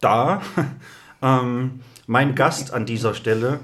[0.00, 0.42] da.
[1.22, 3.60] ähm, mein Gast an dieser Stelle.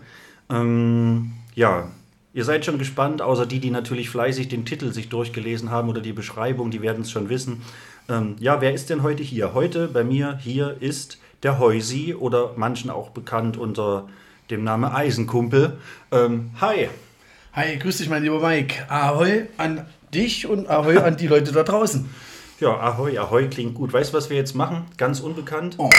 [0.48, 1.90] Ähm, ja,
[2.36, 6.02] Ihr seid schon gespannt, außer die, die natürlich fleißig den Titel sich durchgelesen haben oder
[6.02, 7.62] die Beschreibung, die werden es schon wissen.
[8.10, 9.54] Ähm, ja, wer ist denn heute hier?
[9.54, 14.06] Heute bei mir hier ist der Heusi oder manchen auch bekannt unter
[14.50, 15.78] dem Namen Eisenkumpel.
[16.12, 16.90] Ähm, hi.
[17.54, 18.84] Hi, grüß dich, mein lieber Mike.
[18.90, 22.06] Ahoi an dich und Ahoi an die Leute da draußen.
[22.58, 23.92] Ja, Ahoi, Ahoi klingt gut.
[23.92, 24.86] Weißt du, was wir jetzt machen?
[24.96, 25.74] Ganz unbekannt.
[25.76, 25.90] Oh,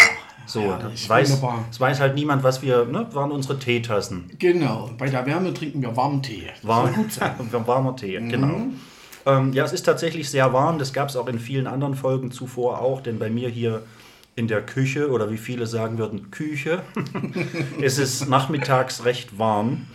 [0.48, 1.66] So, Herrlich, das weiß, wunderbar.
[1.68, 4.32] das weiß halt niemand, was wir, ne, waren unsere Teetassen.
[4.40, 4.90] genau.
[4.98, 6.48] Bei der Wärme trinken wir warmen Tee.
[6.64, 7.36] Warm, soll gut sein.
[7.68, 8.62] warmer Tee, genau.
[9.26, 10.80] Ähm, ja, es ist tatsächlich sehr warm.
[10.80, 13.84] Das gab es auch in vielen anderen Folgen zuvor auch, denn bei mir hier
[14.38, 16.82] in der Küche oder wie viele sagen würden, Küche,
[17.82, 19.88] ist es nachmittags recht warm.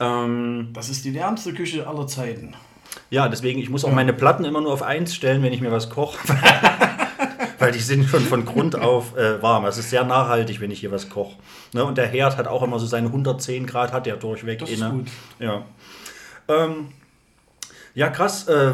[0.00, 2.54] Ähm, Das ist die wärmste Küche aller Zeiten.
[3.10, 5.70] ja, deswegen, ich muss auch meine Platten immer nur auf 1 stellen, wenn ich mir
[5.70, 6.18] was koche.
[7.60, 9.66] Weil die sind schon von Grund auf äh, warm.
[9.66, 11.36] Es ist sehr nachhaltig, wenn ich hier was koche.
[11.74, 11.84] Ne?
[11.84, 14.80] Und der Herd hat auch immer so seine 110 Grad, hat der durchweg Das ist
[14.80, 14.90] inne.
[14.90, 15.06] gut.
[15.38, 15.62] Ja.
[16.48, 16.88] Ähm,
[17.94, 18.48] ja, krass.
[18.48, 18.72] Äh,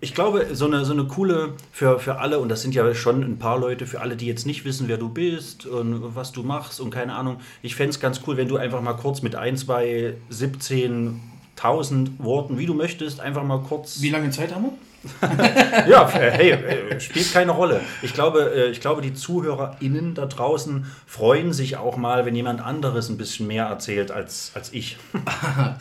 [0.00, 3.22] ich glaube, so eine, so eine coole für, für alle, und das sind ja schon
[3.22, 6.42] ein paar Leute, für alle, die jetzt nicht wissen, wer du bist und was du
[6.42, 7.40] machst und keine Ahnung.
[7.62, 12.56] Ich fände es ganz cool, wenn du einfach mal kurz mit ein, zwei, 17.000 Worten,
[12.58, 14.00] wie du möchtest, einfach mal kurz.
[14.00, 14.72] Wie lange Zeit haben wir?
[15.88, 17.80] Ja, äh, hey, äh, spielt keine Rolle.
[18.02, 22.60] Ich glaube, äh, ich glaube, die ZuhörerInnen da draußen freuen sich auch mal, wenn jemand
[22.60, 24.96] anderes ein bisschen mehr erzählt als, als ich.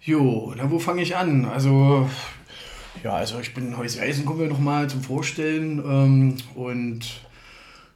[0.00, 1.44] Jo, na wo fange ich an?
[1.44, 2.08] Also,
[3.04, 5.78] ja, also ich bin Häuser Eisenkumpel nochmal zum Vorstellen.
[5.78, 7.00] Ähm, und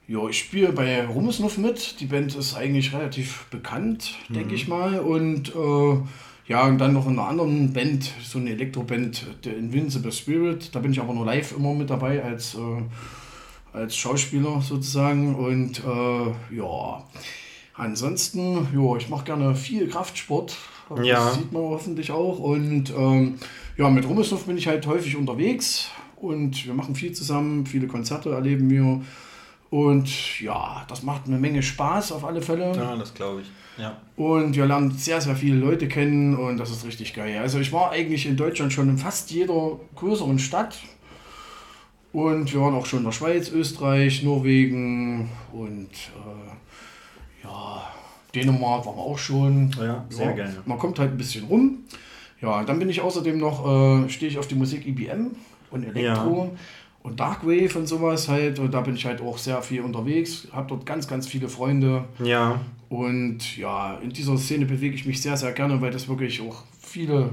[0.09, 2.00] ja, ich spiele bei Rummesnuff mit.
[2.00, 4.98] Die Band ist eigentlich relativ bekannt, denke ich mal.
[4.98, 6.03] Und äh,
[6.48, 10.75] ja, und dann noch in einer anderen Band, so eine Elektroband, der Invincible Spirit.
[10.75, 15.34] Da bin ich aber nur live immer mit dabei als, äh, als Schauspieler sozusagen.
[15.36, 17.04] Und äh, ja,
[17.75, 20.56] ansonsten, ja, ich mache gerne viel Kraftsport.
[20.94, 21.30] Das Ja.
[21.30, 22.38] sieht man hoffentlich auch.
[22.38, 23.36] Und ähm,
[23.78, 28.30] ja, mit Rummelsdorf bin ich halt häufig unterwegs und wir machen viel zusammen, viele Konzerte
[28.30, 29.00] erleben wir.
[29.72, 32.77] Und ja, das macht eine Menge Spaß auf alle Fälle.
[32.77, 33.50] Ja, das glaube ich.
[33.78, 33.97] Ja.
[34.16, 37.38] Und wir lernen sehr, sehr viele Leute kennen und das ist richtig geil.
[37.38, 40.77] Also ich war eigentlich in Deutschland schon in fast jeder größeren Stadt.
[42.12, 47.83] Und wir waren auch schon in der Schweiz, Österreich, Norwegen und äh, ja,
[48.34, 49.75] Dänemark waren wir auch schon.
[49.81, 50.54] Ja, sehr geil.
[50.66, 51.78] Man kommt halt ein bisschen rum.
[52.42, 53.66] Ja, dann bin ich außerdem noch,
[54.04, 55.30] äh, stehe ich auf die Musik IBM
[55.71, 56.54] und Elektro
[57.03, 58.59] und Darkwave und sowas halt.
[58.59, 62.04] Und da bin ich halt auch sehr viel unterwegs, habe dort ganz, ganz viele Freunde.
[62.22, 66.41] Ja, Und ja, in dieser Szene bewege ich mich sehr, sehr gerne, weil das wirklich
[66.41, 67.31] auch viele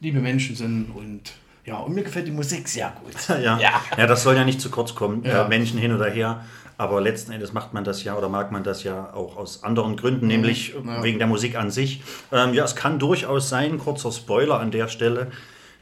[0.00, 0.90] liebe Menschen sind.
[0.94, 1.32] Und
[1.64, 3.14] ja, und mir gefällt die Musik sehr gut.
[3.42, 3.58] ja.
[3.58, 3.80] Ja.
[3.96, 4.06] ja.
[4.06, 5.46] das soll ja nicht zu kurz kommen, Ja.
[5.46, 6.44] äh, Menschen hin oder her.
[6.76, 9.96] Aber letzten Endes macht man das ja oder mag man das ja auch aus anderen
[9.96, 10.88] Gründen, nämlich Mhm.
[10.88, 11.02] Ja.
[11.04, 12.02] wegen der Musik an sich.
[12.32, 15.30] Ähm, ja, es kann durchaus sein, kurzer Spoiler an der Stelle,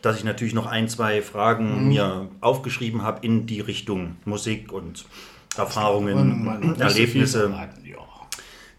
[0.03, 1.23] dass ich natürlich noch ein, zwei Mhm.
[1.23, 5.07] Fragen mir aufgeschrieben habe in die Richtung Musik und
[5.57, 7.51] Erfahrungen, man so Erlebnisse.
[7.85, 7.97] ja.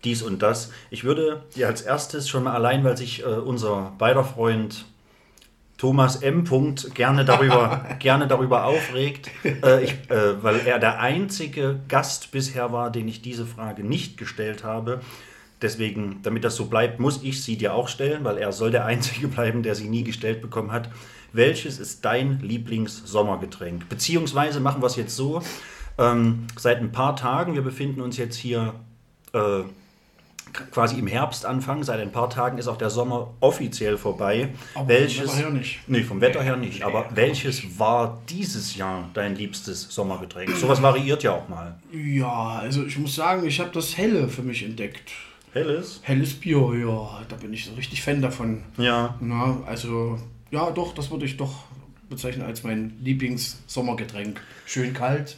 [0.04, 0.72] dies und das.
[0.90, 4.86] Ich würde dir als erstes schon mal allein, weil sich äh, unser beider Freund
[5.78, 6.46] Thomas M.
[6.46, 12.72] Punkt gerne darüber, gerne darüber aufregt, äh, ich, äh, weil er der einzige Gast bisher
[12.72, 15.02] war, den ich diese Frage nicht gestellt habe.
[15.64, 18.86] Deswegen, damit das so bleibt, muss ich sie dir auch stellen, weil er soll der
[18.94, 20.90] Einzige bleiben, der sie nie gestellt bekommen hat.
[21.32, 23.90] Welches ist dein Lieblings-Sommergetränk?
[23.90, 25.42] Beziehungsweise machen wir es jetzt so,
[25.98, 28.76] ähm, seit ein paar Tagen, wir befinden uns jetzt hier
[29.34, 29.64] äh,
[30.72, 34.50] quasi im Herbstanfang, seit ein paar Tagen ist auch der Sommer offiziell vorbei.
[34.76, 35.80] Aber welches, vom Wetter her nicht.
[35.88, 36.84] Nee, vom Wetter her nicht.
[36.84, 40.52] Aber welches war dieses Jahr dein liebstes Sommergetränk?
[40.52, 41.76] Sowas variiert ja auch mal.
[41.92, 45.12] Ja, also ich muss sagen, ich habe das Helle für mich entdeckt.
[45.54, 46.00] Helles?
[46.04, 48.64] Helles Bier, ja, da bin ich so richtig Fan davon.
[48.78, 49.16] Ja.
[49.22, 50.18] Na, also,
[50.52, 51.66] ja, doch, das würde ich doch
[52.10, 54.42] bezeichnen als mein Lieblings-Sommergetränk.
[54.66, 55.38] Schön kalt.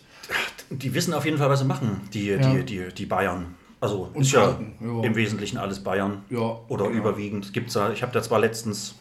[0.70, 2.38] Die wissen auf jeden Fall, was sie machen, die, Ja.
[2.38, 3.56] die, die, die Bayern.
[3.82, 5.02] Also Und ist ja ja.
[5.04, 6.24] im Wesentlichen alles Bayern.
[6.30, 6.98] Ja, Oder genau.
[7.02, 7.54] überwiegend.
[7.54, 8.96] Gibt's da, ich habe da zwar letztens,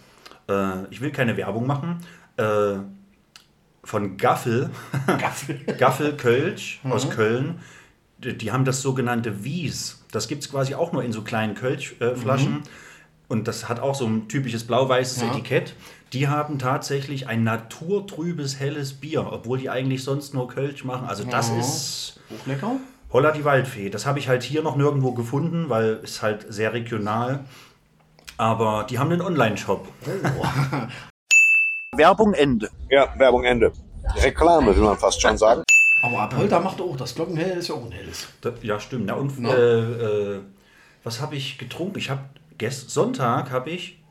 [0.49, 1.99] äh, ich will keine Werbung machen,
[2.37, 2.75] äh,
[3.83, 4.71] von Gaffel,
[5.07, 5.59] Gaffel.
[5.79, 6.93] Gaffel Kölsch Mhm.
[6.93, 7.61] aus Köln,
[8.19, 10.04] die, die haben das sogenannte Wies.
[10.15, 12.13] Das gibt es quasi auch nur in so kleinen Kölschflaschen.
[12.13, 12.63] Äh, Flaschen.
[13.27, 15.29] Und das hat auch so ein typisches blau-weißes Mhm.
[15.29, 15.33] Ja.
[15.35, 15.75] Etikett.
[16.13, 21.07] Die haben tatsächlich ein naturtrübes, helles Bier, obwohl die eigentlich sonst nur Kölsch machen.
[21.09, 21.59] Also das Ja.
[21.59, 22.73] ist Auch lecker.
[23.13, 23.91] Holla die Waldfee.
[23.91, 27.45] Das habe ich halt hier noch nirgendwo gefunden, weil es halt sehr regional.
[28.37, 29.87] Aber die haben einen Online-Shop.
[31.97, 32.69] Werbung Ende.
[32.91, 33.73] Ja, Werbung Ende.
[34.17, 35.63] Reklame, will man fast schon sagen.
[36.05, 38.29] Aber Apolda macht auch, das Glockenhell ist ja auch ein helles.
[38.61, 39.07] Ja, stimmt.
[39.07, 39.49] Na, und Na?
[39.55, 40.41] äh, äh,
[41.03, 41.99] was habe ich getrunken?
[41.99, 42.21] Ich habe
[42.71, 44.03] Sonntag habe ich,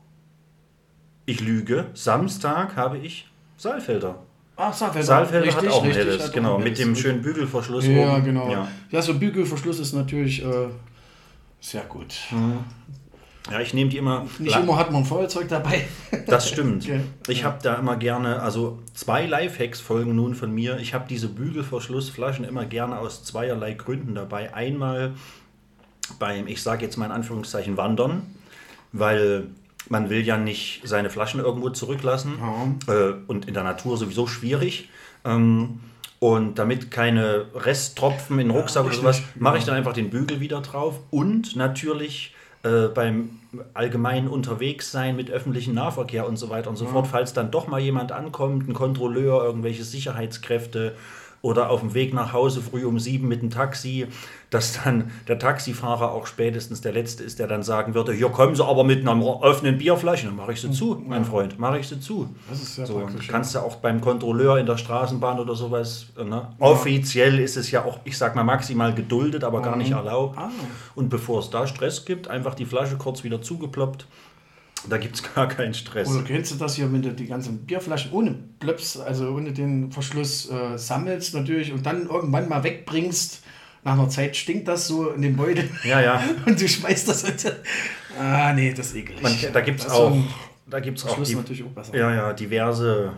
[1.24, 4.18] ich lüge, Samstag habe ich Saalfelder.
[4.56, 5.06] Ach, Saalfelder.
[5.06, 6.78] Saalfelder hat auch ein richtig, helles, hat auch genau, ein mit helles.
[6.80, 8.24] dem schönen Bügelverschluss Ja, oben.
[8.24, 8.50] genau.
[8.50, 8.68] Ja.
[8.90, 9.00] Ja.
[9.00, 10.68] so Bügelverschluss ist natürlich äh,
[11.60, 12.12] sehr gut.
[13.50, 14.26] Ja, ich nehme die immer.
[14.38, 15.84] Nicht immer hat man Feuerzeug dabei.
[16.26, 16.88] Das stimmt.
[16.94, 17.00] Okay.
[17.28, 20.78] Ich habe da immer gerne, also zwei Lifehacks folgen nun von mir.
[20.78, 24.54] Ich habe diese Bügelverschlussflaschen immer gerne aus zweierlei Gründen dabei.
[24.54, 25.14] Einmal
[26.18, 28.22] beim, ich sage jetzt mal in Anführungszeichen, Wandern,
[28.92, 29.48] weil
[29.88, 32.34] man will ja nicht seine Flaschen irgendwo zurücklassen
[32.86, 34.88] äh, und in der Natur sowieso schwierig.
[35.24, 35.80] Ähm,
[36.18, 39.02] und damit keine Resttropfen in den Rucksack oder richtig.
[39.02, 41.00] sowas, mache ich dann einfach den Bügel wieder drauf.
[41.10, 42.34] Und natürlich
[42.64, 43.40] äh, beim
[43.72, 47.78] allgemeinen Unterwegssein mit öffentlichem Nahverkehr und so weiter und so fort, falls dann doch mal
[47.78, 50.96] jemand ankommt, ein Kontrolleur, irgendwelche Sicherheitskräfte
[51.44, 54.06] oder auf dem Weg nach Hause früh um sieben mit dem Taxi,
[54.48, 58.56] dass dann der Taxifahrer auch spätestens der Letzte ist, der dann sagen würde, hier kommen
[58.56, 60.26] Sie aber mit einer offenen Bierflasche.
[60.26, 62.34] Dann mache ich sie zu, mein Freund, mache ich sie zu.
[62.48, 63.28] Das ist sehr So, praktisch.
[63.28, 66.06] kannst du auch beim Kontrolleur in der Straßenbahn oder sowas.
[66.16, 66.48] Ne?
[66.60, 70.38] Offiziell ist es ja auch, ich sag mal, maximal geduldet, aber gar nicht erlaubt.
[70.38, 70.48] Ah.
[70.94, 74.06] Und bevor es da Stress gibt, einfach die Flasche kurz wieder zugeploppt.
[74.88, 76.08] Da gibt es gar keinen Stress.
[76.08, 79.90] Oder kennst du das hier, wenn du die ganzen Bierflaschen ohne Plöps, also ohne den
[79.90, 83.42] Verschluss äh, sammelst natürlich und dann irgendwann mal wegbringst?
[83.84, 86.22] Nach einer Zeit stinkt das so in den Beutel Ja, ja.
[86.46, 87.24] und du schmeißt das.
[87.24, 87.54] Und,
[88.18, 89.22] ah, nee, das ist eklig.
[89.22, 90.16] Man, da gibt es auch,
[90.66, 91.94] da gibt's auch Verschluss die, natürlich auch besser.
[91.94, 93.12] ja, ja, diverse,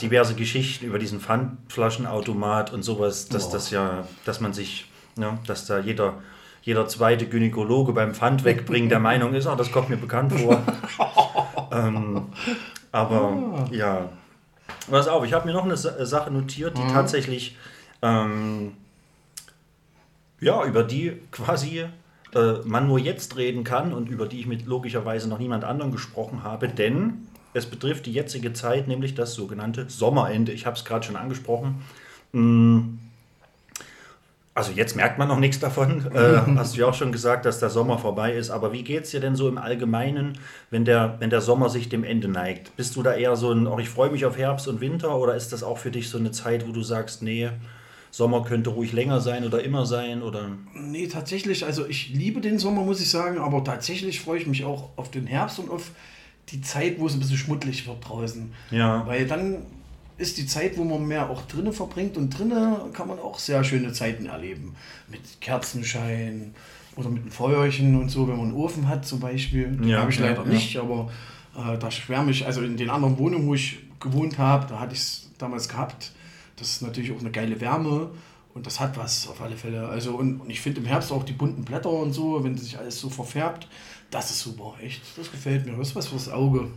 [0.00, 3.52] diverse Geschichten über diesen Pfandflaschenautomat und sowas, dass Boah.
[3.52, 6.22] das ja, dass man sich, ja, dass da jeder,
[6.62, 10.62] jeder zweite Gynäkologe beim Pfand wegbringen der Meinung ist, ah, das kommt mir bekannt vor.
[11.72, 12.26] ähm,
[12.92, 13.64] aber Ah.
[13.70, 14.08] ja,
[14.90, 16.86] pass auf, ich habe mir noch eine Sa- Sache notiert, Mhm.
[16.86, 17.56] die tatsächlich,
[18.02, 18.72] ähm,
[20.40, 21.84] ja, über die quasi
[22.34, 25.90] äh, man nur jetzt reden kann und über die ich mit logischerweise noch niemand anderen
[25.92, 30.52] gesprochen habe, denn es betrifft die jetzige Zeit, nämlich das sogenannte Sommerende.
[30.52, 31.82] Ich habe es gerade schon angesprochen.
[32.32, 32.98] Mm,
[34.58, 36.06] Also jetzt merkt man noch nichts davon.
[36.18, 38.50] Äh, hast du ja auch schon gesagt, dass der Sommer vorbei ist.
[38.50, 40.38] Aber wie geht es dir denn so im Allgemeinen,
[40.70, 42.74] wenn der, wenn der Sommer sich dem Ende neigt?
[42.76, 45.36] Bist du da eher so ein, oh, ich freue mich auf Herbst und Winter oder
[45.36, 47.50] ist das auch für dich so eine Zeit, wo du sagst, nee,
[48.10, 50.22] Sommer könnte ruhig länger sein oder immer sein?
[50.22, 54.46] Oder Nee, tatsächlich, also ich liebe den Sommer, muss ich sagen, aber tatsächlich freue ich
[54.46, 55.92] mich auch auf den Herbst und auf
[56.48, 58.52] die Zeit, wo es ein bisschen schmuddelig wird draußen.
[58.70, 59.06] Ja.
[59.06, 59.58] Weil dann
[60.18, 63.62] ist die Zeit, wo man mehr auch drinnen verbringt und drinnen kann man auch sehr
[63.64, 64.74] schöne Zeiten erleben.
[65.08, 66.54] Mit Kerzenschein
[66.96, 69.68] oder mit einem Feuerchen und so, wenn man einen Ofen hat zum Beispiel.
[69.68, 70.48] Den Ja, habe ich leider ja.
[70.48, 71.10] nicht, aber
[71.56, 74.94] äh, da schwärme ich, also in den anderen Wohnungen, wo ich gewohnt habe, da hatte
[74.94, 76.12] ich es damals gehabt.
[76.56, 78.10] Das ist natürlich auch eine geile Wärme
[78.54, 79.88] und das hat was auf alle Fälle.
[79.88, 82.76] Also und, und ich finde im Herbst auch die bunten Blätter und so, wenn sich
[82.76, 83.68] alles so verfärbt,
[84.10, 85.02] das ist super, echt.
[85.16, 85.76] Das gefällt mir.
[85.76, 86.70] Das ist was fürs Auge.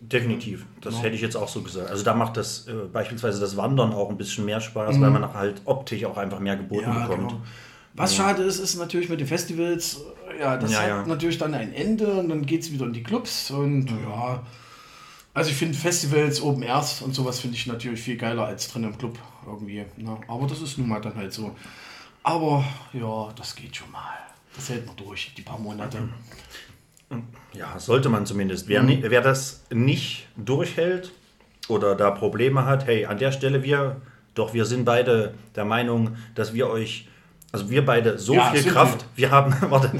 [0.00, 0.64] Definitiv.
[0.80, 1.04] Das Genau.
[1.04, 1.90] hätte ich jetzt auch so gesagt.
[1.90, 5.34] Also da macht das äh, beispielsweise das Wandern auch ein bisschen mehr Spaß, weil man
[5.34, 6.96] halt optisch auch einfach mehr geboten Mhm.
[6.96, 7.28] Ja, bekommt.
[7.30, 7.42] genau.
[7.94, 10.00] Was schade ist, ist natürlich mit den Festivals,
[10.36, 11.06] äh, ja, das Ja, hat ja.
[11.06, 14.42] natürlich dann ein Ende und dann geht es wieder in die Clubs und ja,
[15.34, 18.84] Also ich finde Festivals, Open Airs und sowas finde ich natürlich viel geiler als drin
[18.84, 19.84] im Club irgendwie.
[19.98, 20.16] Ne?
[20.28, 21.54] Aber das ist nun mal dann halt so.
[22.22, 22.64] Aber
[22.94, 24.14] ja, das geht schon mal.
[24.54, 26.08] Das hält man durch, die paar Monate.
[27.52, 28.68] Ja, sollte man zumindest.
[28.68, 31.12] Wer, ni- wer das nicht durchhält
[31.68, 34.00] oder da Probleme hat, hey, an der Stelle wir,
[34.34, 37.08] doch wir sind beide der Meinung, dass wir euch,
[37.52, 39.90] also wir beide so Ja, viel Kraft, wir haben, warte,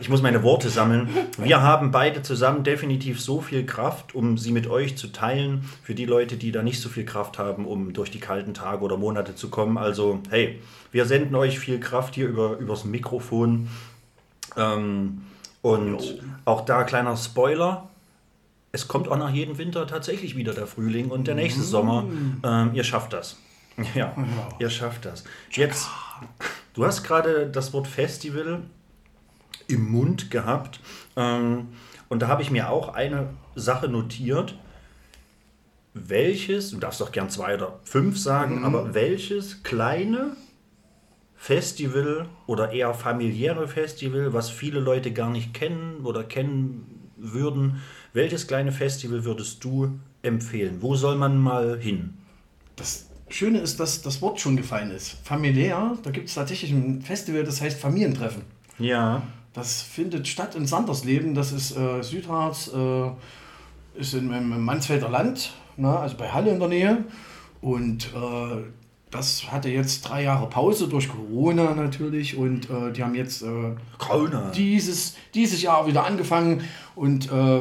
[0.00, 4.52] ich muss meine Worte sammeln, wir haben beide zusammen definitiv so viel Kraft, um sie
[4.52, 7.92] mit euch zu teilen, für die Leute, die da nicht so viel Kraft haben, um
[7.92, 9.78] durch die kalten Tage oder Monate zu kommen.
[9.78, 10.60] Also, hey,
[10.92, 13.68] wir senden euch viel Kraft hier über, übers Mikrofon.
[14.56, 15.22] Ähm,
[15.62, 17.88] und auch da kleiner Spoiler.
[18.72, 22.04] Es kommt auch nach jedem Winter tatsächlich wieder der Frühling und der nächste Sommer.
[22.44, 23.36] Ähm, ihr schafft das.
[23.94, 24.14] Ja,
[24.58, 25.24] ihr schafft das.
[25.52, 25.88] Jetzt,
[26.74, 28.62] du hast gerade das Wort Festival
[29.68, 30.80] im Mund gehabt.
[31.16, 31.68] Ähm,
[32.10, 34.54] und da habe ich mir auch eine Sache notiert.
[35.94, 40.36] Welches, du darfst doch gern zwei oder fünf sagen, aber welches kleine
[41.42, 47.80] Festival oder eher familiäre Festival, was viele Leute gar nicht kennen oder kennen würden,
[48.12, 50.82] welches kleine Festival würdest du empfehlen?
[50.82, 52.18] Wo soll man mal hin?
[52.76, 55.16] Das Schöne ist, dass das Wort schon gefallen ist.
[55.24, 58.42] Familiär, da gibt es tatsächlich ein Festival, das heißt Familientreffen.
[58.78, 59.22] Ja,
[59.54, 63.10] Das findet statt in Sandersleben, das ist äh, Südharz, äh,
[63.98, 67.04] ist in, im, im Mansfelder Land, na, also bei Halle in der Nähe.
[67.62, 68.62] Und äh,
[69.10, 73.46] das hatte jetzt drei Jahre Pause durch Corona natürlich und äh, die haben jetzt äh,
[73.98, 74.50] Corona.
[74.54, 76.62] dieses, dieses Jahr wieder angefangen
[76.94, 77.58] und äh,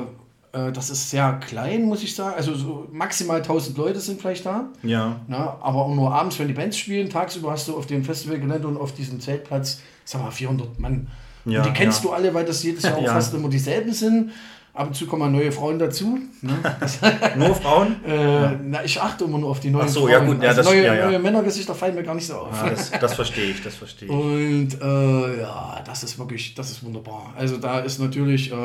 [0.52, 2.36] äh, das ist sehr klein, muss ich sagen.
[2.36, 4.70] Also so maximal 1000 Leute sind vielleicht da.
[4.84, 7.10] Ja, Na, aber auch nur abends, wenn die Bands spielen.
[7.10, 11.08] Tagsüber hast du auf dem Festivalgelände und auf diesem Zeltplatz, sag mal, 400 Mann.
[11.46, 12.10] Ja, und die kennst ja.
[12.10, 13.14] du alle, weil das jedes Jahr auch Ja.
[13.14, 14.32] fast immer dieselben sind.
[14.80, 16.20] Ab und zu kommen neue Frauen dazu.
[16.42, 16.54] Ne?
[17.36, 17.98] nur Frauen?
[18.08, 20.12] Äh, na, ich achte immer nur auf die neuen Ach so, Frauen.
[20.12, 21.06] ja gut, ja, also das- neue, ja, ja.
[21.08, 22.56] neue Männergesichter fallen mir gar nicht so auf.
[22.64, 24.14] Ja, das, das verstehe ich, das verstehe ich.
[24.14, 27.34] Und äh, ja, das ist wirklich, das ist wunderbar.
[27.38, 28.56] Also da ist natürlich, äh,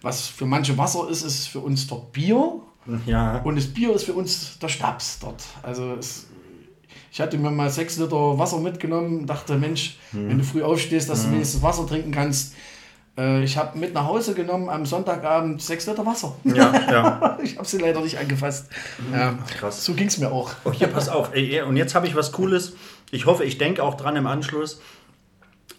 [0.00, 2.60] was für manche Wasser ist, ist für uns dort Bier.
[3.06, 5.42] Ja, Und das Bier ist für uns der Schnaps dort.
[5.64, 6.26] Also es,
[7.10, 10.28] ich hatte mir mal sechs Liter Wasser mitgenommen dachte, Mensch, Hm.
[10.28, 12.54] wenn du früh aufstehst, dass du wenigstens Wasser trinken kannst.
[13.18, 16.34] Äh, ich habe mit nach Hause genommen am Sonntagabend sechs Liter Wasser.
[16.44, 17.38] ja, ja.
[17.42, 18.68] Ich habe sie leider nicht angefasst.
[19.12, 19.84] Ja, Krass.
[19.84, 20.52] So ging es mir auch.
[20.64, 21.34] Oh, hier, pass auf.
[21.34, 22.74] Ey, Und jetzt habe ich was Cooles.
[23.10, 24.80] Ich hoffe, ich denke auch dran im Anschluss.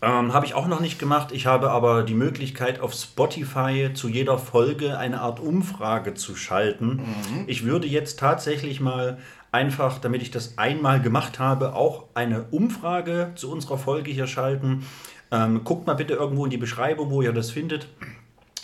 [0.02, 1.32] Ähm, habe ich auch noch nicht gemacht.
[1.32, 7.04] Ich habe aber die Möglichkeit, auf Spotify zu jeder Folge eine Art Umfrage zu schalten.
[7.48, 9.18] Ich würde jetzt tatsächlich mal
[9.52, 14.86] einfach, damit ich das einmal gemacht habe, auch eine Umfrage zu unserer Folge hier schalten.
[15.32, 17.88] Ähm, guckt mal bitte irgendwo in die Beschreibung, wo ihr das findet.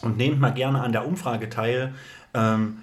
[0.02, 1.94] Und nehmt mal gerne an der Umfrage teil.
[2.34, 2.78] Ähm,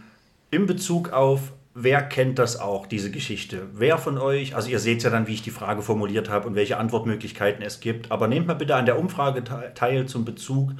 [0.50, 3.66] in Bezug auf, wer kennt das auch, diese Geschichte?
[3.74, 6.54] Wer von euch, also ihr seht ja dann, wie ich die Frage formuliert habe und
[6.54, 10.72] welche Antwortmöglichkeiten es gibt, aber nehmt mal bitte an der Umfrage te- teil zum Bezug,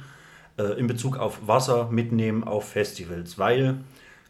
[0.57, 3.77] äh, in Bezug auf Wasser mitnehmen auf Festivals, weil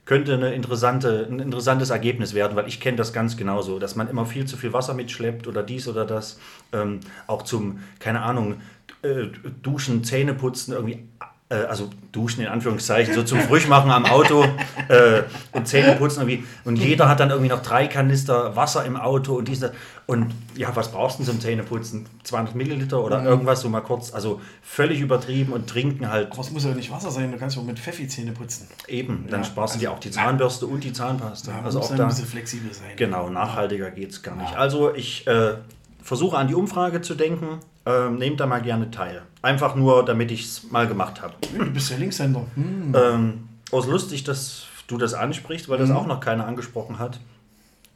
[0.05, 4.09] könnte eine interessante, ein interessantes Ergebnis werden, weil ich kenne das ganz genauso, dass man
[4.09, 6.39] immer viel zu viel Wasser mitschleppt oder dies oder das,
[6.73, 8.61] ähm, auch zum, keine Ahnung,
[9.01, 9.27] äh,
[9.61, 11.07] Duschen, Zähne putzen, irgendwie,
[11.53, 14.43] äh, also Duschen in Anführungszeichen, so zum Frischmachen am Auto
[14.87, 16.43] äh, und Zähne putzen irgendwie.
[16.65, 19.73] Und jeder hat dann irgendwie noch drei Kanister Wasser im Auto und diese.
[20.05, 22.07] Und ja, was brauchst du denn zum Zähneputzen?
[22.23, 26.51] 200 Milliliter oder irgendwas so mal kurz, also völlig übertrieben und trinken halt Aber es
[26.51, 28.67] muss ja nicht Wasser sein, du kannst auch mit Pfeffi Zähne putzen.
[28.87, 29.27] eben.
[29.29, 31.51] Dann Ja, sparst du dir auch die Zahnbürste und die Zahnpasta.
[31.51, 32.03] Ja, also auch dann da.
[32.03, 32.91] ein bisschen flexibel sein.
[32.97, 34.55] Genau, nachhaltiger geht es gar nicht.
[34.57, 35.53] Also ich äh,
[36.01, 37.59] versuche an die Umfrage zu denken.
[37.85, 39.23] Ähm, nehmt da mal gerne teil.
[39.41, 41.33] Einfach nur, damit ich es mal gemacht habe.
[41.57, 42.45] Du bist ja Linkshänder.
[42.55, 42.95] Hm.
[42.95, 45.95] Ähm, aus lustig, dass du das ansprichst, weil das Mhm.
[45.97, 47.19] auch noch keiner angesprochen hat.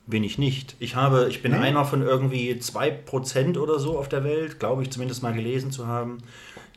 [0.06, 0.76] Bin ich nicht.
[0.80, 1.58] Ich habe, ich bin Nee?
[1.60, 5.88] einer von irgendwie 2% oder so auf der Welt, glaube ich zumindest mal gelesen zu
[5.88, 6.20] haben,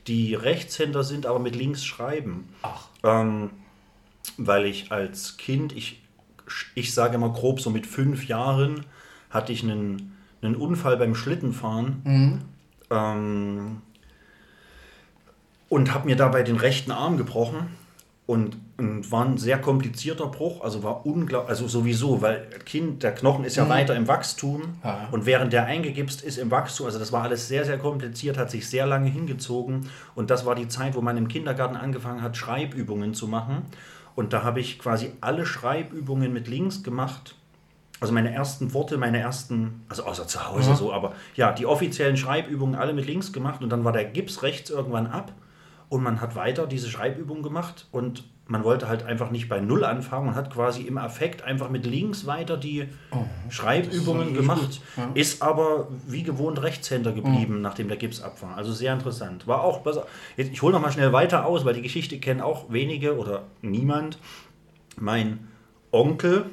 [0.06, 2.48] die Rechtshänder sind, aber mit links schreiben.
[2.62, 2.86] Ach.
[3.04, 3.50] Ähm,
[4.36, 6.00] weil ich als Kind, ich,
[6.74, 8.84] ich sage immer grob so mit fünf Jahren,
[9.30, 12.42] hatte ich einen, einen Unfall beim Schlittenfahren.
[12.90, 13.82] Ähm,
[15.68, 17.78] und habe mir dabei den rechten Arm gebrochen.
[18.26, 23.12] Und, und war ein sehr komplizierter Bruch, also war unglaublich, also sowieso, weil Kind, der
[23.12, 25.08] Knochen ist ja weiter im Wachstum Ja.
[25.10, 28.48] und während der eingegipst ist im Wachstum, also das war alles sehr, sehr kompliziert, hat
[28.52, 32.36] sich sehr lange hingezogen und das war die Zeit, wo man im Kindergarten angefangen hat,
[32.36, 33.62] Schreibübungen zu machen
[34.14, 37.34] und da habe ich quasi alle Schreibübungen mit links gemacht
[38.00, 40.76] also meine ersten Worte, meine ersten, also außer zu Hause Ja.
[40.76, 44.42] so, aber ja, die offiziellen Schreibübungen alle mit links gemacht und dann war der Gips
[44.42, 45.32] rechts irgendwann ab
[45.88, 49.84] und man hat weiter diese Schreibübung gemacht und man wollte halt einfach nicht bei Null
[49.84, 52.88] anfangen und hat quasi im Affekt einfach mit links weiter die
[53.48, 55.10] Schreibübungen richtig gemacht, ja.
[55.14, 58.56] ist aber wie gewohnt Rechtshänder geblieben, nachdem der Gips ab war.
[58.56, 59.46] Also sehr interessant.
[59.46, 60.04] War auch besser.
[60.36, 63.44] Jetzt, ich hole noch mal schnell weiter aus, weil die Geschichte kennen auch wenige oder
[63.62, 64.18] niemand.
[64.98, 65.46] Mein
[65.92, 66.46] Onkel,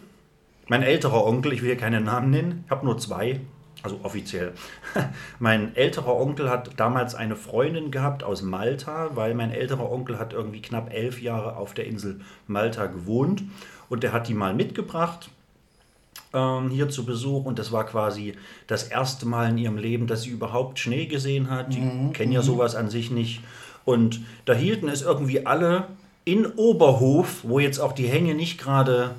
[0.67, 3.39] mein älterer Onkel, ich will hier keinen Namen nennen, ich habe nur zwei,
[3.83, 4.53] also offiziell.
[5.39, 10.33] mein älterer Onkel hat damals eine Freundin gehabt aus Malta, weil mein älterer Onkel hat
[10.33, 13.43] irgendwie knapp elf Jahre auf der Insel Malta gewohnt
[13.89, 15.29] und der hat die mal mitgebracht
[16.33, 18.33] ähm, hier zu Besuch und das war quasi
[18.67, 21.73] das erste Mal in ihrem Leben, dass sie überhaupt Schnee gesehen hat.
[21.73, 23.41] Die kennen ja sowas an sich nicht.
[23.85, 25.87] Und da hielten es irgendwie alle
[26.25, 29.15] in Oberhof, wo jetzt auch die Hänge nicht gerade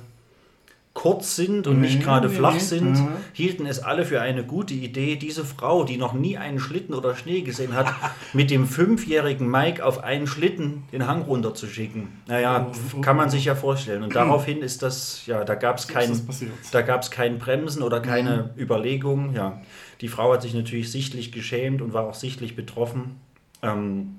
[0.95, 2.59] kurz sind und nicht Nee, gerade nee, flach nee.
[2.59, 3.07] sind, Mhm.
[3.31, 7.15] hielten es alle für eine gute Idee, diese Frau, die noch nie einen Schlitten oder
[7.15, 7.87] Schnee gesehen hat,
[8.33, 12.09] mit dem fünfjährigen Mike auf einen Schlitten den Hang runterzuschicken.
[12.27, 12.67] Naja,
[12.97, 14.03] Oh, kann man sich ja vorstellen.
[14.03, 16.51] Und daraufhin ist das, ja, da gab es kein, das passiert.
[16.71, 19.33] da gab es kein Bremsen oder keine Überlegung.
[19.33, 19.61] Ja,
[20.01, 23.17] die Frau hat sich natürlich sichtlich geschämt und war auch sichtlich betroffen.
[23.61, 24.15] Ähm,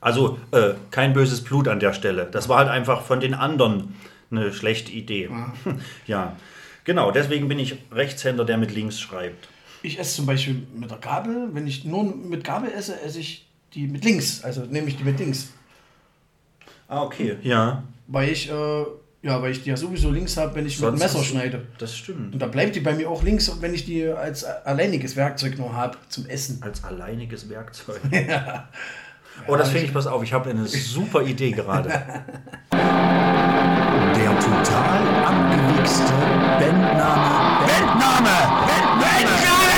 [0.00, 2.28] also äh, kein böses Blut an der Stelle.
[2.30, 3.94] Das war halt einfach von den anderen
[4.30, 5.30] eine schlechte Idee.
[6.06, 6.36] Ja,
[6.84, 7.10] genau.
[7.10, 9.48] Deswegen bin ich Rechtshänder, der mit links schreibt.
[9.82, 13.46] Ich esse zum Beispiel mit der Gabel, wenn ich nur mit Gabel esse, esse ich
[13.74, 14.42] die mit links.
[14.42, 15.52] Also nehme ich die mit links.
[16.88, 17.36] Ah, okay.
[17.42, 18.84] Ja, Weil ich, äh,
[19.22, 21.66] ja, weil ich die ja sowieso links habe, wenn ich mit dem Sonst Messer schneide.
[21.78, 22.32] das stimmt.
[22.32, 25.74] Und da bleibt die bei mir auch links, wenn ich die als alleiniges Werkzeug nur
[25.74, 26.62] habe zum Essen.
[26.62, 28.00] Als alleiniges Werkzeug.
[29.46, 32.24] Oh, das finde ich, pass auf, ich habe eine super Idee gerade.
[34.28, 36.12] Der total abgewichste
[36.60, 37.66] Bandname.
[37.66, 38.36] Bandname!
[39.00, 39.68] Bandname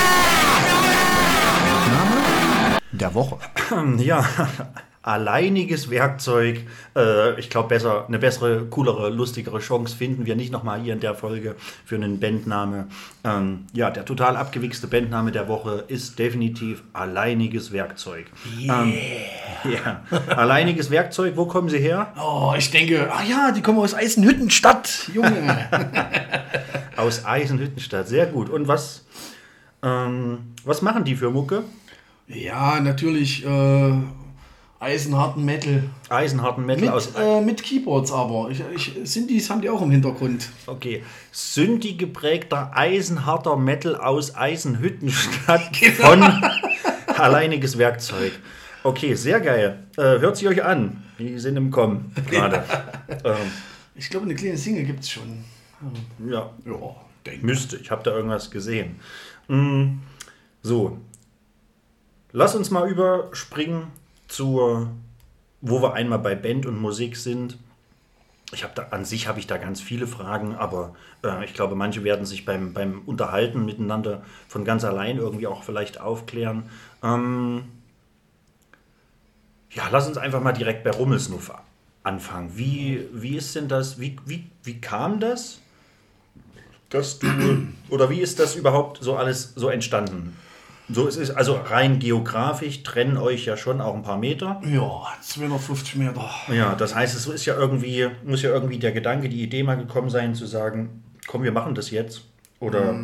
[2.91, 3.39] der Woche.
[3.99, 4.25] Ja,
[5.03, 6.67] alleiniges Werkzeug.
[6.95, 11.01] Äh, ich glaube, besser, eine bessere, coolere, lustigere Chance finden wir nicht nochmal hier in
[11.01, 12.89] der Folge für einen Bandname.
[13.25, 18.27] Ähm, ja, der total abgewichste Bandname der Woche ist definitiv alleiniges Werkzeug.
[18.61, 18.95] Ähm,
[19.65, 22.13] ja, alleiniges Werkzeug, wo kommen sie her?
[22.21, 25.69] Oh, ich denke, ach ja, die kommen aus Eisenhüttenstadt, Junge.
[26.97, 28.09] Aus Eisenhüttenstadt.
[28.09, 28.51] Sehr gut.
[28.51, 29.07] Und was,
[29.83, 31.65] ähm, was machen die für Mucke?
[32.31, 33.93] ja, natürlich äh,
[34.81, 35.85] eisenharten Metal.
[36.09, 37.15] Eisenharten Metal Mit, aus.
[37.15, 38.49] äh, mit Keyboards aber.
[38.51, 40.49] Ich, ich, Synthes haben die auch im Hintergrund.
[40.67, 46.09] Okay, Synthi geprägter eisenharter Metal aus Eisenhüttenstadt Genau.
[46.09, 46.23] von
[47.15, 48.33] alleiniges Werkzeug.
[48.83, 49.85] Okay, sehr geil.
[49.99, 51.03] Äh, hört sie euch an.
[51.19, 52.65] Die sind im Kommen gerade.
[53.25, 53.37] ähm,
[53.95, 55.45] Ich glaube, eine kleine Single gibt es schon.
[56.27, 57.77] ja, Ja, denke müsste.
[57.77, 58.99] Ich habe da irgendwas gesehen.
[59.49, 59.99] Mm,
[60.63, 60.97] so,
[62.33, 63.89] lass uns mal überspringen
[64.31, 64.91] zur,
[65.61, 67.59] wo wir einmal bei Band und Musik sind.
[68.53, 71.77] Ich habe da an sich habe ich da ganz viele Fragen, aber äh, ich glaube,
[71.77, 76.65] manche werden sich beim, beim Unterhalten miteinander von ganz allein irgendwie auch vielleicht aufklären.
[77.03, 77.65] Ähm,
[79.71, 81.53] ja, lass uns einfach mal direkt bei Rummelsnuff
[82.03, 82.57] anfangen.
[82.57, 84.01] Wie, wie ist denn das?
[84.01, 85.61] Wie, wie, wie kam das?
[86.89, 90.37] Dass du oder wie ist das überhaupt so alles so entstanden?
[90.93, 94.61] So es ist also rein geografisch trennen euch ja schon auch ein paar Meter.
[94.65, 96.29] Ja, 250 Meter.
[96.53, 99.77] Ja, das heißt, es ist ja irgendwie, muss ja irgendwie der Gedanke, die Idee mal
[99.77, 102.23] gekommen sein, zu sagen, komm, wir machen das jetzt.
[102.59, 102.95] Oder,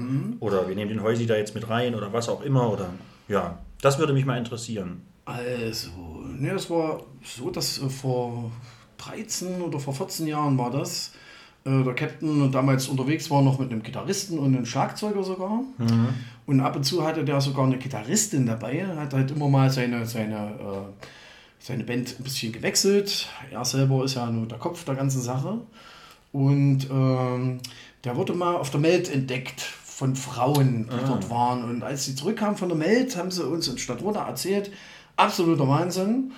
[0.40, 2.70] oder wir nehmen den Häusi da jetzt mit rein oder was auch immer.
[2.70, 2.90] Oder
[3.26, 5.00] ja, das würde mich mal interessieren.
[5.24, 5.90] Also,
[6.38, 8.52] ne, es war so, dass äh, vor
[8.98, 11.12] 13 oder vor 14 Jahren war das.
[11.64, 15.62] Äh, der Captain damals unterwegs war noch mit einem Gitarristen und einem Schlagzeuger sogar.
[16.46, 18.86] Und ab und zu hatte der sogar eine Gitarristin dabei.
[18.86, 21.06] Hat halt immer mal seine, seine, äh,
[21.58, 23.28] seine Band ein bisschen gewechselt.
[23.50, 25.58] Er selber ist ja nur der Kopf der ganzen Sache.
[26.32, 27.58] Und ähm,
[28.04, 31.64] der wurde mal auf der Meld entdeckt von Frauen, die dort waren.
[31.64, 34.70] Und als sie zurückkamen von der Meld, haben sie uns in Stadtroda erzählt,
[35.16, 36.32] absoluter Wahnsinn.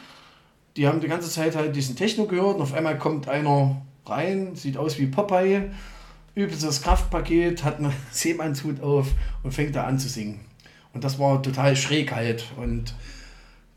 [0.77, 4.55] Die haben die ganze Zeit halt diesen Techno gehört und auf einmal kommt einer rein,
[4.55, 5.71] sieht aus wie Popeye,
[6.38, 9.09] übelstes Kraftpaket, hat einen Seemannshut auf
[9.42, 10.40] und fängt da an zu singen.
[10.94, 12.44] Und das war total schräg halt.
[12.57, 12.94] Und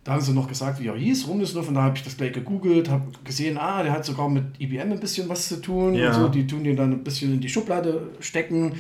[0.04, 2.32] da haben sie noch gesagt, wie er hieß, Rumnesnuff, und da habe ich das gleich
[2.34, 6.08] gegoogelt, habe gesehen, ah, der hat sogar mit IBM ein bisschen was zu tun Ja.
[6.08, 8.74] und so, die tun den dann ein bisschen in die Schublade stecken,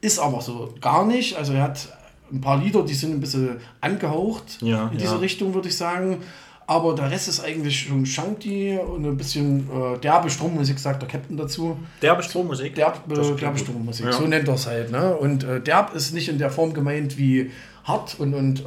[0.00, 1.88] ist aber so gar nicht, also er hat
[2.32, 5.18] ein paar Lieder, die sind ein bisschen angehaucht Ja, in diese ja.
[5.20, 6.18] Richtung, würde ich sagen,
[6.66, 11.08] aber der Rest ist eigentlich schon Shanty und ein bisschen äh, derbe Strommusik, sagt der
[11.08, 11.76] Captain dazu.
[12.00, 12.74] Derbe Strommusik?
[12.74, 13.58] Derb, äh, derbe.
[13.58, 14.12] Strommusik, Ja.
[14.12, 14.90] so nennt er es halt.
[14.90, 15.14] Ne?
[15.16, 17.50] Und äh, derb ist nicht in der Form gemeint wie
[17.84, 18.64] hart, und, und, äh,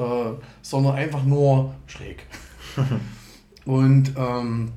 [0.61, 2.25] sondern einfach nur schräg.
[3.65, 4.71] Und ähm,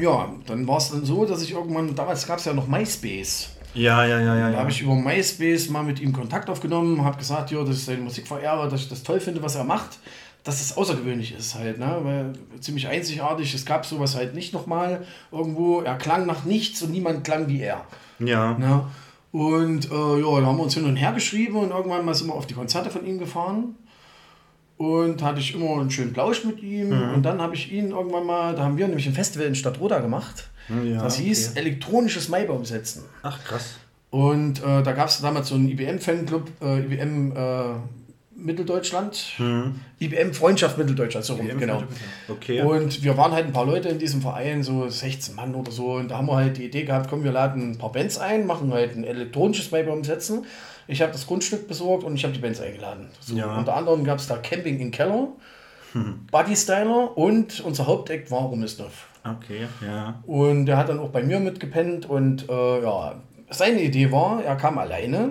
[0.00, 3.50] ja, dann war es dann so, dass ich irgendwann, damals gab es ja noch MySpace.
[3.74, 4.50] Ja, ja, ja, ja.
[4.52, 7.84] Da habe ich über MySpace mal mit ihm Kontakt aufgenommen, habe gesagt, ja, dass ich
[7.84, 9.98] seine Musik verehre, dass ich das toll finde, was er macht,
[10.44, 11.98] dass es außergewöhnlich ist halt, ne?
[12.02, 16.92] weil ziemlich einzigartig, es gab sowas halt nicht nochmal irgendwo, er klang nach nichts und
[16.92, 17.86] niemand klang wie er.
[18.18, 18.56] ja.
[18.58, 18.84] Ne?
[19.34, 22.28] Und äh, ja, da haben wir uns hin und her geschrieben und irgendwann mal sind
[22.28, 23.74] wir auf die Konzerte von ihm gefahren.
[24.76, 26.90] Und hatte ich immer einen schönen Plausch mit ihm.
[26.90, 27.14] Mhm.
[27.14, 29.98] Und dann habe ich ihn irgendwann mal, da haben wir nämlich ein Festival in Stadtroda
[29.98, 30.50] gemacht.
[30.84, 31.60] Ja, das hieß okay.
[31.60, 33.02] elektronisches Maibaum setzen.
[33.24, 33.74] Ach, krass.
[34.10, 37.64] Und äh, da gab es damals so einen IBM-Fanclub, äh, IBM äh,
[38.36, 39.34] Mitteldeutschland,
[40.00, 41.82] IBM Freundschaft Mitteldeutschland, so rum, genau.
[42.28, 42.60] Okay.
[42.62, 45.92] Und wir waren halt ein paar Leute in diesem Verein, so 16 Mann oder so.
[45.94, 48.46] Und da haben wir halt die Idee gehabt, komm, wir laden ein paar Bands ein,
[48.46, 50.44] machen halt ein elektronisches Maibaum setzen.
[50.86, 53.08] Ich habe das Grundstück besorgt und ich habe die Bands eingeladen.
[53.20, 53.56] So, Ja.
[53.56, 55.28] Unter anderem gab es da Camping in Keller,
[56.30, 59.06] Buddy Styler und unser Haupteck war Rumisnov.
[59.24, 60.20] Okay, ja.
[60.26, 63.14] Und er hat dann auch bei mir mitgepennt und äh, ja,
[63.48, 65.30] seine Idee war, er kam alleine.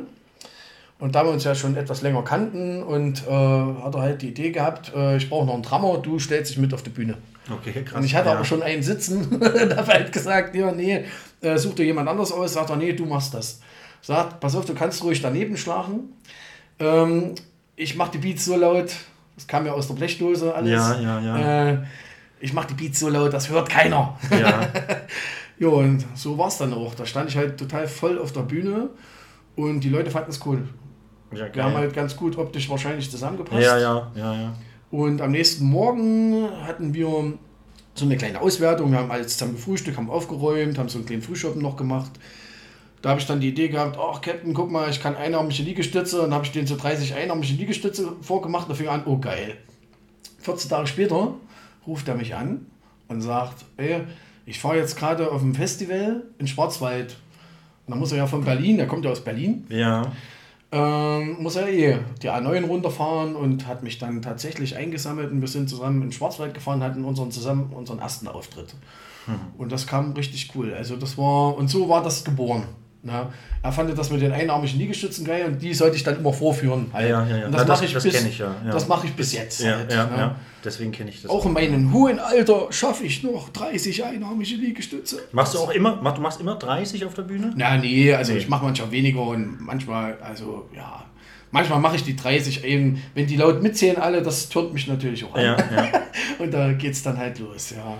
[0.99, 4.29] Und da wir uns ja schon etwas länger kannten und äh, hat er halt die
[4.29, 7.17] Idee gehabt, äh, ich brauche noch einen Drummer, du stellst dich mit auf die Bühne.
[7.51, 7.97] Okay, krass.
[7.97, 8.35] Und ich hatte ja.
[8.35, 11.03] aber schon einen sitzen und habe halt gesagt, ja, nee,
[11.41, 12.53] äh, such dir jemand anders aus.
[12.53, 13.59] Sagt er, nee, du machst das.
[14.01, 16.13] Sagt, pass auf, du kannst ruhig daneben schlagen.
[16.79, 17.35] Ähm,
[17.75, 18.93] ich mache die Beats so laut,
[19.35, 20.71] das kam ja aus der Blechdose alles.
[20.71, 21.69] Ja, ja, ja.
[21.69, 21.77] Äh,
[22.39, 24.17] ich mache die Beats so laut, das hört keiner.
[24.31, 24.67] Ja,
[25.59, 26.95] Ja, und so war es dann auch.
[26.95, 28.89] Da stand ich halt total voll auf der Bühne
[29.55, 30.67] und die Leute fanden es cool.
[31.35, 33.61] Ja, Wir haben halt ganz gut optisch wahrscheinlich zusammengepasst.
[33.61, 34.53] Ja, ja, ja, ja.
[34.91, 37.33] Und am nächsten Morgen hatten wir
[37.95, 38.91] so eine kleine Auswertung.
[38.91, 42.11] Wir haben alles zusammen gefrühstückt, haben aufgeräumt, haben so einen kleinen Frühschoppen noch gemacht.
[43.01, 46.17] Da habe ich dann die Idee gehabt, ach Captain, guck mal, ich kann einarmige Liegestütze.
[46.17, 49.57] Und dann habe ich den so 30 einarmige Liegestütze vorgemacht und fing an, oh geil.
[50.39, 51.33] 14 Tage später
[51.85, 52.65] ruft er mich an
[53.07, 54.01] und sagt, ey,
[54.45, 57.17] ich fahre jetzt gerade auf ein Festival in Schwarzwald.
[57.85, 60.11] Und dann muss er ja von Berlin, er kommt ja aus Berlin, Ja,
[60.73, 65.47] ähm, muss er eh die A9 runterfahren und hat mich dann tatsächlich eingesammelt und wir
[65.47, 68.73] sind zusammen in Schwarzwald gefahren, hatten unseren zusammen unseren ersten Auftritt.
[69.57, 70.73] Und das kam richtig cool.
[70.73, 72.63] Also das war, und so war das geboren.
[73.03, 73.27] Ne?
[73.61, 76.87] Er fand das mit den einarmigen Liegestützen geil und die sollte ich dann immer vorführen.
[76.91, 77.09] Halt.
[77.09, 77.45] Ja, ja, ja.
[77.45, 78.71] Und Na, das das- mache ich, bis- ich ja, ja.
[78.71, 79.61] Das mache ich bis jetzt.
[79.61, 80.17] ja, halt, ja, ne?
[80.17, 80.35] ja.
[80.63, 81.29] Deswegen kenne ich das.
[81.31, 85.21] Auch in meinem hohen Alter schaffe ich noch 30 einarmige Liegestütze.
[85.31, 87.53] Machst du auch immer, mach, du machst immer 30 auf der Bühne?
[87.55, 88.39] Na, nee, also Nee.
[88.39, 91.03] ich mache manchmal weniger und manchmal, also ja,
[91.51, 95.25] manchmal mache ich die 30 eben, wenn die laut mitzählen alle, das türmt mich natürlich
[95.25, 95.43] auch an.
[95.43, 95.89] Ja, ja.
[96.39, 97.97] Und da geht's dann halt los, ja.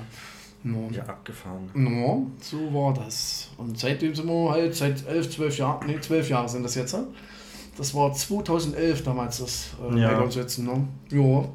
[0.64, 0.90] No.
[0.92, 1.70] Ja, abgefahren.
[1.74, 3.50] No, so war das.
[3.58, 6.94] Und seitdem sind wir halt seit 11, 12 Jahren, nee, 12 Jahre sind das jetzt.
[6.94, 7.08] ne?
[7.78, 10.20] Das war 2011 damals das äh, Ja.
[10.22, 10.88] ne?
[11.12, 11.46] Ja.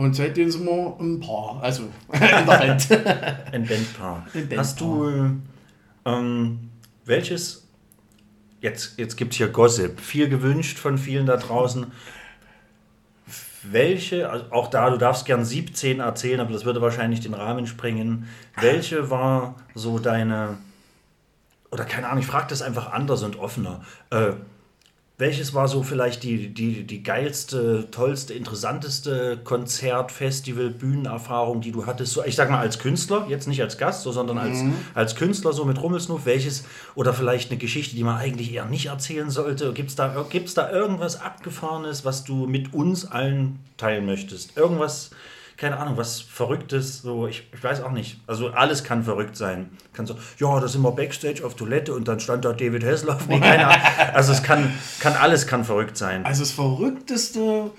[0.00, 1.82] Und seitdem sind wir ein Paar, also
[2.14, 2.90] in der Band.
[3.52, 4.26] Ein Bandpaar.
[4.32, 4.58] Ein Bandpaar.
[4.58, 5.36] Hast du
[6.06, 6.70] ähm,
[7.04, 7.68] welches,
[8.62, 11.92] jetzt, jetzt gibt es hier Gossip, viel gewünscht von vielen da draußen.
[13.62, 17.66] Welche, also auch da, du darfst gern 17 erzählen, aber das würde wahrscheinlich den Rahmen
[17.66, 18.26] sprengen.
[18.58, 20.56] Welche war so deine,
[21.70, 23.82] oder keine Ahnung, ich frage das einfach anders und offener.
[24.08, 24.32] Äh,
[25.20, 31.86] welches war so vielleicht die, die, die geilste, tollste, interessanteste Konzert, Festival, Bühnenerfahrung, die du
[31.86, 32.14] hattest?
[32.14, 35.52] So, ich sag mal als Künstler, jetzt nicht als Gast, so, sondern als, als Künstler
[35.52, 36.24] so mit Rummelsnuff.
[36.24, 39.72] Welches oder vielleicht eine Geschichte, die man eigentlich eher nicht erzählen sollte?
[39.74, 44.56] Gibt es da, gibt's da irgendwas Abgefahrenes, was du mit uns allen teilen möchtest?
[44.56, 45.10] Irgendwas,
[45.60, 48.18] keine Ahnung, was Verrücktes, so, ich, ich weiß auch nicht.
[48.26, 49.68] Also alles kann verrückt sein.
[49.92, 53.28] Kann so, ja, da sind wir Backstage auf Toilette und dann stand da David Hasselhoff.
[53.28, 53.82] Nee, keine Ahnung.
[54.14, 56.24] Also es kann, kann alles kann verrückt sein.
[56.24, 57.70] Also das Verrückteste,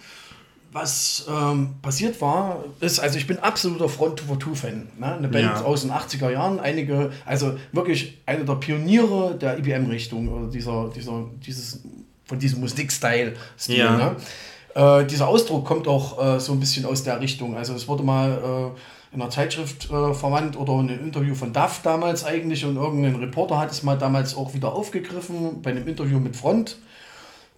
[0.71, 4.87] was ähm, passiert war, ist, also ich bin absoluter Front for Two Fan.
[4.99, 5.15] Ne?
[5.15, 5.61] Eine Band Ja.
[5.63, 11.25] aus den 80er Jahren, einige, also wirklich eine der Pioniere der IBM-Richtung oder dieser, dieser,
[11.43, 11.81] dieses,
[12.25, 13.75] von diesem Musikstyle-Stil.
[13.75, 13.97] Ja.
[13.97, 14.15] Ne?
[14.75, 17.55] Äh, dieser Ausdruck kommt auch äh, so ein bisschen aus der Richtung.
[17.57, 21.51] Also es wurde mal äh, in einer Zeitschrift äh, verwandt oder in einem Interview von
[21.51, 25.87] DAF damals eigentlich und irgendein Reporter hat es mal damals auch wieder aufgegriffen bei einem
[25.87, 26.77] Interview mit Front.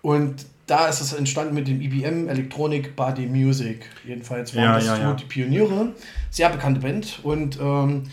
[0.02, 3.86] Und da ist es entstanden mit dem IBM Electronic Body Music.
[4.08, 5.14] Jedenfalls waren Ja, das ja, ja.
[5.14, 5.90] die Pioniere.
[6.32, 7.20] Sehr bekannte Band.
[7.24, 8.04] Und ähm,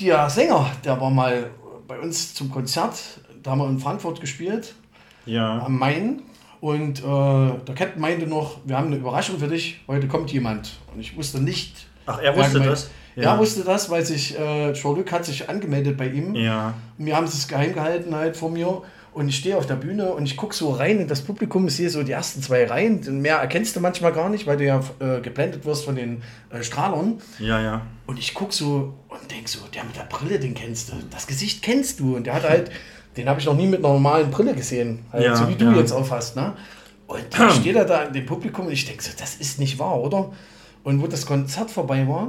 [0.00, 1.50] der Sänger, der war mal
[1.86, 3.20] bei uns zum Konzert.
[3.42, 4.74] Da haben wir in Frankfurt gespielt
[5.24, 5.60] Ja.
[5.64, 6.22] am Main.
[6.60, 10.72] Und äh, der Captain meinte noch, wir haben eine Überraschung für dich, heute kommt jemand.
[10.92, 11.86] Und ich wusste nicht.
[12.06, 12.90] Ach, er wusste gemeint- das?
[13.16, 13.34] Ja.
[13.34, 16.34] Er wusste das, weil sich äh, Jean-Luc hat sich angemeldet bei ihm.
[16.36, 16.74] Ja.
[16.98, 18.82] Und wir haben es geheim gehalten halt vor mir.
[19.12, 21.74] Und ich stehe auf der Bühne und ich gucke so rein in das Publikum, ich
[21.74, 23.00] sehe so die ersten zwei Reihen.
[23.20, 26.62] Mehr erkennst du manchmal gar nicht, weil du ja äh, geblendet wirst von den äh,
[26.62, 27.20] Strahlern.
[27.40, 27.82] Ja, ja.
[28.06, 30.92] Und ich gucke so und denke so, der mit der Brille, den kennst du.
[31.10, 32.14] Das Gesicht kennst du.
[32.14, 32.70] Und der hat halt,
[33.16, 35.00] den habe ich noch nie mit einer normalen Brille gesehen.
[35.12, 35.76] Halt, Ja, so wie du ja.
[35.76, 36.36] jetzt aufhast.
[36.36, 36.54] Ne?
[37.06, 39.78] Und dann steht er da in dem Publikum und ich denke so, das ist nicht
[39.78, 40.30] wahr, oder?
[40.84, 42.28] Und wo das Konzert vorbei war,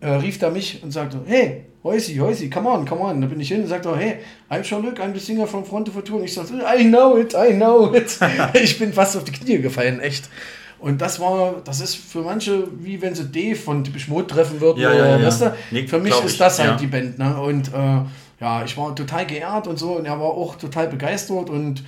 [0.00, 3.20] äh, rief er mich und sagte, hey, Heusi, Heusi, come on, come on.
[3.20, 4.16] Da bin ich hin und sagte, hey,
[4.50, 6.18] I'm Jean-Luc, I'm the singer from Front of Tour.
[6.18, 8.18] Und ich sagte, I know it, I know it.
[8.54, 10.30] ich bin fast auf die Knie gefallen, echt.
[10.78, 14.60] Und das war, das ist für manche, wie wenn sie Dave von Typisch Mode treffen
[14.60, 14.80] würden.
[14.80, 15.26] Ja, oder, ja, ja.
[15.26, 15.54] weißt du?
[15.70, 17.18] Nee, für mich ist das halt die Band.
[17.18, 17.40] Ne?
[17.40, 18.00] Und äh,
[18.40, 19.92] ja, ich war total geehrt und so.
[19.92, 21.50] Und er war auch total begeistert.
[21.50, 21.84] Und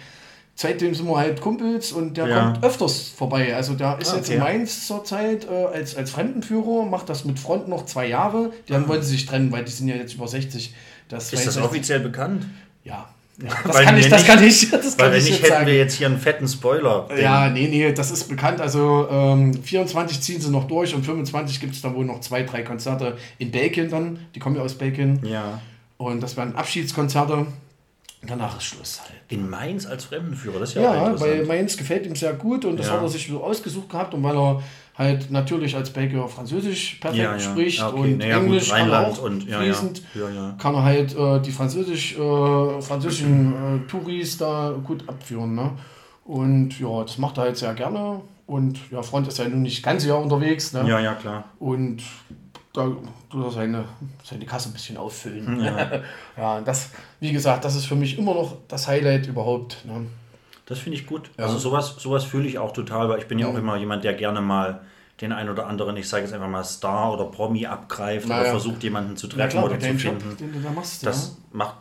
[0.54, 2.40] seitdem sind wir halt Kumpels und der Ja.
[2.52, 3.54] kommt öfters vorbei.
[3.54, 4.34] Also der ist Ah, jetzt okay.
[4.34, 8.52] in Mainz zurzeit äh, als, als Fremdenführer, macht das mit Front noch zwei Jahre.
[8.68, 10.74] Die haben wollen sie sich trennen, weil die sind ja jetzt über 60.
[11.08, 12.46] Das Ist das 62 offiziell bekannt?
[12.84, 13.06] Ja.
[13.42, 13.48] ja.
[13.64, 15.32] Das Weil kann ich, wenn das nicht- kann ich, das Weil kann wenn ich nicht,
[15.34, 15.66] jetzt hätten sagen.
[15.66, 17.08] wir jetzt hier einen fetten Spoiler.
[17.20, 18.60] Ja, nee, nee, das ist bekannt.
[18.62, 22.42] Also ähm, 24 ziehen sie noch durch und 25 gibt es dann wohl noch zwei,
[22.44, 24.20] drei Konzerte in Belgien dann.
[24.34, 25.20] Die kommen ja aus Belgien.
[25.22, 25.60] Ja.
[25.98, 27.46] Und das werden Abschiedskonzerte.
[28.26, 29.12] Danach ist Schluss halt.
[29.28, 32.64] In Mainz als Fremdenführer, das ist ja, auch Ja, weil Mainz gefällt ihm sehr gut
[32.64, 32.94] und das Ja.
[32.94, 34.62] hat er sich so ausgesucht gehabt und weil er
[34.96, 38.00] halt natürlich als Belgier Französisch perfekt Ja, spricht okay.
[38.00, 40.02] und Naja, gut, Englisch kann er Rheinland auch und- ja, fließend,
[40.58, 43.52] kann er halt äh, die Französisch, äh, französischen
[43.84, 45.54] äh, Touris da gut abführen.
[45.54, 45.70] Ne?
[46.24, 48.22] Und ja, das macht er halt sehr gerne.
[48.46, 50.72] Und ja, Front ist ja nun nicht ganz Jahr unterwegs.
[50.72, 50.88] Ne?
[50.88, 51.44] ja, ja, klar.
[51.58, 52.02] Und
[52.76, 53.84] da seine,
[54.24, 55.60] seine Kasse ein bisschen auffüllen.
[55.64, 55.90] Ja.
[56.36, 59.84] ja, und das, wie gesagt, das ist für mich immer noch das Highlight überhaupt.
[59.84, 60.06] Ne?
[60.66, 61.30] Das finde ich gut.
[61.36, 64.14] Also sowas, sowas fühle ich auch total, weil ich bin ja auch immer jemand, der
[64.14, 64.80] gerne mal
[65.20, 68.44] den ein oder anderen, ich sage jetzt einfach mal Star oder Promi abgreift Na oder
[68.46, 68.50] ja.
[68.50, 70.36] versucht, jemanden zu Ja treffen klar, oder zu Job, finden.
[70.36, 71.06] den du da machst.
[71.06, 71.76] Das macht,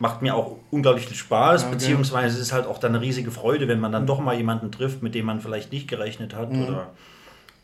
[0.00, 1.76] macht mir auch unglaublich viel Spaß, Ja, okay.
[1.76, 4.72] beziehungsweise es ist halt auch dann eine riesige Freude, wenn man dann doch mal jemanden
[4.72, 6.64] trifft, mit dem man vielleicht nicht gerechnet hat Mhm.
[6.66, 6.88] oder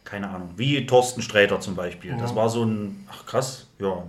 [0.04, 2.16] keine Ahnung, wie Thorsten Sträter zum Beispiel.
[2.18, 4.02] Das war so ein, ach krass, ja,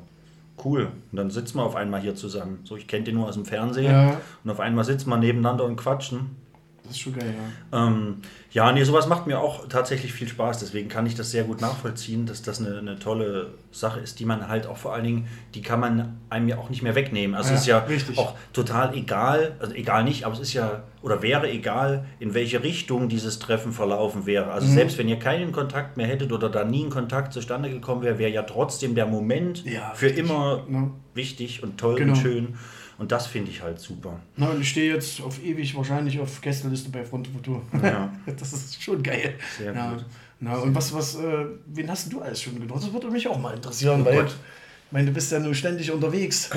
[0.64, 0.92] cool.
[1.12, 2.60] Und dann sitzen wir auf einmal hier zusammen.
[2.64, 4.22] So, ich kenne den nur aus dem Fernsehen Ja.
[4.44, 6.36] und auf einmal sitzen wir nebeneinander und quatschen.
[6.84, 7.34] Das ist schon geil,
[7.72, 7.88] ja.
[7.88, 8.18] Ähm,
[8.54, 10.60] ja, nee, sowas macht mir auch tatsächlich viel Spaß.
[10.60, 14.26] Deswegen kann ich das sehr gut nachvollziehen, dass das eine, eine tolle Sache ist, die
[14.26, 17.36] man halt auch vor allen Dingen, die kann man einem ja auch nicht mehr wegnehmen.
[17.36, 18.18] Also Ja, es ist ja richtig.
[18.20, 22.62] auch total egal, also egal nicht, aber es ist ja oder wäre egal, in welche
[22.64, 24.52] Richtung dieses Treffen verlaufen wäre.
[24.52, 24.74] Also Mhm.
[24.74, 28.20] selbst wenn ihr keinen Kontakt mehr hättet oder da nie ein Kontakt zustande gekommen wäre,
[28.20, 30.24] wäre ja trotzdem der Moment Ja, für richtig.
[30.26, 30.92] immer Ja.
[31.16, 32.14] wichtig und toll Genau.
[32.14, 32.56] und schön.
[32.98, 34.20] Und das finde ich halt super.
[34.38, 37.62] Na, und ich stehe jetzt auf ewig wahrscheinlich auf Gästeliste bei Front Futur.
[37.82, 38.14] Ja.
[38.38, 39.36] Das ist schon geil.
[39.58, 39.92] Sehr ja.
[39.92, 40.06] gut.
[40.40, 42.82] Na, und was, was, äh, wen hast du alles schon getroffen?
[42.84, 44.28] Das würde mich auch mal interessieren, weil Gott.
[44.28, 46.50] ich meine, du bist ja nur ständig unterwegs.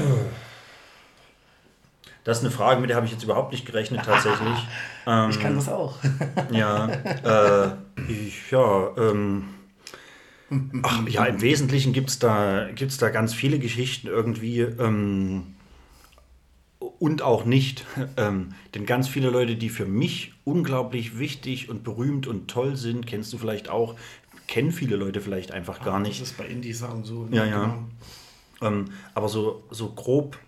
[2.25, 4.67] Das ist eine Frage, mit der habe ich jetzt überhaupt nicht gerechnet tatsächlich.
[5.07, 5.99] Ähm, Ich kann das auch.
[6.51, 7.71] Ja, äh,
[8.09, 9.45] ich, ja, ähm,
[10.83, 15.55] ach, ja, im Wesentlichen gibt es da, gibt's da ganz viele Geschichten irgendwie ähm,
[16.99, 17.85] und auch nicht.
[18.17, 23.07] Ähm, denn ganz viele Leute, die für mich unglaublich wichtig und berühmt und toll sind,
[23.07, 23.95] kennst du vielleicht auch,
[24.47, 26.21] kennen viele Leute vielleicht einfach gar nicht.
[26.21, 27.29] Das ist bei Indie-Sachen so.
[27.31, 27.63] Ja, ja.
[27.63, 27.79] Genau.
[28.63, 30.39] Ähm, aber so, so grob,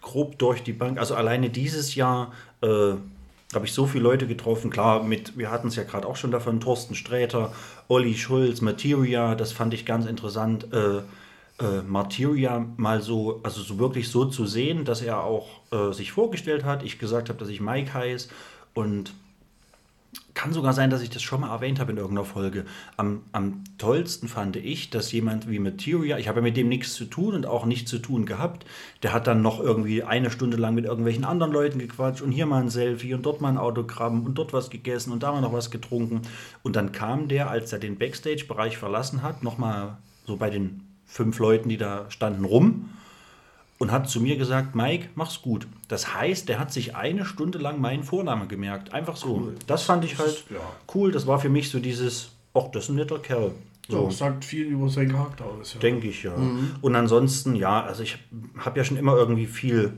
[0.00, 0.98] grob durch die Bank.
[0.98, 2.94] Also alleine dieses Jahr äh,
[3.54, 4.70] habe ich so viele Leute getroffen.
[4.70, 7.52] Klar, mit, wir hatten es ja gerade auch schon davon, Thorsten Sträter,
[7.88, 10.72] Olli Schulz, Materia, das fand ich ganz interessant.
[10.72, 11.02] Äh,
[11.62, 16.12] äh, Materia mal so, also so wirklich so zu sehen, dass er auch äh, sich
[16.12, 16.82] vorgestellt hat.
[16.82, 18.28] Ich gesagt habe, dass ich Mike heiße
[18.74, 19.12] und
[20.34, 22.64] kann sogar sein, dass ich das schon mal erwähnt habe in irgendeiner Folge.
[22.96, 26.94] Am, am tollsten fand ich, dass jemand wie Materia, ich habe ja mit dem nichts
[26.94, 28.66] zu tun und auch nichts zu tun gehabt,
[29.02, 32.46] der hat dann noch irgendwie eine Stunde lang mit irgendwelchen anderen Leuten gequatscht und hier
[32.46, 35.42] mal ein Selfie und dort mal ein Autogramm und dort was gegessen und da mal
[35.42, 36.22] noch was getrunken.
[36.62, 41.38] Und dann kam der, als er den Backstage-Bereich verlassen hat, nochmal so bei den fünf
[41.38, 42.88] Leuten, die da standen, rum
[43.78, 45.66] und hat zu mir gesagt, Mike, mach's gut.
[45.88, 48.94] Das heißt, der hat sich eine Stunde lang meinen Vornamen gemerkt.
[48.94, 49.52] Einfach so.
[49.66, 50.44] Das fand ich halt
[50.94, 51.12] cool.
[51.12, 53.52] Das war für mich so dieses, ach, das ist ein netter Kerl.
[53.88, 55.74] So, das sagt viel über seinen Charakter aus.
[55.74, 55.80] Ja.
[55.80, 56.32] denke ich ja.
[56.80, 58.16] Und ansonsten, ja, also ich
[58.56, 59.92] habe ja schon immer irgendwie viel,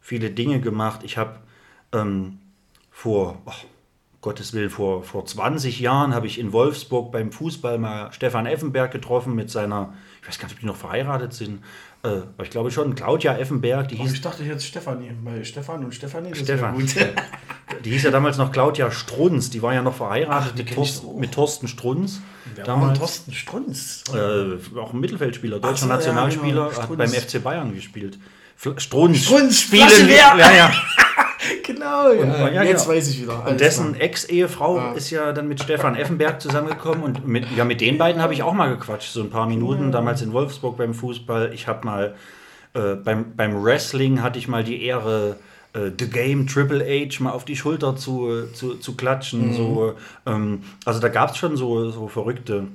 [0.00, 1.00] viele Dinge gemacht.
[1.02, 1.40] Ich habe
[1.92, 2.38] ähm,
[2.90, 3.64] vor, ach,
[4.22, 8.92] Gottes Willen, vor, vor 20 Jahren habe ich in Wolfsburg beim Fußball mal Stefan Effenberg
[8.92, 11.62] getroffen mit seiner, ich weiß gar nicht, ob die noch verheiratet sind,
[12.04, 15.44] äh, aber ich glaube schon, Claudia Effenberg, die Aber hieß ich dachte jetzt Stefanie, weil
[15.44, 16.74] Stefan und Stefanie, Stefan.
[16.78, 16.96] ja gut.
[17.84, 21.16] Die hieß ja damals noch Claudia Strunz, die war ja noch verheiratet Ach, mit, auch.
[21.16, 22.20] mit Thorsten Strunz.
[22.54, 24.04] Wer war damals, Thorsten Strunz?
[24.14, 28.18] äh, auch ein Mittelfeldspieler, deutscher so, ja, Nationalspieler, genau, hat beim FC Bayern gespielt.
[28.56, 29.24] Fl Strunz.
[29.24, 30.08] Strunz, spielen.
[30.08, 30.72] Ja, ja.
[31.64, 32.48] genau, ja.
[32.48, 33.46] ja, Jetzt weiß ich wieder.
[33.46, 33.94] Und dessen.
[33.94, 38.32] Ex-Ehefrau ist ja dann mit Stefan Effenberg zusammengekommen und mit, ja, mit den beiden habe
[38.32, 41.52] ich auch mal gequatscht, so ein paar Minuten, damals in Wolfsburg beim Fußball.
[41.52, 42.14] Ich habe mal
[42.74, 45.36] äh, beim, beim Wrestling hatte ich mal die Ehre,
[45.74, 49.52] äh, The Game Triple H mal auf die Schulter zu, zu, zu klatschen.
[49.52, 49.94] So,
[50.26, 52.68] ähm, also da gab es schon so, so verrückte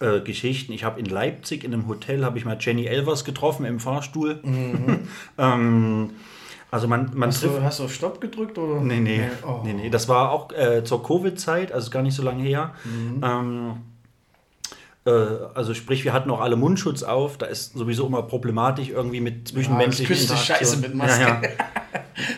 [0.00, 0.72] äh, Geschichten.
[0.72, 4.40] Ich habe in Leipzig in einem Hotel habe ich mal Jenny Elvers getroffen im Fahrstuhl.
[5.38, 6.10] ähm,
[6.70, 8.56] also man, man Hast trifft du, hast du auf Stopp gedrückt?
[8.58, 8.80] Oder?
[8.80, 9.60] Nee, nee, Oh.
[9.64, 9.90] nee, nee.
[9.90, 12.74] Das war auch äh, zur Covid-Zeit, also gar nicht so lange her.
[12.84, 13.20] Mhm.
[13.24, 13.72] Ähm,
[15.06, 15.10] äh,
[15.54, 17.38] also sprich, wir hatten auch alle Mundschutz auf.
[17.38, 21.22] Da ist sowieso immer problematisch irgendwie mit zwischenmenschlichen küsst dich scheiße mit Maske.
[21.22, 21.40] Ja,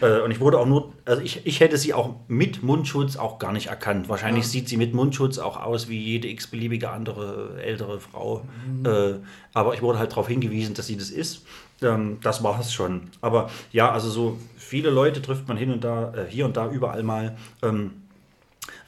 [0.00, 0.18] ja.
[0.18, 3.38] äh, und ich wurde auch nur, also ich, ich hätte sie auch mit Mundschutz auch
[3.38, 4.08] gar nicht erkannt.
[4.08, 8.44] Wahrscheinlich sieht sie mit Mundschutz auch aus wie jede x-beliebige andere ältere Frau.
[8.66, 8.86] Mhm.
[8.86, 9.14] Äh,
[9.52, 11.42] aber ich wurde halt darauf hingewiesen, dass sie das ist.
[11.82, 13.02] Ähm, das war es schon.
[13.20, 16.70] Aber ja, also so viele Leute trifft man hin und da, äh, hier und da
[16.70, 17.36] überall mal.
[17.62, 17.92] Ähm,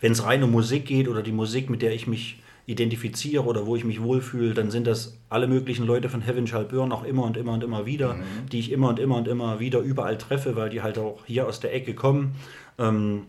[0.00, 3.66] wenn es rein um Musik geht oder die Musik, mit der ich mich identifiziere oder
[3.66, 7.04] wo ich mich wohlfühle, dann sind das alle möglichen Leute von Heaven Shall Burn auch
[7.04, 8.16] immer und immer und immer wieder,
[8.50, 11.46] die ich immer und immer und immer wieder überall treffe, weil die halt auch hier
[11.46, 12.34] aus der Ecke kommen.
[12.78, 13.22] Ähm,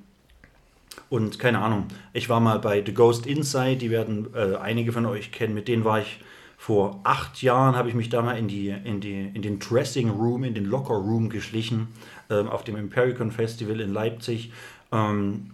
[1.10, 5.06] und keine Ahnung, ich war mal bei The Ghost Inside, die werden äh, einige von
[5.06, 6.20] euch kennen, mit denen war ich
[6.66, 10.10] vor acht Jahren, habe ich mich da mal in, die, in, die, in den Dressing
[10.10, 11.90] Room, in den Locker Room geschlichen,
[12.32, 14.52] ähm, auf dem Impericon Festival in Leipzig.
[14.92, 15.52] Ähm,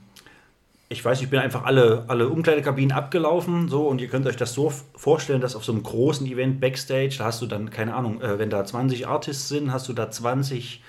[0.87, 4.53] ich weiß, ich bin einfach alle, alle Umkleidekabinen abgelaufen, so, und ihr könnt euch das
[4.53, 8.21] so vorstellen, dass auf so einem großen Event Backstage, da hast du dann, keine Ahnung,
[8.21, 10.81] äh, wenn da 20 Artists sind, hast du da 20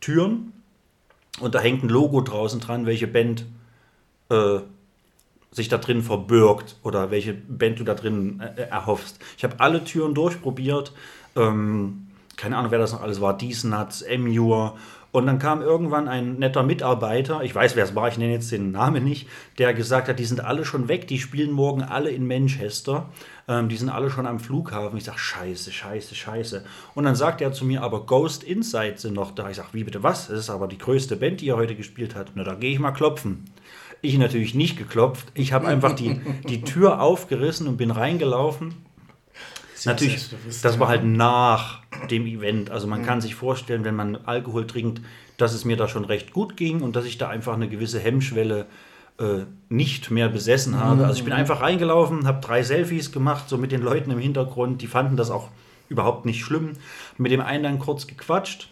[0.00, 0.52] Türen
[1.40, 3.44] und da hängt ein Logo draußen dran, welche Band
[4.30, 4.60] äh,
[5.54, 9.18] sich da drin verbirgt oder welche Band du da drin äh, erhoffst.
[9.38, 10.92] Ich habe alle Türen durchprobiert.
[11.36, 13.36] Ähm, keine Ahnung, wer das noch alles war.
[13.38, 14.74] Diesnuts, Emure.
[15.12, 18.50] Und dann kam irgendwann ein netter Mitarbeiter, ich weiß, wer es war, ich nenne jetzt
[18.50, 22.10] den Namen nicht, der gesagt hat, die sind alle schon weg, die spielen morgen alle
[22.10, 23.08] in Manchester,
[23.46, 24.98] ähm, die sind alle schon am Flughafen.
[24.98, 26.64] Ich sage, scheiße, scheiße, scheiße.
[26.96, 29.48] Und dann sagt er zu mir, aber Ghost Inside sind noch da.
[29.50, 30.26] Ich sage, wie bitte was?
[30.26, 32.32] Das ist aber die größte Band, die er heute gespielt hat.
[32.34, 33.44] Na, da gehe ich mal klopfen.
[34.04, 35.32] Ich natürlich nicht geklopft.
[35.34, 38.74] Ich habe einfach die, die Tür aufgerissen und bin reingelaufen.
[39.84, 42.70] Natürlich, selbstbewusst, das war halt nach dem Event.
[42.70, 45.02] Also man kann sich vorstellen, wenn man Alkohol trinkt,
[45.36, 47.98] dass es mir da schon recht gut ging und dass ich da einfach eine gewisse
[47.98, 48.66] Hemmschwelle
[49.18, 51.06] äh, nicht mehr besessen habe.
[51.06, 54.82] Also ich bin einfach reingelaufen, habe drei Selfies gemacht, so mit den Leuten im Hintergrund.
[54.82, 55.48] Die fanden das auch
[55.88, 56.72] überhaupt nicht schlimm.
[57.18, 58.68] Mit dem einen dann kurz gequatscht,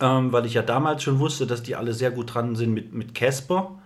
[0.00, 2.92] ähm, weil ich ja damals schon wusste, dass die alle sehr gut dran sind mit
[2.92, 3.81] mit Casper.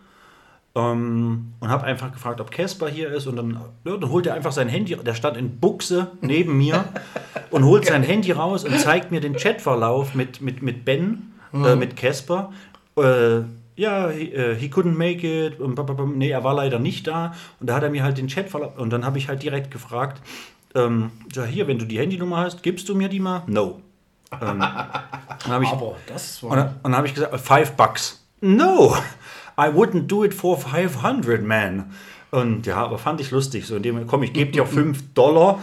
[0.76, 3.26] Ähm, und habe einfach gefragt, ob Casper hier ist.
[3.26, 6.84] Und dann, ja, dann holt er einfach sein Handy, der stand in Buchse neben mir
[7.50, 11.74] und holt sein Handy raus und zeigt mir den Chatverlauf mit, mit, mit Ben, äh,
[11.76, 12.52] mit Casper.
[12.98, 13.40] Äh,
[13.76, 15.58] ja, he, äh, he couldn't make it.
[16.14, 17.34] Nee, er war leider nicht da.
[17.58, 18.76] Und da hat er mir halt den Chatverlauf.
[18.76, 20.20] Und dann habe ich halt direkt gefragt,
[20.74, 23.42] ähm, ja, hier, wenn du die Handynummer hast, gibst du mir die mal?
[23.46, 23.80] No.
[24.42, 24.62] Ähm,
[25.62, 26.50] ich, Aber das war.
[26.50, 28.22] und und dann habe ich gesagt, five bucks.
[28.42, 28.94] No,
[29.58, 31.92] I wouldn't do it for 500, man.
[32.30, 33.66] Und ja, aber fand ich lustig.
[33.66, 35.58] So in dem, komm, ich gebe dir 5 Dollar,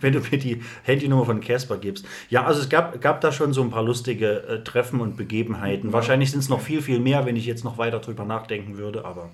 [0.00, 2.04] wenn du mir die Handynummer von Casper gibst.
[2.30, 5.92] Ja, also es gab, gab da schon so ein paar lustige äh, Treffen und Begebenheiten.
[5.92, 9.04] Wahrscheinlich sind es noch viel, viel mehr, wenn ich jetzt noch weiter drüber nachdenken würde,
[9.04, 9.30] aber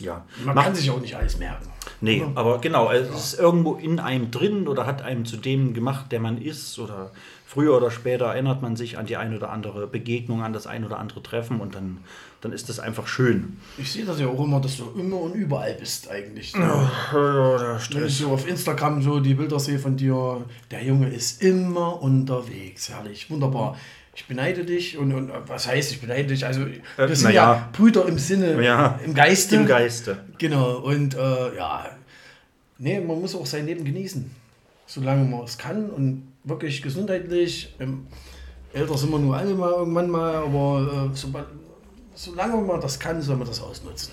[0.00, 0.24] ja.
[0.44, 1.66] Man Macht- kann sich auch nicht alles merken.
[2.00, 6.10] Nee, aber genau, es ist irgendwo in einem drin oder hat einem zu dem gemacht,
[6.12, 6.78] der man ist.
[6.78, 7.10] Oder
[7.46, 10.84] früher oder später erinnert man sich an die ein oder andere Begegnung, an das ein
[10.86, 11.98] oder andere Treffen und dann,
[12.40, 13.58] dann ist das einfach schön.
[13.76, 16.52] Ich sehe das ja auch immer, dass du immer und überall bist eigentlich.
[16.54, 16.90] Ja,
[17.92, 22.00] Wenn ich so auf Instagram so die Bilder sehe von dir, der Junge ist immer
[22.02, 22.88] unterwegs.
[22.88, 23.76] Herrlich, wunderbar.
[24.14, 26.44] Ich beneide dich und, und was heißt, ich beneide dich?
[26.44, 27.54] Also, wir Äh, sind na ja.
[27.54, 27.68] ja.
[27.72, 28.98] Brüder im Sinne, Ja.
[29.04, 29.56] im Geiste.
[29.56, 30.18] Im Geiste.
[30.38, 31.86] Genau, und äh, ja,
[32.78, 34.30] nee, man muss auch sein Leben genießen,
[34.86, 37.74] solange man es kann und wirklich gesundheitlich.
[37.78, 38.06] Ähm,
[38.72, 41.46] älter sind wir nur alle mal irgendwann mal, aber äh, sobald,
[42.20, 44.12] solange man das kann, soll man das ausnutzen.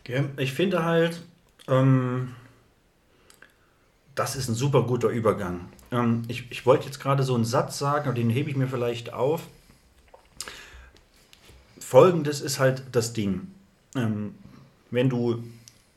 [0.00, 0.24] Okay?
[0.36, 1.20] Ich finde halt,
[1.66, 2.34] ähm,
[4.14, 5.68] das ist ein super guter Übergang.
[5.90, 9.12] Ähm, ich ich wollte jetzt gerade so einen Satz sagen, den hebe ich mir vielleicht
[9.12, 9.42] auf.
[11.80, 13.48] Folgendes ist halt das Ding.
[13.96, 14.34] Ähm,
[14.90, 15.42] wenn du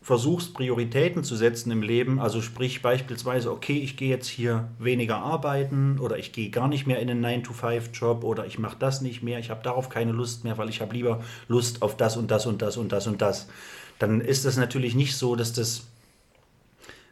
[0.02, 5.18] versuchst, Prioritäten zu setzen im Leben, also sprich beispielsweise, okay, ich gehe jetzt hier weniger
[5.18, 9.22] arbeiten oder ich gehe gar nicht mehr in einen 9-to-5-Job oder ich mache das nicht
[9.22, 12.32] mehr, ich habe darauf keine Lust mehr, weil ich habe lieber Lust auf das und
[12.32, 13.48] das und das und das und das,
[14.00, 15.84] dann ist das natürlich nicht so, dass das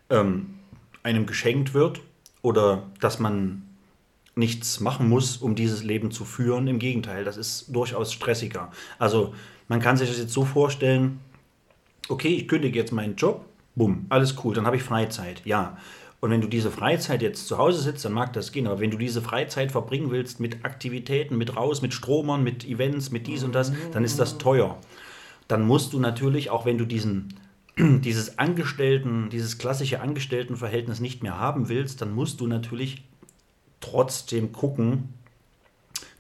[0.09, 0.55] ähm,
[1.03, 2.01] einem geschenkt wird
[2.41, 3.61] oder dass man
[4.33, 6.67] nichts machen muss, um dieses Leben zu führen.
[6.67, 8.71] Im Gegenteil, das ist durchaus stressiger.
[8.97, 9.35] Also
[9.67, 11.19] man kann sich das jetzt so vorstellen,
[12.09, 13.45] okay, ich kündige jetzt meinen Job,
[13.75, 15.77] bumm, alles cool, dann habe ich Freizeit, ja.
[16.21, 18.67] Und wenn du diese Freizeit jetzt zu Hause sitzt, dann mag das gehen.
[18.67, 23.11] Aber wenn du diese Freizeit verbringen willst mit Aktivitäten, mit raus, mit Stromern, mit Events,
[23.11, 24.77] mit dies und das, dann ist das teuer.
[25.47, 27.35] Dann musst du natürlich, auch wenn du diesen,
[27.77, 33.03] dieses Angestellten, dieses klassische Angestelltenverhältnis nicht mehr haben willst, dann musst du natürlich
[33.79, 35.13] trotzdem gucken,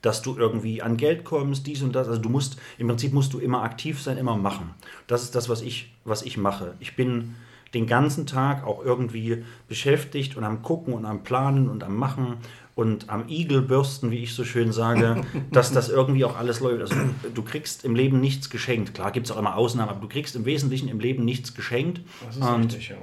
[0.01, 2.07] dass du irgendwie an Geld kommst, dies und das.
[2.07, 4.71] Also du musst, im Prinzip musst du immer aktiv sein, immer machen.
[5.07, 6.73] Das ist das, was ich, was ich mache.
[6.79, 7.35] Ich bin
[7.73, 12.37] den ganzen Tag auch irgendwie beschäftigt und am Gucken und am Planen und am Machen
[12.75, 15.21] und am Igelbürsten, wie ich so schön sage,
[15.51, 16.81] dass das irgendwie auch alles läuft.
[16.81, 16.95] Also
[17.33, 18.93] du kriegst im Leben nichts geschenkt.
[18.93, 22.01] Klar gibt es auch immer Ausnahmen, aber du kriegst im Wesentlichen im Leben nichts geschenkt.
[22.25, 22.95] Das ist und richtig, ja.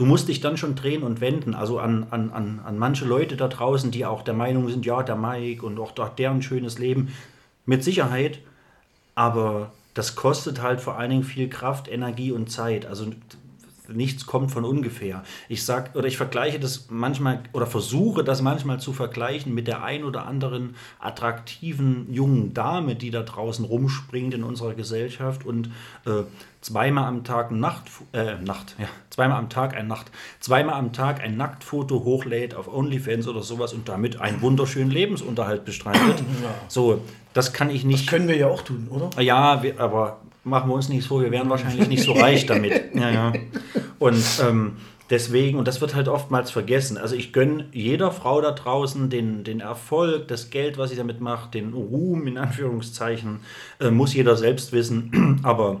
[0.00, 1.54] Du musst dich dann schon drehen und wenden.
[1.54, 5.02] Also an, an, an, an manche Leute da draußen, die auch der Meinung sind, ja,
[5.02, 7.12] der Mike und auch deren schönes Leben.
[7.66, 8.38] Mit Sicherheit,
[9.14, 12.86] aber das kostet halt vor allen Dingen viel Kraft, Energie und Zeit.
[12.86, 13.12] Also
[13.92, 15.22] nichts kommt von ungefähr.
[15.50, 19.84] Ich sag oder ich vergleiche das manchmal oder versuche das manchmal zu vergleichen mit der
[19.84, 25.66] ein oder anderen attraktiven jungen Dame, die da draußen rumspringt in unserer Gesellschaft und
[26.06, 26.22] äh,
[26.60, 31.20] zweimal am Tag Nacht äh, Nacht ja zweimal am Tag ein Nacht zweimal am Tag
[31.20, 36.22] ein Nacktfoto hochlädt auf OnlyFans oder sowas und damit einen wunderschönen Lebensunterhalt bestreitet.
[36.68, 37.02] So,
[37.32, 38.08] das kann ich nicht.
[38.08, 39.10] Können wir ja auch tun, oder?
[39.20, 42.80] Ja, wir, aber machen wir uns nichts vor, wir wären wahrscheinlich nicht so reich damit.
[42.94, 43.32] Ja, ja.
[43.98, 44.76] Und ähm,
[45.10, 49.44] deswegen, und das wird halt oftmals vergessen, also ich gönne jeder Frau da draußen den,
[49.44, 53.40] den Erfolg, das Geld, was sie damit macht, den Ruhm in Anführungszeichen,
[53.80, 55.80] äh, muss jeder selbst wissen, aber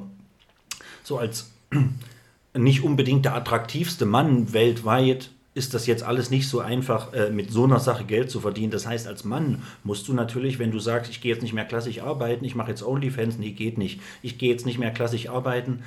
[1.10, 1.50] so als
[2.56, 7.50] nicht unbedingt der attraktivste Mann weltweit ist das jetzt alles nicht so einfach, äh, mit
[7.50, 8.70] so einer Sache Geld zu verdienen.
[8.70, 11.64] Das heißt, als Mann musst du natürlich, wenn du sagst, ich gehe jetzt nicht mehr
[11.64, 14.00] klassisch arbeiten, ich mache jetzt OnlyFans, nee, geht nicht.
[14.22, 15.82] Ich gehe jetzt nicht mehr klassisch arbeiten,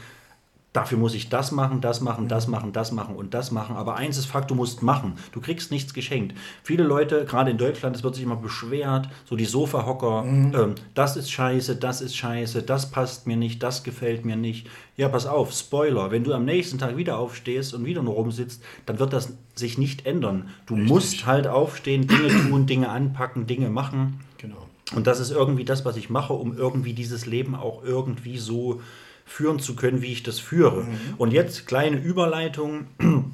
[0.74, 3.76] dafür muss ich das machen, das machen, das machen, das machen und das machen.
[3.76, 5.14] Aber eins ist Fakt, du musst machen.
[5.32, 6.36] Du kriegst nichts geschenkt.
[6.64, 11.16] Viele Leute, gerade in Deutschland, es wird sich immer beschwert, so die Sofahocker, ähm, das
[11.16, 14.68] ist scheiße, das ist scheiße, das passt mir nicht, das gefällt mir nicht.
[14.98, 18.64] Ja, pass auf, Spoiler, wenn du am nächsten Tag wieder aufstehst und wieder nur rumsitzt,
[18.88, 20.50] dann wird das sich nicht ändern.
[20.66, 24.20] Du musst halt aufstehen, Dinge tun, Dinge anpacken, Dinge machen.
[24.40, 24.68] Genau.
[24.96, 28.82] Und das ist irgendwie das, was ich mache, um irgendwie dieses Leben auch irgendwie so
[29.26, 30.86] führen zu können, wie ich das führe.
[31.18, 32.88] Und jetzt kleine Überleitung.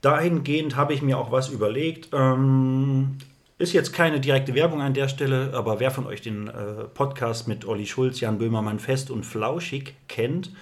[0.00, 2.10] Dahingehend habe ich mir auch was überlegt.
[2.12, 3.18] Ähm,
[3.58, 7.48] ist jetzt keine direkte Werbung an der Stelle, aber wer von euch den äh, Podcast
[7.48, 10.52] mit Olli Schulz, Jan Böhmermann Fest und Flauschig kennt,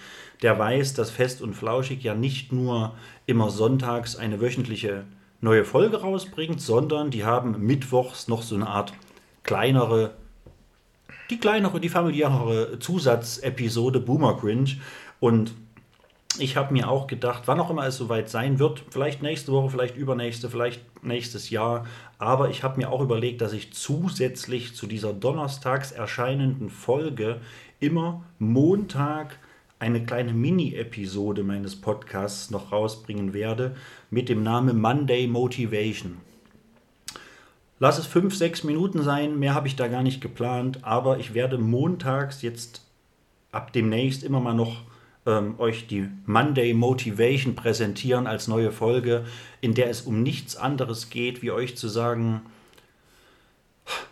[0.42, 2.94] der weiß, dass Fest und Flauschig ja nicht nur
[3.26, 5.04] immer sonntags eine wöchentliche
[5.40, 8.92] neue Folge rausbringt, sondern die haben mittwochs noch so eine Art
[9.42, 10.14] kleinere
[11.30, 14.76] die kleinere, die familiärere Zusatzepisode Boomer Cringe.
[15.20, 15.54] Und
[16.38, 19.70] ich habe mir auch gedacht, wann auch immer es soweit sein wird, vielleicht nächste Woche,
[19.70, 21.86] vielleicht übernächste, vielleicht nächstes Jahr,
[22.18, 27.40] aber ich habe mir auch überlegt, dass ich zusätzlich zu dieser donnerstags erscheinenden Folge
[27.78, 29.38] immer Montag
[29.78, 33.76] eine kleine Mini-Episode meines Podcasts noch rausbringen werde
[34.10, 36.16] mit dem Namen Monday Motivation.
[37.84, 41.34] Lass es fünf, sechs Minuten sein, mehr habe ich da gar nicht geplant, aber ich
[41.34, 42.80] werde montags jetzt
[43.52, 44.84] ab demnächst immer mal noch
[45.26, 49.26] ähm, euch die Monday Motivation präsentieren als neue Folge,
[49.60, 52.40] in der es um nichts anderes geht, wie euch zu sagen,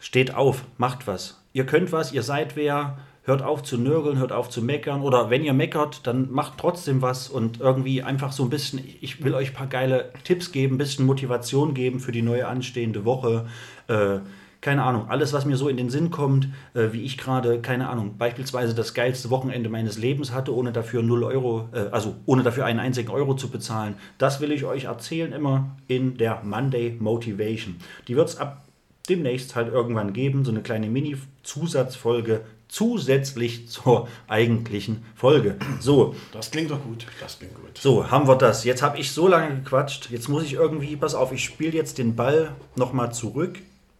[0.00, 1.42] steht auf, macht was.
[1.54, 5.30] Ihr könnt was, ihr seid wer, hört auf zu nörgeln, hört auf zu meckern oder
[5.30, 9.34] wenn ihr meckert, dann macht trotzdem was und irgendwie einfach so ein bisschen, ich will
[9.34, 13.46] euch ein paar geile Tipps geben, ein bisschen Motivation geben für die neue anstehende Woche.
[13.88, 14.18] Äh,
[14.60, 17.88] keine Ahnung, alles, was mir so in den Sinn kommt, äh, wie ich gerade, keine
[17.88, 22.44] Ahnung, beispielsweise das geilste Wochenende meines Lebens hatte, ohne dafür 0 Euro, äh, also ohne
[22.44, 26.96] dafür einen einzigen Euro zu bezahlen, das will ich euch erzählen immer in der Monday
[26.98, 27.76] Motivation.
[28.06, 28.64] Die wird es ab
[29.08, 32.42] demnächst halt irgendwann geben, so eine kleine Mini-Zusatzfolge
[32.72, 35.56] zusätzlich zur eigentlichen Folge.
[35.78, 37.06] So, Das klingt doch gut.
[37.20, 37.78] Das klingt gut.
[37.78, 38.64] so, haben wir das.
[38.64, 40.10] Jetzt habe ich so lange gequatscht.
[40.10, 43.58] Jetzt muss ich irgendwie, pass auf, ich spiele jetzt den Ball nochmal zurück.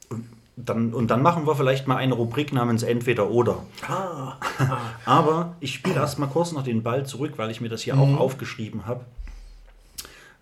[0.09, 3.63] Und dann, und dann machen wir vielleicht mal eine Rubrik namens Entweder oder.
[3.87, 4.37] Ah,
[5.05, 8.19] Aber ich spiele erstmal kurz noch den Ball zurück, weil ich mir das hier auch
[8.19, 9.05] aufgeschrieben habe.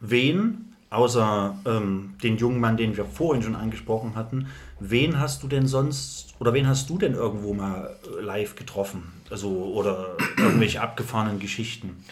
[0.00, 4.48] Wen, außer ähm, den jungen Mann, den wir vorhin schon angesprochen hatten,
[4.80, 9.12] wen hast du denn sonst oder wen hast du denn irgendwo mal äh, live getroffen?
[9.30, 12.04] Also oder irgendwelche abgefahrenen Geschichten?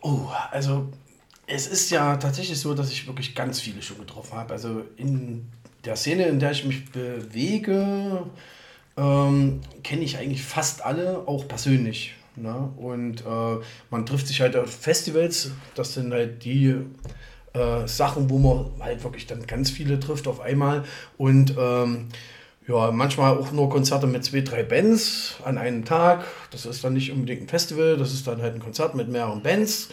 [0.00, 0.88] Oh, also
[1.46, 4.52] es ist ja tatsächlich so, dass ich wirklich ganz viele schon getroffen habe.
[4.52, 5.46] Also in,
[5.84, 8.24] der Szene, in der ich mich bewege,
[8.96, 12.14] ähm, kenne ich eigentlich fast alle, auch persönlich.
[12.36, 12.72] Ne?
[12.76, 16.74] Und äh, man trifft sich halt auf Festivals, das sind halt die
[17.54, 20.84] äh, Sachen, wo man halt wirklich dann ganz viele trifft auf einmal.
[21.16, 22.08] Und ähm,
[22.68, 26.24] ja, manchmal auch nur Konzerte mit zwei, drei Bands an einem Tag.
[26.50, 29.42] Das ist dann nicht unbedingt ein Festival, das ist dann halt ein Konzert mit mehreren
[29.42, 29.88] Bands.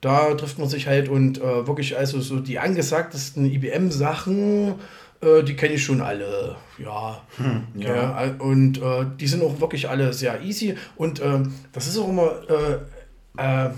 [0.00, 4.74] Da trifft man sich halt und äh, wirklich also so die angesagtesten IBM-Sachen,
[5.20, 6.56] äh, die kenne ich schon alle.
[6.78, 7.22] Ja.
[7.36, 8.24] Hm, ja.
[8.24, 8.34] ja.
[8.38, 10.76] und äh, die sind auch wirklich alle sehr easy.
[10.96, 11.40] Und äh,
[11.72, 13.70] das ist auch immer äh, äh,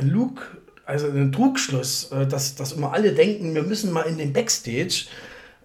[0.00, 0.55] Look,
[0.86, 5.06] also ein Trugschluss, äh, dass, dass immer alle denken, wir müssen mal in den Backstage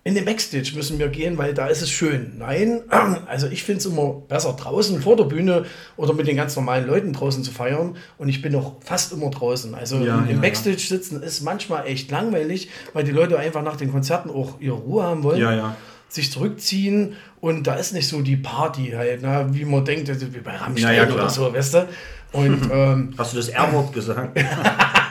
[0.03, 2.33] in den Backstage müssen wir gehen, weil da ist es schön.
[2.39, 2.81] Nein,
[3.27, 5.65] also ich finde es immer besser draußen vor der Bühne
[5.95, 7.95] oder mit den ganz normalen Leuten draußen zu feiern.
[8.17, 9.75] Und ich bin auch fast immer draußen.
[9.75, 13.61] Also Ja, im, im ja, Backstage sitzen ist manchmal echt langweilig, weil die Leute einfach
[13.61, 15.39] nach den Konzerten auch ihre Ruhe haben wollen.
[15.39, 15.75] Ja, ja.
[16.09, 20.33] Sich zurückziehen und da ist nicht so die Party halt, ne, wie man denkt, also
[20.33, 21.87] wie bei Rammstein Ja, ja, oder so, weißt du?
[22.33, 24.37] Und ähm, Hast du das R-Wort gesagt?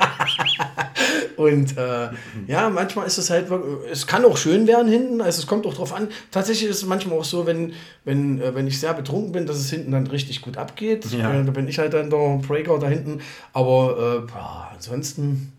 [1.41, 2.11] Und äh,
[2.47, 3.47] ja, manchmal ist es halt,
[3.91, 6.09] es kann auch schön werden hinten, also es kommt auch drauf an.
[6.31, 7.73] Tatsächlich ist es manchmal auch so, wenn,
[8.05, 11.07] wenn, äh, wenn ich sehr betrunken bin, dass es hinten dann richtig gut abgeht.
[11.07, 11.33] Ja.
[11.33, 13.23] Äh, da bin ich halt dann der Breaker da hinten.
[13.55, 15.55] Aber äh, ja, ansonsten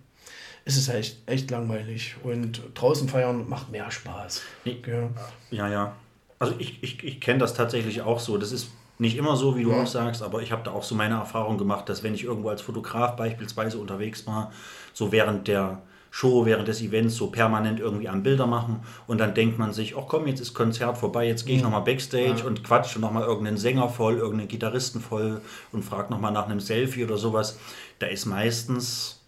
[0.66, 2.16] ist es echt, echt langweilig.
[2.22, 4.44] Und draußen feiern macht mehr Spaß.
[4.66, 5.10] Ja.
[5.50, 5.96] Ja, ja.
[6.38, 8.38] Also ich, ich, ich kenne das tatsächlich auch so.
[8.38, 8.70] Das ist
[9.02, 11.58] nicht immer so, wie du auch sagst, aber ich habe da auch so meine Erfahrung
[11.58, 14.52] gemacht, dass wenn ich irgendwo als Fotograf beispielsweise unterwegs war,
[14.94, 15.82] so während der
[16.12, 19.98] Show, während des Events so permanent irgendwie am Bilder machen und dann denkt man sich,
[19.98, 23.58] ach komm, jetzt ist Konzert vorbei, jetzt gehe ich nochmal Backstage und quatsche nochmal irgendeinen
[23.58, 25.42] Sänger voll, irgendeinen Gitarristen voll
[25.72, 27.58] und frage nochmal nach einem Selfie oder sowas.
[27.98, 29.20] Da ist meistens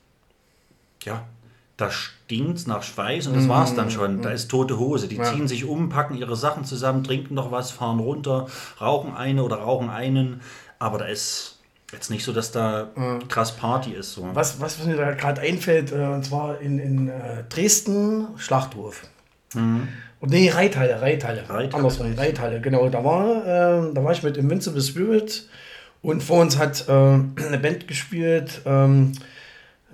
[1.03, 1.25] ja,
[1.77, 1.89] da
[2.33, 4.21] stinkt nach Schweiß und das war's dann schon.
[4.21, 5.07] Da ist tote Hose.
[5.07, 8.47] Die ziehen sich um, packen ihre Sachen zusammen, trinken noch was, fahren runter,
[8.81, 10.41] rauchen eine oder rauchen einen.
[10.79, 11.59] Aber da ist
[11.91, 12.89] jetzt nicht so, dass da
[13.29, 14.13] krass Party ist.
[14.13, 14.27] So.
[14.33, 19.03] Was, was mir da gerade einfällt, äh, und zwar in, in äh, Dresden, Schlachthof.
[20.19, 21.43] Und nee, Reithalle, Reithalle.
[21.43, 21.51] Mhm.
[21.51, 21.83] Reithalle.
[21.83, 22.89] Andersrum, Reithalle, genau.
[22.89, 25.47] Da war, äh, da war ich mit Invincible Spirit
[26.01, 26.91] und vor uns hat äh,
[27.45, 29.11] eine Band gespielt, ähm,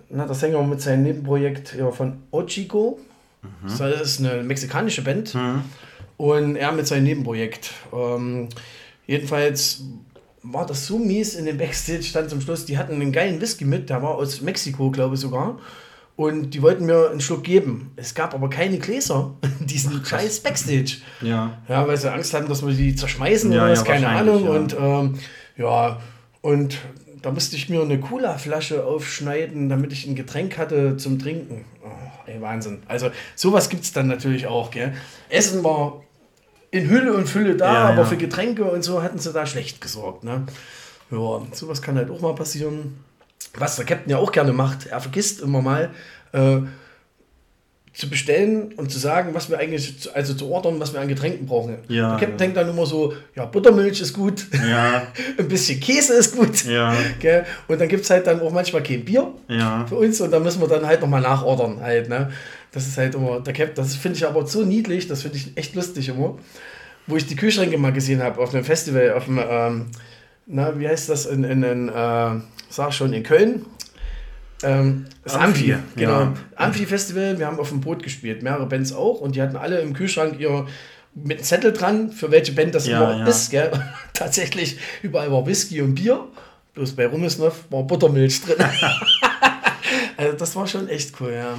[0.10, 3.00] na, der Sänger mit seinem Nebenprojekt ja, von Ochiko.
[3.42, 3.78] Mhm.
[3.78, 5.36] Das ist eine mexikanische Band.
[6.18, 7.72] Und er mit seinem Nebenprojekt.
[7.94, 8.50] Ähm,
[9.08, 9.84] jedenfalls
[10.44, 12.66] war das so mies in dem Backstage dann zum Schluss.
[12.66, 15.60] Die hatten einen geilen Whisky mit, der war aus Mexiko, glaube ich sogar.
[16.16, 17.92] Und die wollten mir einen Schluck geben.
[17.96, 20.98] Es gab aber keine Gläser in diesem scheiß Backstage.
[21.22, 21.60] Ja.
[21.70, 24.44] Ja, weil sie Angst hatten, dass wir die zerschmeißen Ja, oder was, ja, keine Ahnung.
[24.44, 24.52] ja.
[24.52, 25.20] Und ähm,
[25.56, 26.00] ja,
[26.42, 26.78] und
[27.22, 31.66] da musste ich mir eine Cola-Flasche aufschneiden, damit ich ein Getränk hatte zum Trinken.
[31.84, 31.88] Oh,
[32.28, 32.84] ey, Wahnsinn.
[32.88, 34.72] Also sowas gibt es dann natürlich auch.
[34.72, 34.94] Gell?
[35.30, 36.04] Essen war
[36.72, 38.06] in Hülle und Fülle da, Ja, aber ja.
[38.06, 40.24] für Getränke und so hatten sie da schlecht gesorgt.
[40.24, 40.46] Ne?
[41.12, 43.04] Ja, sowas kann halt auch mal passieren.
[43.58, 45.90] Was der Captain ja auch gerne macht, er vergisst immer mal,
[46.34, 46.58] äh,
[48.00, 51.46] zu bestellen und zu sagen, was wir eigentlich, also zu ordern, was wir an Getränken
[51.46, 51.80] brauchen.
[51.90, 52.38] Ja, der Captain ja.
[52.38, 55.04] denkt dann immer so, ja, Buttermilch ist gut, Ja.
[55.38, 56.64] ein bisschen Käse ist gut.
[56.64, 56.96] Ja.
[57.20, 57.46] Gell?
[57.68, 59.86] Und dann gibt es halt dann auch manchmal kein Bier Ja.
[59.86, 62.32] für uns und dann müssen wir dann halt nochmal nachordern halt, ne?
[62.72, 65.58] Das ist halt immer, der Captain, das finde ich aber so niedlich, das finde ich
[65.58, 66.38] echt lustig immer.
[67.06, 69.88] Wo ich die Kühlschränke mal gesehen habe auf einem Festival, auf dem, ähm,
[70.46, 72.30] na, wie heißt das, in, in, in äh,
[72.70, 73.66] sag schon, in Köln.
[74.64, 76.20] Ähm, das Amphi, Amphi, genau.
[76.20, 76.34] ja.
[76.56, 79.94] Amphi-Festival, wir haben auf dem Boot gespielt, mehrere Bands auch und die hatten alle im
[79.94, 80.68] Kühlschrank ihr
[81.16, 83.26] mit einem Zettel dran, für welche Band das Ja, immer ja.
[83.26, 83.50] ist.
[83.52, 83.72] Gell?
[84.14, 86.28] Tatsächlich, überall war Whisky und Bier,
[86.74, 88.58] bloß bei Rummelsnoff war Buttermilch drin.
[90.18, 91.58] also das war schon echt cool, ja.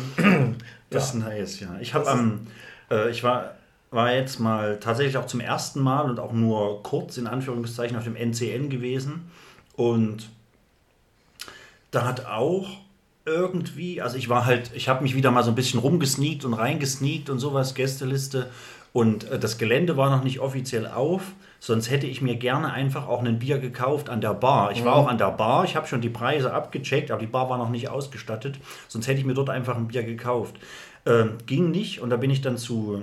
[0.90, 1.76] Das ist nice, ja.
[1.80, 2.46] Ich habe am,
[2.90, 3.55] äh, ich war,
[3.90, 8.05] war jetzt mal tatsächlich auch zum ersten Mal und auch nur kurz in Anführungszeichen auf
[8.05, 9.30] dem NCN gewesen.
[9.74, 10.28] Und
[11.90, 12.80] da hat auch
[13.25, 16.55] irgendwie, also ich war halt, ich habe mich wieder mal so ein bisschen rumgesneakt und
[16.55, 18.51] reingesneakt und sowas, Gästeliste.
[18.93, 21.23] Und äh, das Gelände war noch nicht offiziell auf,
[21.61, 24.73] sonst hätte ich mir gerne einfach auch ein Bier gekauft an der Bar.
[24.73, 27.51] Ich war auch an der Bar, ich habe schon die Preise abgecheckt, aber die Bar
[27.51, 28.59] war noch nicht ausgestattet,
[28.89, 30.57] sonst hätte ich mir dort einfach ein Bier gekauft.
[31.07, 33.03] Ähm, ging nicht und da bin ich dann zu,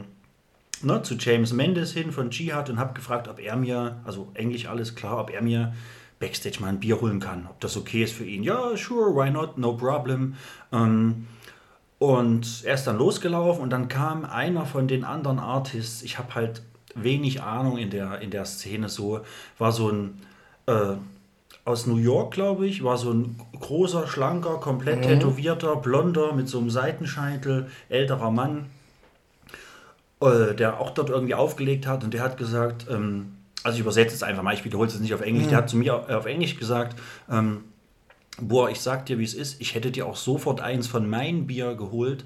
[0.82, 4.68] ne, zu James Mendes hin von Jihad und habe gefragt, ob er mir, also Englisch
[4.68, 5.74] alles klar, ob er mir
[6.20, 8.44] Backstage mal ein Bier holen kann, ob das okay ist für ihn.
[8.44, 10.36] Ja, sure, why not, no problem.
[10.72, 11.28] Ähm,
[12.00, 16.36] und er ist dann losgelaufen und dann kam einer von den anderen Artists, ich habe
[16.36, 16.62] halt
[16.96, 19.22] wenig Ahnung in der, in der Szene so,
[19.58, 20.22] war so ein
[20.68, 20.96] äh,
[21.66, 26.60] aus New York, glaube ich, war so ein großer, schlanker, komplett tätowierter, blonder, mit so
[26.60, 28.68] einem Seitenscheitel, älterer Mann.
[30.22, 34.16] äh, der auch dort irgendwie aufgelegt hat und der hat gesagt, ähm, also ich übersetze
[34.16, 36.58] es einfach mal, ich wiederhole es nicht auf Englisch, der hat zu mir auf Englisch
[36.58, 37.00] gesagt,
[37.30, 37.64] ähm,
[38.40, 41.48] boah, ich sag dir, wie es ist, ich hätte dir auch sofort eins von meinem
[41.48, 42.26] Bier geholt,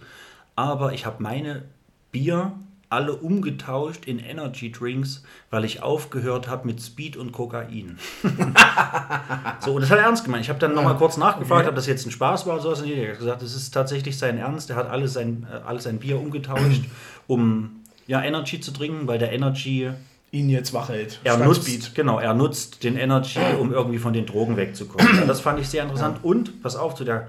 [0.55, 1.63] aber ich habe meine
[2.11, 2.53] Bier
[2.91, 7.97] alle umgetauscht in Energy Drinks, weil ich aufgehört habe mit Speed und Kokain.
[9.61, 10.43] so, und das hat er ernst gemeint.
[10.43, 12.81] Ich habe dann nochmal kurz nachgefragt, ob das jetzt ein Spaß war oder sowas.
[12.81, 14.71] Und er hat gesagt, das ist tatsächlich sein Ernst.
[14.71, 16.83] Er hat alles sein, äh, alles sein Bier umgetauscht,
[17.27, 19.89] um ja, Energy zu trinken, weil der Energy
[20.33, 21.19] Ihn jetzt wach hält.
[21.23, 21.93] er statt nutzt, Speed.
[21.93, 25.07] genau, er nutzt den Energy, um irgendwie von den Drogen wegzukommen.
[25.15, 26.23] Ja, das fand ich sehr interessant.
[26.23, 27.27] Und, pass auf, zu der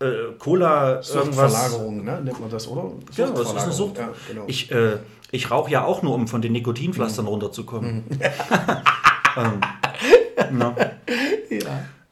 [0.00, 1.08] äh, Cola irgendwas.
[1.08, 2.20] Suchtverlagerung, ne?
[2.22, 2.92] nennt man das, oder?
[3.16, 3.98] Genau, das ist eine Sucht.
[3.98, 4.44] Ja, genau.
[4.48, 4.98] Ich, äh,
[5.30, 8.04] ich rauche ja auch nur, um von den Nikotinpflastern runterzukommen.
[9.36, 9.60] ähm,
[10.50, 10.74] na.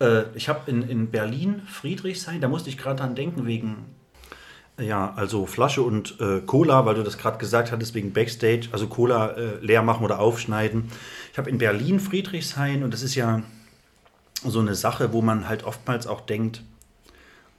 [0.01, 3.85] äh, ich habe in, in Berlin Friedrichshain, da musste ich gerade dran denken, wegen,
[4.81, 8.87] ja, also Flasche und äh, Cola, weil du das gerade gesagt hattest, wegen Backstage, also
[8.87, 10.91] Cola äh, leer machen oder aufschneiden.
[11.33, 13.43] Ich habe in Berlin Friedrichshain und das ist ja
[14.45, 16.63] so eine Sache, wo man halt oftmals auch denkt,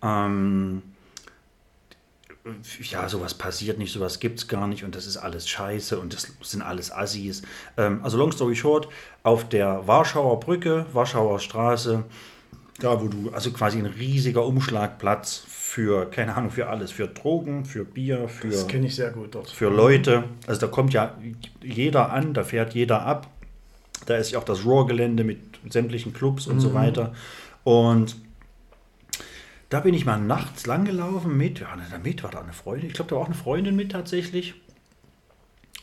[0.02, 0.82] ähm,
[2.80, 6.14] ja, sowas passiert nicht, sowas gibt es gar nicht und das ist alles scheiße und
[6.14, 7.44] das sind alles Assis.
[7.78, 8.88] Ähm, also long story short,
[9.24, 12.04] auf der Warschauer Brücke, Warschauer Straße,
[12.80, 17.64] da wo du, also quasi ein riesiger Umschlagplatz für, keine Ahnung, für alles, für Drogen,
[17.64, 19.50] für Bier, für, das kenne ich sehr gut dort.
[19.50, 20.26] für Leute.
[20.46, 21.18] Also da kommt ja
[21.64, 23.30] jeder an, da fährt jeder ab.
[24.06, 27.14] Da ist ja auch das Raw-Gelände mit sämtlichen Clubs und so weiter.
[27.64, 28.18] Und
[29.70, 32.88] da bin ich mal nachts lang gelaufen mit, ja, damit war da eine Freundin.
[32.88, 34.56] Ich glaube, da war auch eine Freundin mit tatsächlich.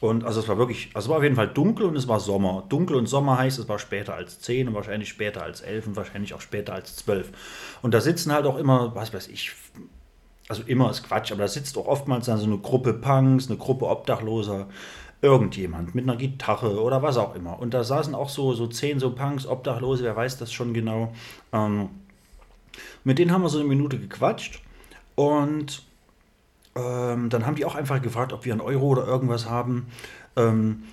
[0.00, 2.20] Und also es war wirklich, also es war auf jeden Fall dunkel und es war
[2.20, 2.64] Sommer.
[2.68, 5.96] Dunkel und Sommer heißt, es war später als 10 und wahrscheinlich später als 11 und
[5.96, 7.32] wahrscheinlich auch später als 12.
[7.82, 9.52] Und da sitzen halt auch immer, was weiß ich,
[10.48, 13.58] also immer ist Quatsch, aber da sitzt auch oftmals dann so eine Gruppe Punks, eine
[13.58, 14.68] Gruppe Obdachloser,
[15.20, 17.58] irgendjemand mit einer Gitarre oder was auch immer.
[17.58, 21.12] Und da saßen auch so, so zehn so Punks, Obdachlose, wer weiß das schon genau.
[21.52, 21.88] Ähm,
[23.02, 24.62] mit denen haben wir so eine Minute gequatscht
[25.16, 25.82] und
[26.74, 29.86] ähm, dann haben die auch einfach gefragt, ob wir einen Euro oder irgendwas haben.
[30.36, 30.84] Ähm,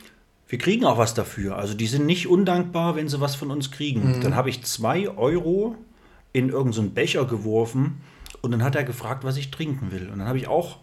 [0.47, 1.57] wir kriegen auch was dafür.
[1.57, 4.21] Also die sind nicht undankbar, wenn sie was von uns kriegen.
[4.21, 5.75] Dann habe ich zwei Euro
[6.33, 8.01] in irgendeinen so Becher geworfen
[8.41, 10.09] und dann hat er gefragt, was ich trinken will.
[10.09, 10.79] Und dann habe ich auch,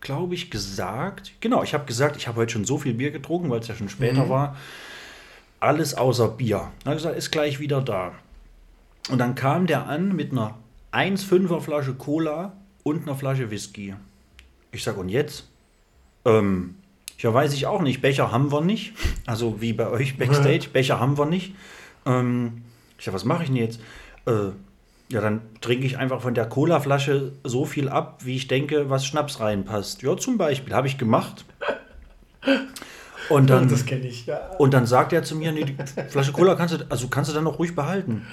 [0.00, 3.50] glaube ich, gesagt, genau, ich habe gesagt, ich habe heute schon so viel Bier getrunken,
[3.50, 4.56] weil es ja schon später war.
[5.60, 6.56] Alles außer Bier.
[6.56, 8.12] Dann hat er gesagt, ist gleich wieder da.
[9.10, 10.58] Und dann kam der an mit einer
[10.90, 12.52] 1,5er Flasche Cola
[12.82, 13.94] und einer Flasche Whisky.
[14.70, 15.48] Ich sag, und jetzt?
[16.24, 16.76] Ähm,
[17.18, 18.00] ja, weiß ich auch nicht.
[18.00, 18.94] Becher haben wir nicht.
[19.26, 20.68] Also wie bei euch Backstage.
[20.72, 21.54] Becher haben wir nicht.
[22.06, 22.62] Ähm,
[22.98, 23.80] ich sag, was mache ich denn jetzt?
[24.26, 24.50] Äh,
[25.08, 29.04] ja, dann trinke ich einfach von der Cola-Flasche so viel ab, wie ich denke, was
[29.04, 30.02] Schnaps reinpasst.
[30.02, 30.72] Ja, zum Beispiel.
[30.74, 31.44] Habe ich gemacht.
[33.28, 34.38] Und dann, das kenne ich, ja.
[34.58, 35.76] und dann sagt er zu mir, nee, die
[36.08, 38.26] Flasche Cola kannst du, also kannst du dann noch ruhig behalten.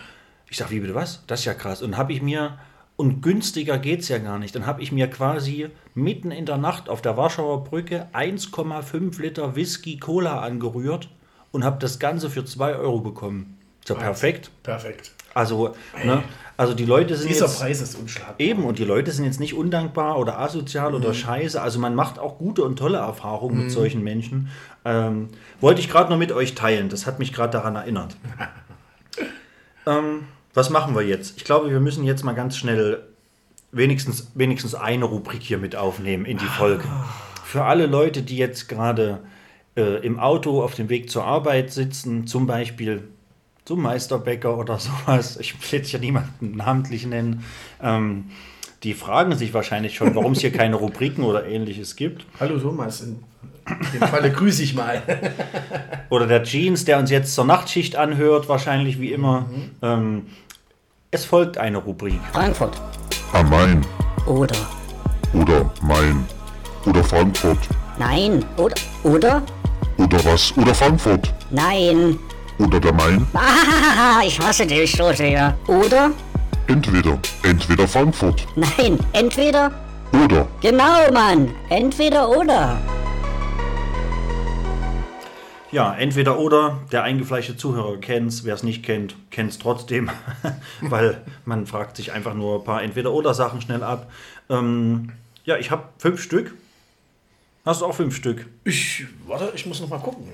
[0.49, 1.23] Ich sag, wie bitte was?
[1.27, 1.81] Das ist ja krass.
[1.81, 2.57] Und habe ich mir,
[2.99, 6.89] und günstiger geht's ja gar nicht, dann habe ich mir quasi mitten in der Nacht
[6.89, 11.07] auf der Warschauer Brücke 1,5 Liter Whisky Cola angerührt
[11.53, 13.57] und habe das Ganze für 2 Euro bekommen.
[13.79, 14.51] Ist ja perfekt.
[14.63, 15.13] Perfekt.
[15.33, 15.73] Also,
[16.03, 16.23] ne,
[16.57, 18.35] also die Leute sind Dieser jetzt, Preis ist unschlagbar.
[18.37, 20.95] Eben, und die Leute sind jetzt nicht undankbar oder asozial Mhm.
[20.97, 21.61] oder scheiße.
[21.61, 24.49] Also man macht auch gute und tolle Erfahrungen mit solchen Menschen.
[24.83, 25.29] Ähm,
[25.61, 26.89] wollte ich gerade noch mit euch teilen.
[26.89, 28.17] Das hat mich gerade daran erinnert.
[29.87, 30.25] ähm,
[30.59, 31.37] was machen wir jetzt?
[31.37, 33.01] Ich glaube, wir müssen jetzt mal ganz schnell
[33.71, 36.83] wenigstens, wenigstens eine Rubrik hier mit aufnehmen in die Folge.
[37.45, 39.21] Für alle Leute, die jetzt gerade
[39.77, 43.07] äh, im Auto auf dem Weg zur Arbeit sitzen, zum Beispiel
[43.63, 47.45] zum Meisterbäcker oder sowas, ich will jetzt ja niemanden namentlich nennen,
[47.81, 48.25] ähm,
[48.83, 52.25] die fragen sich wahrscheinlich schon, warum es hier keine Rubriken oder ähnliches gibt.
[52.37, 53.23] Hallo Thomas, in
[53.93, 55.01] dem Falle grüße ich mal.
[56.09, 59.49] Oder der Jeans, der uns jetzt zur Nachtschicht anhört, wahrscheinlich wie immer.
[59.81, 60.23] Ähm,
[61.11, 62.19] es folgt eine Rubrik.
[62.33, 62.79] Frankfurt.
[63.33, 63.85] Am Main.
[64.27, 64.55] Oder.
[65.33, 66.25] Oder Main.
[66.85, 67.57] Oder Frankfurt.
[67.97, 68.45] Nein.
[68.57, 69.41] Oder oder?
[69.97, 70.55] Oder was?
[70.57, 71.33] Oder Frankfurt.
[71.49, 72.17] Nein.
[72.59, 73.25] oder der Main.
[73.33, 75.57] Ah, ich hasse dich so sehr.
[75.67, 76.11] Oder?
[76.67, 78.45] Entweder, entweder Frankfurt.
[78.55, 79.71] Nein, entweder?
[80.23, 80.47] Oder.
[80.61, 82.77] Genau, Mann, entweder oder.
[85.71, 90.09] Ja, entweder oder, der eingefleischte Zuhörer kennt's, wer es nicht kennt, kennt's trotzdem,
[90.81, 94.11] weil man fragt sich einfach nur ein paar Entweder-oder-Sachen schnell ab.
[94.49, 95.11] Ähm,
[95.45, 96.53] ja, ich habe fünf Stück.
[97.65, 98.47] Hast du auch fünf Stück?
[98.63, 100.25] Ich, warte, ich muss noch mal gucken.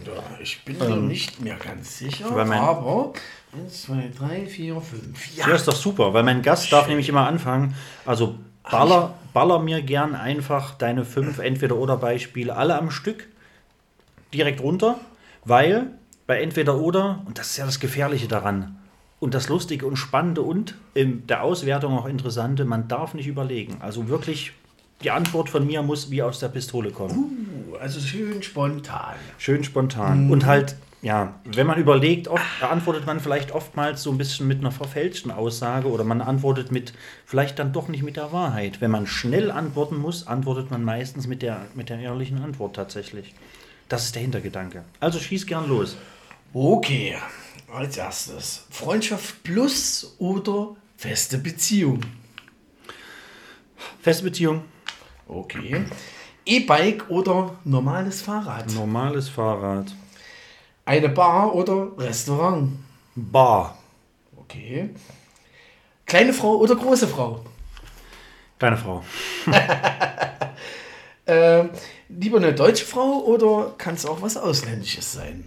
[0.41, 2.29] Ich bin mir nicht mehr ganz sicher.
[2.31, 3.11] mein- aber
[3.51, 5.35] 1, 2, 3, 4, 5.
[5.35, 7.75] Ja, ist doch super, weil mein Gast darf nämlich immer anfangen.
[8.05, 8.35] Also
[8.69, 13.27] baller, baller mir gern einfach deine fünf Entweder-Oder-Beispiele alle am Stück
[14.33, 14.99] direkt runter,
[15.45, 15.91] weil
[16.27, 18.77] bei Entweder-Oder, und das ist ja das Gefährliche daran,
[19.19, 23.77] und das Lustige und Spannende und in der Auswertung auch Interessante, man darf nicht überlegen.
[23.79, 24.51] Also wirklich,
[25.03, 27.73] die Antwort von mir muss wie aus der Pistole kommen.
[27.79, 29.15] Also schön spontan.
[29.37, 30.29] Schön spontan.
[30.29, 34.59] Und halt, ja, wenn man überlegt, oft antwortet man vielleicht oftmals so ein bisschen mit
[34.59, 36.93] einer verfälschten Aussage oder man antwortet mit,
[37.25, 38.81] vielleicht dann doch nicht mit der Wahrheit.
[38.81, 43.33] Wenn man schnell antworten muss, antwortet man meistens mit der, mit der ehrlichen Antwort tatsächlich.
[43.89, 44.83] Das ist der Hintergedanke.
[44.99, 45.95] Also schieß gern los.
[46.53, 47.17] Okay,
[47.73, 48.65] als erstes.
[48.71, 52.01] Freundschaft plus oder feste Beziehung?
[54.01, 54.63] Feste Beziehung,
[55.27, 55.83] Okay.
[56.45, 58.71] E-Bike oder normales Fahrrad?
[58.71, 59.91] normales Fahrrad,
[60.85, 62.71] Eine Bar oder Restaurant?
[63.15, 63.77] Bar,
[64.37, 64.91] Okay.
[66.05, 67.43] Kleine Frau oder große Frau?
[68.59, 69.03] kleine Frau.
[71.27, 71.71] Ähm,
[72.09, 75.45] lieber eine deutsche Frau oder kann es auch was Ausländisches sein?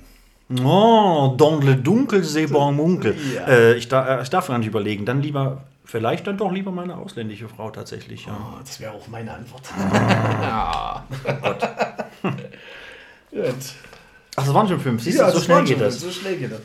[0.65, 3.15] Oh, dans le dunkel, c'est bon munkel.
[3.35, 3.47] Ja.
[3.47, 5.05] Äh, ich, da, äh, ich darf gar nicht überlegen.
[5.05, 8.33] Dann lieber, vielleicht dann doch lieber meine ausländische Frau tatsächlich, ja.
[8.33, 9.63] Oh, das wäre auch meine Antwort.
[9.93, 11.05] ja.
[13.31, 13.55] Gut.
[14.37, 15.03] Ach, das waren schon fünf.
[15.03, 16.01] Siehst du, Ja, so schnell geht das.
[16.01, 16.61] So schnell geht das.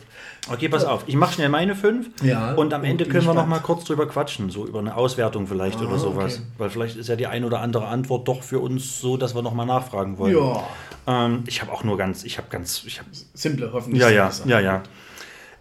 [0.50, 1.04] Okay, pass auf.
[1.08, 2.10] Ich mache schnell meine fünf.
[2.22, 4.50] Ja, Und am Ende können wir noch mal kurz drüber quatschen.
[4.50, 6.36] So über eine Auswertung vielleicht oder sowas.
[6.36, 6.46] okay.
[6.58, 9.42] Weil vielleicht ist ja die ein oder andere Antwort doch für uns so, dass wir
[9.42, 10.36] noch mal nachfragen wollen.
[10.36, 10.68] Ja.
[11.08, 14.02] Ähm, ich habe auch nur ganz, ich habe ganz, ich habe Simple, hoffentlich.
[14.02, 14.84] Ja, ja, ja, ja.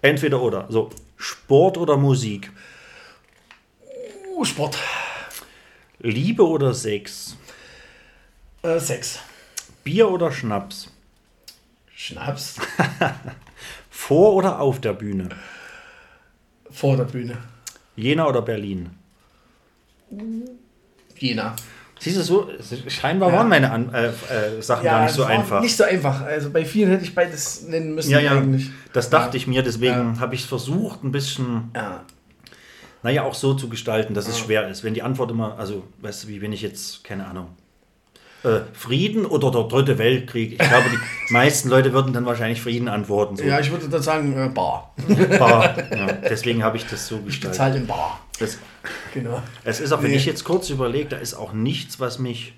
[0.00, 0.66] Entweder oder.
[0.68, 2.50] So, Sport oder Musik?
[4.34, 4.78] Uh, Sport.
[6.00, 7.36] Liebe oder Sex?
[8.62, 9.20] Äh, Sex.
[9.84, 10.90] Bier oder Schnaps?
[11.94, 12.56] Schnaps.
[14.06, 15.28] Vor oder auf der Bühne?
[16.72, 17.36] Vor der Bühne.
[17.94, 18.90] Jena oder Berlin?
[21.16, 21.54] Jena.
[22.00, 22.50] Siehst du so,
[22.88, 23.36] scheinbar Ja.
[23.36, 25.60] waren meine An äh, äh, Sachen gar nicht so einfach.
[25.60, 26.22] Nicht so einfach.
[26.22, 28.70] Also bei vielen hätte ich beides nennen müssen ja, ja, eigentlich.
[28.92, 29.40] das dachte ja.
[29.40, 30.18] ich mir, deswegen Ja.
[30.18, 32.04] habe ich es versucht, ein bisschen, Ja.
[33.04, 34.82] naja, auch so zu gestalten, dass es schwer ist.
[34.82, 37.50] Wenn die Antwort immer, also, weißt du, wie wenn ich jetzt, keine Ahnung,
[38.44, 40.52] äh, Frieden oder der dritte Weltkrieg?
[40.52, 40.98] Ich glaube, die
[41.32, 43.36] meisten Leute würden dann wahrscheinlich Frieden antworten.
[43.36, 43.44] So.
[43.44, 44.94] ja, ich würde dann sagen äh, Bar.
[45.38, 45.76] Bar.
[45.96, 47.52] Ja, deswegen habe ich das so gestaltet.
[47.52, 48.20] Bezahlt in Bar.
[48.38, 48.58] Das,
[49.14, 49.40] Genau.
[49.62, 50.16] es ist auch, wenn Nee.
[50.16, 52.54] ich jetzt kurz überlege, da ist auch nichts, was mich,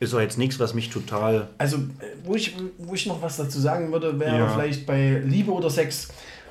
[0.00, 1.80] ist auch jetzt nichts, was mich total, Also, äh,
[2.24, 4.48] wo ich, wo ich noch was dazu sagen würde, wäre Ja.
[4.48, 6.08] vielleicht bei Liebe oder Sex.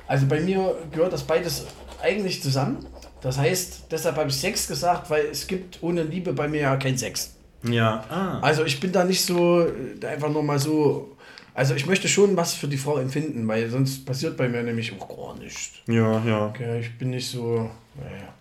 [0.08, 1.66] Also bei mir gehört das beides
[2.02, 2.84] eigentlich zusammen.
[3.20, 6.76] Das heißt, deshalb habe ich Sex gesagt, weil es gibt ohne Liebe bei mir ja
[6.76, 7.34] kein Sex.
[7.62, 11.16] Ja, ah, Also ich bin da nicht so äh, einfach nur mal so.
[11.54, 14.92] Also ich möchte schon was für die Frau empfinden, weil sonst passiert bei mir nämlich
[14.98, 15.72] auch gar nichts.
[15.86, 16.46] ja, ja.
[16.46, 17.70] Okay, ich bin nicht so.
[17.96, 18.32] Naja.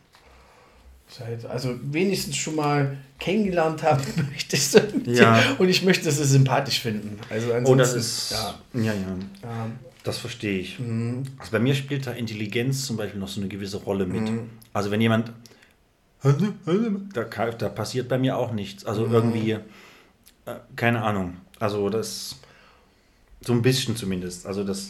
[1.11, 5.41] Seit, also wenigstens schon mal kennengelernt haben möchte ich so Ja.
[5.57, 7.19] und ich möchte sie sympathisch finden.
[7.31, 8.93] Also Oh, das ist, ja, ja, ja.
[9.41, 9.67] ja,
[10.03, 10.77] Das verstehe ich.
[11.39, 14.31] Also bei mir spielt da Intelligenz zum Beispiel noch so eine gewisse Rolle mit.
[14.71, 15.31] Also wenn jemand,
[16.23, 18.85] da, da passiert bei mir auch nichts.
[18.85, 19.59] Also irgendwie, äh,
[20.75, 21.37] keine Ahnung.
[21.59, 22.35] Also das,
[23.41, 24.45] so ein bisschen zumindest.
[24.45, 24.89] Also das,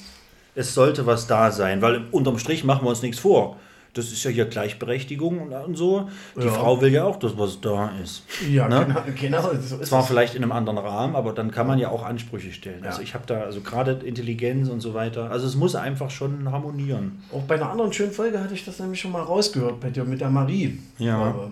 [0.55, 3.57] es sollte was da sein, weil unterm Strich machen wir uns nichts vor.
[3.93, 6.09] Das ist ja hier Gleichberechtigung und, und so.
[6.39, 6.51] Die Ja.
[6.51, 8.23] Frau will ja auch das, was da ist.
[8.49, 8.85] ja Ne?
[9.19, 12.03] genau, genau, so Zwar vielleicht in einem anderen Rahmen, aber dann kann man ja auch
[12.05, 12.83] Ansprüche stellen.
[12.85, 16.51] Also ich habe da, also gerade Intelligenz und so weiter, also es muss einfach schon
[16.51, 17.23] harmonieren.
[17.33, 20.03] Auch bei einer anderen schönen Folge hatte ich das nämlich schon mal rausgehört bei dir
[20.03, 20.79] mit der Marie.
[20.99, 21.17] Ja.
[21.17, 21.51] Aber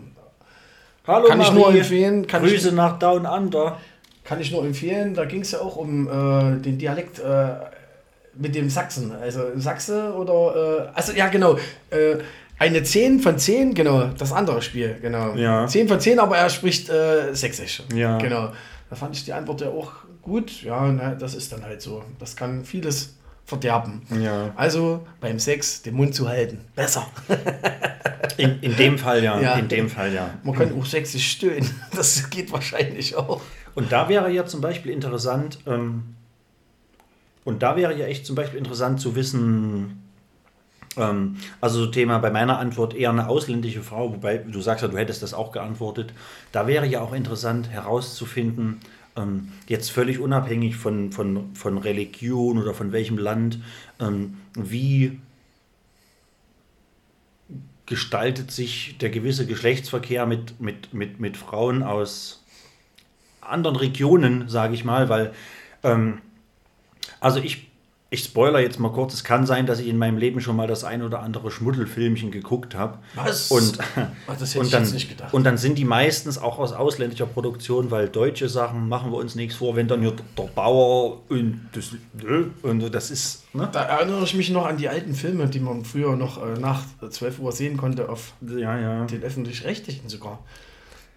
[1.07, 3.77] Hallo Kann ich nur empfehlen, kann Grüße ich- nach Down Under.
[4.25, 5.13] Kann ich nur empfehlen.
[5.13, 7.47] Da ging es ja auch um äh, den Dialekt äh,
[8.37, 9.11] mit dem Sachsen.
[9.11, 10.89] Also Sachse oder.
[10.93, 11.57] Äh, also ja, genau.
[11.89, 12.17] Äh,
[12.59, 14.07] eine 10 von 10, genau.
[14.17, 15.35] Das andere Spiel, genau.
[15.35, 15.67] Ja.
[15.67, 17.83] 10 von 10, aber er spricht äh, Sächsisch.
[17.93, 18.17] Ja.
[18.17, 18.51] Genau.
[18.89, 20.63] Da fand ich die Antwort ja auch gut.
[20.63, 22.03] Ja, na, das ist dann halt so.
[22.19, 23.15] Das kann vieles
[23.45, 24.01] verderben.
[24.21, 24.51] Ja.
[24.55, 26.59] Also beim Sex den Mund zu halten.
[26.75, 27.05] Besser.
[28.37, 29.55] In, in dem Fall ja, Ja.
[29.55, 30.29] in dem Fall ja.
[30.43, 31.67] Man kann auch sächsisch stöhnen.
[31.95, 33.41] Das geht wahrscheinlich auch.
[33.73, 36.15] Und da wäre ja zum Beispiel interessant, ähm,
[37.47, 40.03] und da wäre ja echt zum Beispiel interessant zu wissen,
[40.97, 44.89] ähm, also so Thema bei meiner Antwort eher eine ausländische Frau, wobei du sagst ja,
[44.89, 46.11] du hättest das auch geantwortet.
[46.51, 48.81] Da wäre ja auch interessant herauszufinden,
[49.15, 53.59] ähm, jetzt völlig unabhängig von, von, von Religion oder von welchem Land,
[54.01, 55.17] ähm, wie
[57.85, 62.43] gestaltet sich der gewisse Geschlechtsverkehr mit, mit, mit, mit Frauen aus
[63.39, 65.31] anderen Regionen, sage ich mal, weil,
[65.83, 66.17] ähm,
[67.19, 67.67] also ich
[68.09, 70.67] ich spoiler jetzt mal kurz, es kann sein, dass ich in meinem Leben schon mal
[70.67, 72.99] das ein oder andere Schmuddelfilmchen geguckt habe.
[73.15, 73.51] Was?
[73.51, 73.79] Und,
[74.27, 75.33] Ach, das hätte und, ich dann, jetzt nicht gedacht.
[75.33, 79.35] und dann sind die meistens auch aus ausländischer Produktion, weil deutsche Sachen machen wir uns
[79.35, 81.91] nichts vor, wenn dann hier der Bauer und das,
[82.61, 83.67] und das ist, ne?
[83.73, 86.83] Da erinnere ich mich noch an die alten Filme, die man früher noch äh, nach
[87.09, 89.05] 12 Uhr sehen konnte, auf Ja, ja.
[89.05, 90.39] den öffentlich-rechtlichen sogar.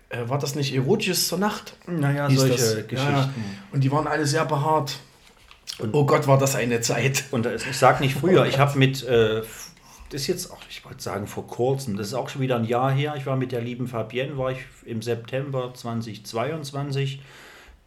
[0.09, 1.75] Äh, war das nicht Erotisches zur Nacht?
[1.87, 2.89] Naja, solche das.
[2.89, 2.97] Geschichten.
[2.97, 3.31] Ja,
[3.71, 4.99] und die waren alle sehr behaart.
[5.93, 7.25] Oh Gott, war das eine Zeit.
[7.31, 9.43] Und ich sag nicht früher, ich habe mit, äh,
[10.11, 12.65] das ist jetzt auch, ich wollte sagen vor kurzem, das ist auch schon wieder ein
[12.65, 17.21] Jahr her, ich war mit der lieben Fabienne, war ich im September 2022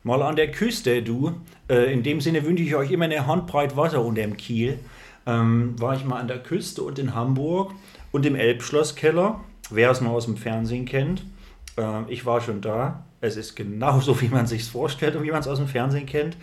[0.03, 1.33] mal an der Küste, du.
[1.69, 4.79] Äh, in dem Sinne wünsche ich euch immer eine Handbreit Wasser unter dem Kiel.
[5.25, 7.73] Ähm, war ich mal an der Küste und in Hamburg
[8.11, 9.39] und im Elbschlosskeller,
[9.69, 11.23] wer es mal aus dem Fernsehen kennt.
[11.77, 13.05] Äh, ich war schon da.
[13.21, 16.37] Es ist genauso, wie man sich vorstellt und wie man es aus dem Fernsehen kennt.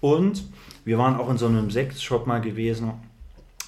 [0.00, 0.44] Und
[0.84, 2.92] wir waren auch in so einem Sexshop mal gewesen,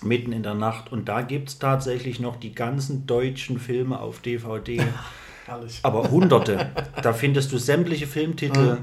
[0.02, 0.92] mitten in der Nacht.
[0.92, 4.82] Und da gibt es tatsächlich noch die ganzen deutschen Filme auf DVD.
[5.46, 5.80] Herrlich.
[5.82, 6.70] Aber hunderte.
[7.02, 8.78] Da findest du sämtliche Filmtitel,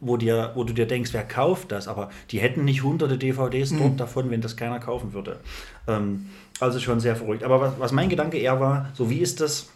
[0.00, 1.88] wo, dir, wo du dir denkst, wer kauft das?
[1.88, 5.40] Aber die hätten nicht hunderte DVDs dort davon, wenn das keiner kaufen würde.
[5.86, 6.26] Ähm,
[6.60, 7.42] also schon sehr verrückt.
[7.42, 9.68] Aber was, was mein Gedanke eher war, so wie ist das?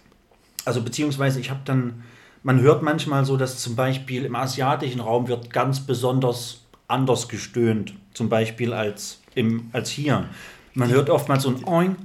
[0.65, 2.05] Also beziehungsweise ich habe dann,
[2.43, 6.60] man hört manchmal so, dass zum Beispiel im asiatischen Raum wird ganz besonders
[6.91, 7.95] anders gestöhnt.
[8.15, 10.29] Zum Beispiel als, im, als hier.
[10.75, 11.97] Man hört oftmals so ein Oink,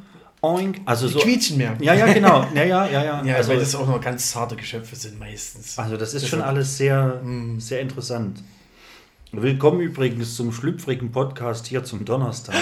[0.42, 0.82] Oink.
[0.86, 1.76] Also so, quietschen mehr.
[1.80, 2.46] Ja, ja, genau.
[2.54, 3.24] Ja, ja, ja, ja.
[3.26, 5.78] Ja, also, weil das auch noch ganz zarte Geschöpfe sind meistens.
[5.80, 7.22] also das ist schon alles sehr,
[7.58, 8.44] sehr interessant.
[9.32, 12.56] Willkommen übrigens zum schlüpfrigen Podcast hier zum Donnerstag.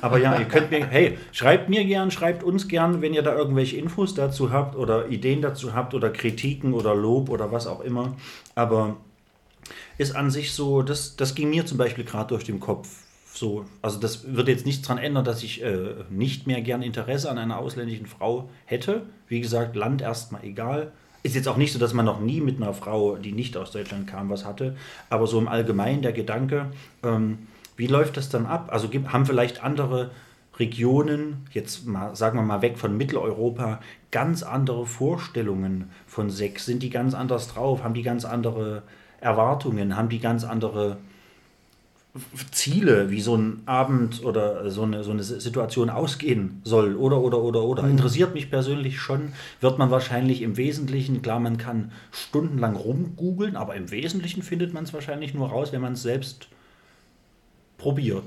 [0.00, 3.34] Aber ja, ihr könnt mir, hey, schreibt mir gern, schreibt uns gern, wenn ihr da
[3.34, 7.80] irgendwelche Infos dazu habt oder Ideen dazu habt oder Kritiken oder Lob oder was auch
[7.80, 8.16] immer.
[8.54, 8.96] Aber
[9.98, 12.88] ist an sich so, das, das ging mir zum Beispiel gerade durch den Kopf.
[13.34, 17.28] So, also das würde jetzt nichts daran ändern, dass ich äh, nicht mehr gern Interesse
[17.30, 19.02] an einer ausländischen Frau hätte.
[19.26, 20.92] Wie gesagt, Land erstmal egal.
[21.24, 23.72] Ist jetzt auch nicht so, dass man noch nie mit einer Frau, die nicht aus
[23.72, 24.76] Deutschland kam, was hatte.
[25.10, 26.66] Aber so im Allgemeinen der Gedanke,
[27.02, 27.38] ähm,
[27.76, 28.68] wie läuft das dann ab?
[28.70, 30.12] Also haben vielleicht andere
[30.58, 33.80] Regionen, jetzt mal, sagen wir mal weg von Mitteleuropa,
[34.12, 36.66] ganz andere Vorstellungen von Sex?
[36.66, 37.82] Sind die ganz anders drauf?
[37.82, 38.84] Haben die ganz andere
[39.24, 39.96] Erwartungen?
[39.96, 40.98] Haben die ganz andere
[42.52, 47.38] Ziele, wie so ein Abend oder so eine, so eine Situation ausgehen soll oder oder
[47.38, 47.88] oder oder.
[47.88, 53.74] Interessiert mich persönlich schon, wird man wahrscheinlich im Wesentlichen, klar, man kann stundenlang rumgoogeln, aber
[53.74, 56.46] im Wesentlichen findet man es wahrscheinlich nur raus, wenn man es selbst
[57.78, 58.26] probiert.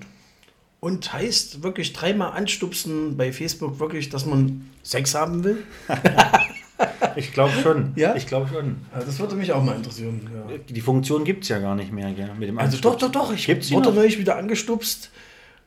[0.81, 5.63] Und heißt wirklich dreimal anstupsen bei Facebook wirklich, dass man Sex haben will?
[7.15, 7.93] Ich glaube schon.
[7.95, 8.15] Ja?
[8.15, 8.77] Ich glaube schon.
[8.93, 10.29] Ja, das würde mich auch mal interessieren.
[10.49, 10.57] Ja.
[10.57, 12.29] Die Funktion gibt es ja gar nicht mehr, gell?
[12.37, 13.11] Mit dem Also doch, Anstupsen.
[13.11, 13.33] doch, doch.
[13.33, 15.09] Ich Gibt's wurde neulich wieder angestupst.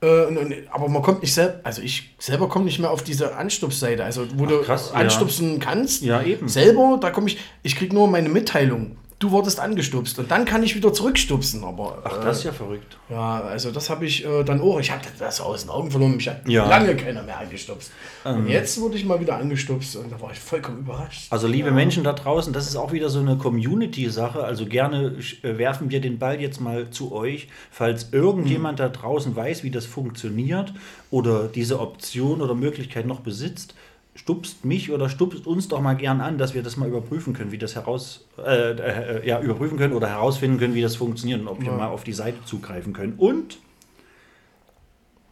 [0.02, 3.02] Äh, und, und, aber man kommt nicht selber, also ich selber komme nicht mehr auf
[3.02, 5.00] diese Anstupsseite, also wo du krass, ja.
[5.00, 6.02] anstupsen kannst.
[6.02, 6.48] Ja, eben.
[6.48, 8.96] Selber, da komme ich, ich kriege nur meine Mitteilung.
[9.20, 11.62] Du wurdest angestupst und dann kann ich wieder zurückstupsen.
[11.62, 12.96] Aber Ach, das ist ja verrückt.
[13.10, 14.80] äh, ja, also das habe ich äh, dann auch.
[14.80, 16.16] Ich habe das aus den Augen verloren.
[16.16, 16.64] Mich hat Ja.
[16.64, 16.70] Ähm.
[16.70, 17.92] lange keiner mehr angestupst.
[18.24, 21.26] und jetzt wurde ich mal wieder angestupst und da war ich vollkommen überrascht.
[21.30, 24.42] Also liebe Menschen da draußen, das ist auch wieder so eine Community-Sache.
[24.42, 29.36] Also gerne äh, werfen wir den Ball jetzt mal zu euch, falls irgendjemand da draußen
[29.36, 30.72] weiß, wie das funktioniert
[31.10, 33.74] oder diese Option oder Möglichkeit noch besitzt.
[34.14, 37.52] Stupst mich oder stupst uns doch mal gern an, dass wir das mal überprüfen können,
[37.52, 41.48] wie das heraus, äh, äh, ja, überprüfen können oder herausfinden können, wie das funktioniert und
[41.48, 43.14] ob wir mal auf die Seite zugreifen können.
[43.16, 43.58] Und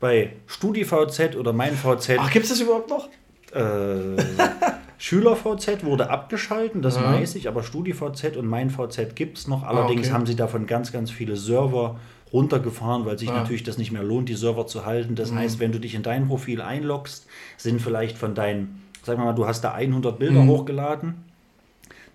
[0.01, 3.09] bei StudiVZ oder mein VZ Ach, gibt es das überhaupt noch?
[3.53, 4.23] äh,
[4.99, 7.13] SchülerVZ wurde abgeschalten, das Ja.
[7.13, 9.63] weiß ich, aber StudiVZ und mein VZ gibt es noch.
[9.63, 10.15] Allerdings okay.
[10.15, 11.99] haben sie davon ganz, ganz viele Server
[12.33, 13.35] runtergefahren, weil sich Ah.
[13.41, 15.15] natürlich das nicht mehr lohnt, die Server zu halten.
[15.15, 17.27] Das heißt, wenn du dich in dein Profil einloggst,
[17.57, 20.49] sind vielleicht von deinen, sagen wir mal, du hast da 100 Bilder Mhm.
[20.49, 21.15] hochgeladen.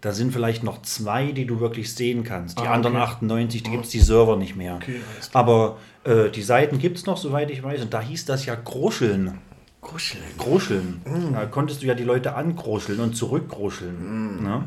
[0.01, 2.59] Da sind vielleicht noch zwei, die du wirklich sehen kannst.
[2.59, 3.05] Die Ah, anderen okay.
[3.05, 4.75] 98, die gibt es die Server nicht mehr.
[4.75, 4.99] Okay.
[5.31, 7.81] Aber äh, die Seiten gibt es noch, soweit ich weiß.
[7.83, 9.37] Und da hieß das ja Gruscheln.
[9.79, 10.23] Kuscheln.
[10.37, 11.01] Gruscheln.
[11.05, 11.33] Mm.
[11.33, 14.39] Da konntest du ja die Leute angruscheln und zurückgruscheln.
[14.39, 14.43] Mm.
[14.43, 14.63] Ne?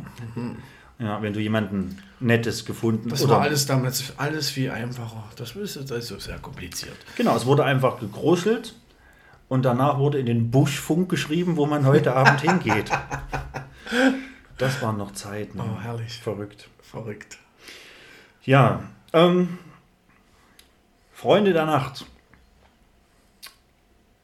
[0.99, 5.25] Ja, wenn du jemanden Nettes gefunden Das war alles damals alles viel einfacher.
[5.37, 6.97] Das ist, das ist so sehr kompliziert.
[7.17, 8.75] Genau, es wurde einfach gegruschelt
[9.49, 12.91] und danach wurde in den Buschfunk geschrieben, wo man heute Abend hingeht.
[14.59, 15.61] Das waren noch Zeiten.
[15.61, 16.19] Oh, herrlich.
[16.19, 16.71] Verrückt.
[16.81, 17.39] Verrückt.
[18.43, 19.59] Ja, ähm,
[21.13, 22.07] Freunde der Nacht.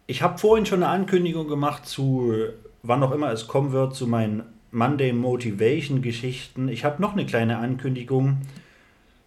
[0.07, 2.33] Ich habe vorhin schon eine Ankündigung gemacht zu,
[2.83, 4.43] wann auch immer es kommen wird, zu meinen
[4.73, 6.68] Monday Motivation Geschichten.
[6.68, 8.39] Ich habe noch eine kleine Ankündigung.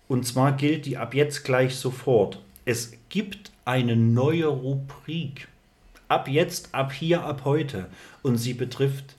[0.08, 2.42] Und zwar gilt die ab jetzt gleich sofort.
[2.66, 5.48] Es gibt eine neue Rubrik.
[6.08, 7.88] Ab jetzt, ab hier, ab heute.
[8.22, 9.16] Und sie betrifft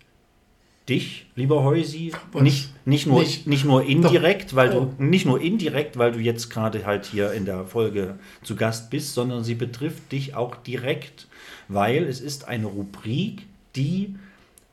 [0.88, 3.48] dich, lieber Heusi, nicht, nicht, nur, Nicht.
[3.48, 4.92] nicht nur indirekt, weil Oh.
[4.96, 8.90] du nicht nur indirekt, weil du jetzt gerade halt hier in der Folge zu Gast
[8.90, 11.26] bist, sondern sie betrifft dich auch direkt,
[11.66, 14.14] weil es ist eine Rubrik, die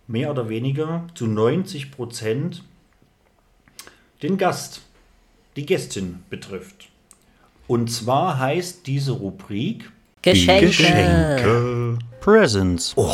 [0.08, 2.64] mehr oder weniger zu 90 Prozent
[4.22, 4.82] den Gast,
[5.56, 6.90] die Gästin betrifft.
[7.68, 9.92] Und zwar heißt diese Rubrik
[10.22, 10.68] Geschenke.
[10.68, 12.00] Geschenke.
[12.22, 12.94] Presents.
[12.96, 13.14] Oh,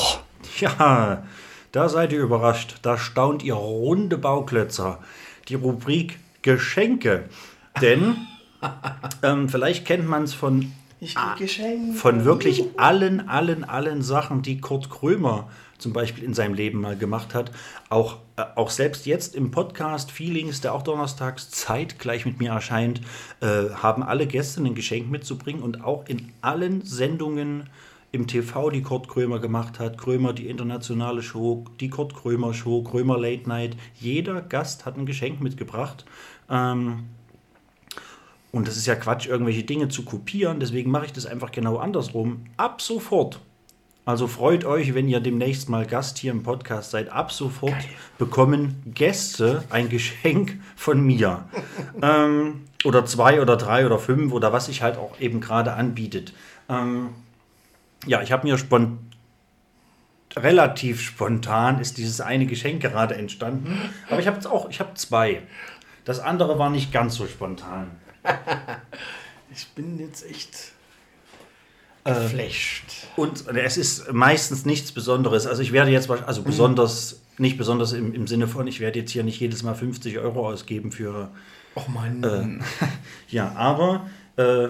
[0.59, 1.23] ja,
[1.71, 2.75] da seid ihr überrascht.
[2.83, 4.99] Da staunt ihr runde Bauklötzer.
[5.47, 7.25] Die Rubrik Geschenke.
[7.81, 8.17] Denn
[9.23, 10.71] ähm, vielleicht kennt man es von,
[11.95, 15.49] von wirklich allen, allen, allen Sachen, die Kurt Krömer
[15.79, 17.51] zum Beispiel in seinem Leben mal gemacht hat.
[17.89, 23.01] Auch, äh, auch selbst jetzt im Podcast Feelings, der auch donnerstags zeitgleich mit mir erscheint,
[23.41, 27.69] äh, haben alle Gäste ein Geschenk mitzubringen und auch in allen Sendungen
[28.11, 32.83] im TV, die Kurt Krömer gemacht hat, Krömer die internationale Show, die Kurt Krömer Show,
[32.83, 36.05] Krömer Late Night, jeder Gast hat ein Geschenk mitgebracht.
[36.49, 37.05] Ähm,
[38.51, 40.59] und das ist ja Quatsch, irgendwelche Dinge zu kopieren.
[40.59, 42.45] Deswegen mache ich das einfach genau andersrum.
[42.57, 43.39] Ab sofort.
[44.09, 47.11] Also freut euch, wenn ihr demnächst mal Gast hier im Podcast seid.
[47.11, 47.77] Ab sofort
[48.17, 51.47] bekommen Gäste ein Geschenk von mir.
[52.01, 56.33] ähm, oder zwei oder drei oder fünf oder was sich halt auch eben gerade anbietet.
[56.69, 57.09] Ähm,
[58.07, 58.97] ja, ich habe mir spon
[60.35, 63.77] relativ spontan ist dieses eine Geschenk gerade entstanden.
[64.09, 65.43] Aber ich habe auch, ich habe zwei.
[66.03, 67.91] Das andere war nicht ganz so spontan.
[69.51, 70.73] Ich bin jetzt echt
[72.03, 73.07] Äh, geflasht.
[73.15, 75.47] Und es ist meistens nichts Besonderes.
[75.47, 79.11] Also ich werde jetzt, also besonders, nicht besonders im, im Sinne von, ich werde jetzt
[79.11, 81.29] hier nicht jedes Mal 50 Euro ausgeben für,
[81.75, 82.63] Och Mann.
[83.29, 84.69] ja, aber äh,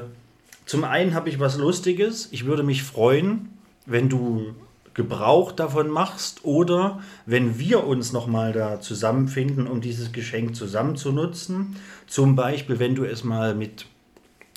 [0.66, 2.30] zum einen habe ich was Lustiges.
[2.32, 3.50] Ich würde mich freuen,
[3.86, 4.54] wenn du
[4.94, 11.12] Gebrauch davon machst oder wenn wir uns nochmal da zusammenfinden, um dieses Geschenk zusammen zu
[11.12, 11.76] nutzen.
[12.08, 13.86] Zum Beispiel, wenn du es mal mit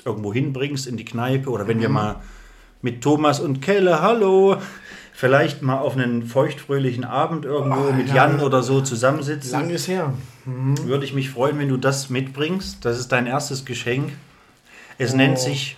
[0.05, 2.17] irgendwo hinbringst in die Kneipe oder wenn wir mal
[2.83, 4.57] mit Thomas und Kelle, hallo,
[5.13, 8.15] vielleicht mal auf einen feuchtfröhlichen Abend irgendwo Oh, mit ja.
[8.27, 9.53] Jan oder so zusammensitzen.
[9.53, 10.13] Lang ist her.
[10.45, 12.85] Würde ich mich freuen, wenn du das mitbringst.
[12.85, 14.13] Das ist dein erstes Geschenk.
[14.99, 15.77] Es nennt sich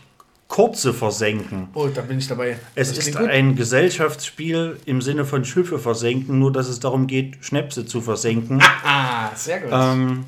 [0.48, 1.68] Kurze versenken.
[1.74, 2.58] Oh, da bin ich dabei.
[2.74, 7.38] Es Das ist ein Gesellschaftsspiel im Sinne von Schiffe versenken, nur dass es darum geht,
[7.40, 8.60] Schnäpse zu versenken.
[8.86, 9.70] Ah, sehr gut.
[9.72, 10.24] ähm,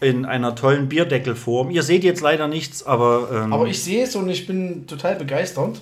[0.00, 1.70] in einer tollen Bierdeckelform.
[1.70, 5.16] Ihr seht jetzt leider nichts, aber, ähm, Aber ich sehe es und ich bin total
[5.16, 5.80] begeistert.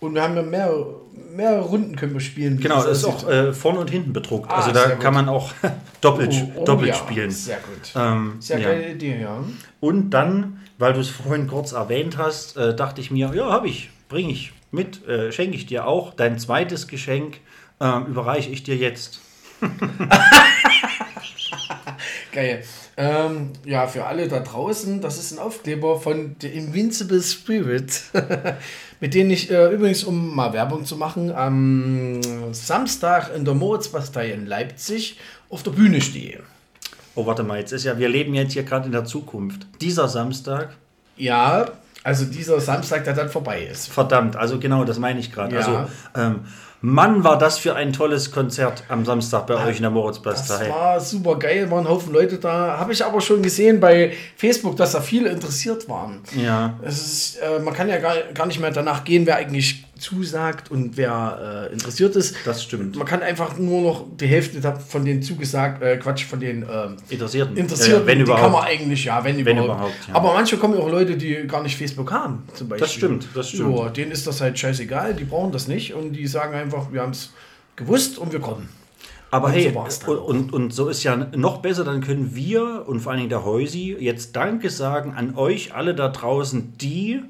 [0.00, 0.74] Und wir haben ja mehr,
[1.34, 2.58] mehrere Runden können wir spielen.
[2.58, 4.50] genau, ist auch äh, vorne und hinten bedruckt.
[4.50, 5.52] Ah, also da kann man auch
[6.00, 7.30] doppelt, Oh, oh doppelt ja, spielen.
[7.30, 7.92] Sehr gut.
[7.94, 8.68] Ähm, sehr ja.
[8.68, 9.44] geile Idee, ja.
[9.78, 13.68] Und dann, weil du es vorhin kurz erwähnt hast, äh, dachte ich mir, ja, habe
[13.68, 16.14] ich, bringe ich mit, äh, schenke ich dir auch.
[16.14, 17.38] Dein zweites Geschenk
[17.80, 19.20] äh, überreiche ich dir jetzt.
[22.32, 22.64] Geil.
[23.02, 28.02] Ähm, ja, für alle da draußen, das ist ein Aufkleber von The Invincible Spirit,
[29.00, 32.20] mit denen ich äh, übrigens, um mal Werbung zu machen, am
[32.52, 36.40] Samstag in der Moritzbastei in Leipzig auf der Bühne stehe.
[37.14, 39.66] Oh, warte mal, jetzt ist ja, wir leben jetzt hier gerade in der Zukunft.
[39.80, 40.76] Dieser Samstag,
[41.16, 41.70] Ja,
[42.04, 43.88] also dieser Samstag, der dann vorbei ist.
[43.88, 45.54] verdammt, also genau, das meine ich gerade.
[45.54, 45.60] Ja.
[45.60, 46.40] Also, ähm,
[46.82, 50.70] Mann, war das für ein tolles Konzert am Samstag bei euch in der Das Moritzbastei.
[50.70, 52.78] war super geil, waren ein Haufen Leute da.
[52.78, 56.22] Habe ich aber schon gesehen bei Facebook, dass da viele interessiert waren.
[56.34, 56.78] Ja.
[56.82, 60.70] Es ist, äh, man kann ja gar, gar nicht mehr danach gehen, wer eigentlich zusagt
[60.70, 62.34] und wer äh, interessiert ist.
[62.44, 62.96] Das stimmt.
[62.96, 66.96] Man kann einfach nur noch die Hälfte von den zugesagt, äh, Quatsch, von den ähm,
[67.08, 67.56] Interessierten.
[67.56, 68.42] Interessierten, Ja, wenn die überhaupt.
[68.42, 69.64] kann man eigentlich, ja, wenn, überhaupt.
[69.64, 70.14] überhaupt, ja.
[70.14, 72.86] Aber manchmal kommen ja auch Leute, die gar nicht Facebook haben, zum Beispiel.
[72.86, 73.76] Das stimmt, das stimmt.
[73.78, 77.02] Ja, denen ist das halt scheißegal, die brauchen das nicht und die sagen einfach, wir
[77.02, 77.32] haben es
[77.76, 78.68] gewusst und wir kommen.
[79.32, 82.84] Aber Und hey, so und, und, und so ist ja noch besser, dann können wir
[82.88, 87.20] und vor allen Dingen der Heusi jetzt Danke sagen an euch alle da draußen, die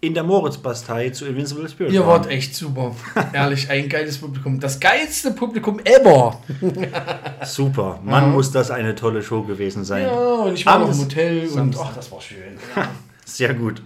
[0.00, 2.94] in der Moritzbastei zu Invincible Spirit Ihr wart echt super.
[3.32, 4.60] Ehrlich, ein geiles Publikum.
[4.60, 6.40] Das geilste Publikum ever.
[7.44, 7.98] Super.
[8.04, 10.04] Mann, muss das eine tolle Show gewesen sein.
[10.04, 12.58] Ja, und ich war noch im Hotel und ach, das war schön.
[13.24, 13.82] Sehr gut.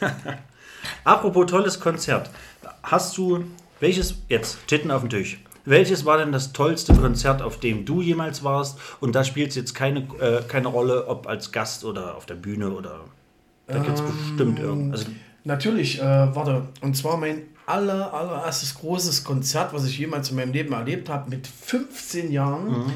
[1.04, 2.30] Apropos tolles Konzert.
[2.82, 3.44] Hast du,
[3.80, 5.40] welches, jetzt, Titten auf den Tisch.
[5.64, 8.78] Welches war denn das tollste Konzert, auf dem du jemals warst?
[9.00, 12.34] Und da spielt es jetzt keine, äh, keine Rolle, ob als Gast oder auf der
[12.34, 13.00] Bühne oder.
[13.66, 15.00] Da gibt es bestimmt irgendwas.
[15.00, 15.12] Also,
[15.44, 20.52] Natürlich, äh, warte, und zwar mein aller, allererstes großes Konzert, was ich jemals in meinem
[20.52, 22.68] Leben erlebt habe, mit 15 Jahren.
[22.68, 22.92] Mhm.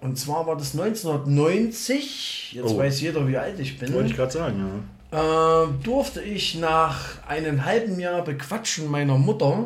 [0.00, 2.52] Und zwar war das 1990.
[2.54, 2.78] Jetzt Oh.
[2.78, 3.92] weiß jeder, wie alt ich bin.
[3.94, 4.82] wollte ich gerade sagen,
[5.12, 5.62] ja.
[5.64, 9.64] äh, durfte ich nach einem halben Jahr Bequatschen meiner Mutter,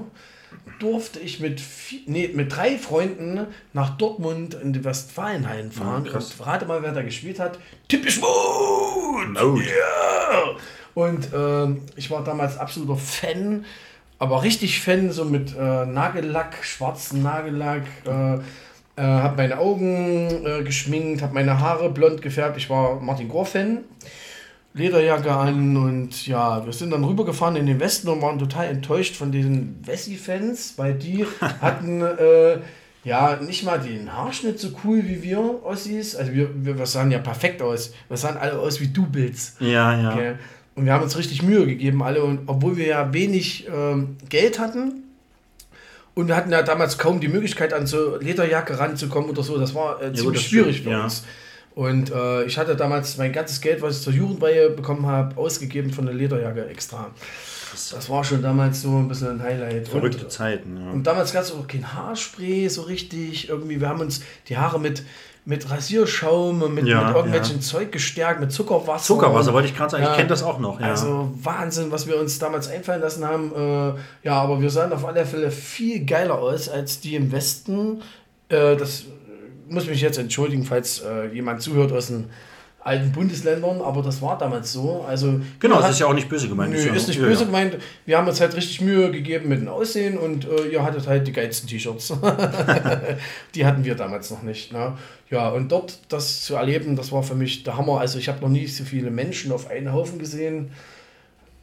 [0.81, 6.05] durfte ich mit, vi- nee, mit drei Freunden nach Dortmund in die Westfalenhallen fahren.
[6.05, 6.35] krass.
[6.39, 7.59] und rate mal, wer da gespielt hat.
[7.89, 9.29] Typisch Mut!
[9.41, 9.65] Mut.
[9.65, 10.57] Ja!
[10.95, 13.65] Und ähm, ich war damals absoluter Fan,
[14.19, 17.83] aber richtig Fan, so mit äh, Nagellack, schwarzen Nagellack.
[18.07, 18.35] Äh,
[18.97, 22.57] äh, habe meine Augen äh, geschminkt, habe meine Haare blond gefärbt.
[22.57, 23.79] Ich war Martin Gore-Fan.
[24.73, 29.17] Lederjacke an und ja, wir sind dann rübergefahren in den Westen und waren total enttäuscht
[29.17, 32.59] von diesen Wessi-Fans, weil die hatten äh,
[33.03, 36.15] ja nicht mal den Haarschnitt so cool wie wir Ossis.
[36.15, 37.93] Also wir, wir, wir sahen ja perfekt aus.
[38.09, 39.57] Wir sahen alle aus wie Du-Bills.
[39.59, 40.13] Ja, ja.
[40.13, 40.35] Okay.
[40.77, 42.23] Und wir haben uns richtig Mühe gegeben, alle.
[42.23, 45.03] Und obwohl wir ja wenig ähm, Geld hatten
[46.15, 49.75] und wir hatten ja damals kaum die Möglichkeit, an so Lederjacke ranzukommen oder so, das
[49.75, 51.05] war äh, ziemlich das schwierig stimmt, für ja.
[51.05, 51.25] uns.
[51.75, 55.93] Und äh, ich hatte damals mein ganzes Geld, was ich zur Jugendweihe bekommen habe, ausgegeben
[55.93, 57.11] von der Lederjacke extra.
[57.73, 59.89] Das war schon damals so ein bisschen ein Highlight.
[59.89, 60.91] Verrückte und, Zeiten, ja.
[60.91, 63.49] und damals gab es auch kein Haarspray so richtig.
[63.49, 65.05] Irgendwie, wir haben uns die Haare mit,
[65.45, 67.63] mit Rasierschaum und mit, Ja, mit irgendwelchen ja.
[67.63, 69.05] Zeug gestärkt, mit Zuckerwasser.
[69.05, 70.17] Zuckerwasser wollte ich gerade sagen, ich Ja.
[70.17, 70.81] kenne das auch noch.
[70.81, 73.53] Also Wahnsinn, was wir uns damals einfallen lassen haben.
[73.55, 78.03] Äh, ja, aber wir sahen auf alle Fälle viel geiler aus als die im Westen.
[78.49, 79.05] Äh, das
[79.71, 82.27] muss mich jetzt entschuldigen, falls äh, jemand zuhört aus den
[82.83, 85.05] alten Bundesländern, aber das war damals so.
[85.07, 86.73] Also genau, das habt- ist ja auch nicht böse gemeint.
[86.73, 87.47] Nö, ja- ist nicht ja, böse ja.
[87.47, 87.77] gemeint.
[88.07, 91.27] Wir haben uns halt richtig Mühe gegeben mit dem Aussehen und äh, ihr hattet halt
[91.27, 92.15] die geilsten T-Shirts.
[93.55, 94.73] die hatten wir damals noch nicht.
[94.73, 94.95] Ne?
[95.29, 98.01] Ja, und dort das zu erleben, das war für mich der Hammer.
[98.01, 100.71] Also ich habe noch nie so viele Menschen auf einen Haufen gesehen.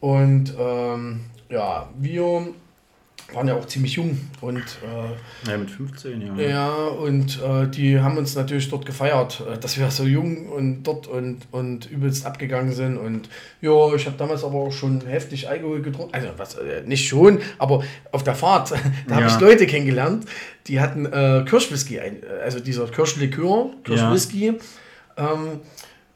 [0.00, 2.46] Und ähm, ja, wir
[3.34, 6.48] waren ja auch ziemlich jung und äh, Ja, mit 15, ja.
[6.48, 10.82] ja, und äh, die haben uns natürlich dort gefeiert, äh, dass wir so jung und
[10.84, 12.96] dort und, und übelst abgegangen sind.
[12.96, 13.28] Und
[13.60, 16.14] ja, ich habe damals aber auch schon heftig Alkohol getrunken.
[16.14, 18.70] Also was, äh, nicht schon, aber auf der Fahrt,
[19.08, 19.34] da habe Ja.
[19.34, 20.24] ich Leute kennengelernt,
[20.66, 24.54] die hatten äh, Kirschwhisky, ein, äh, also dieser Kirschlikör, Kirschwhisky.
[25.18, 25.60] Ähm,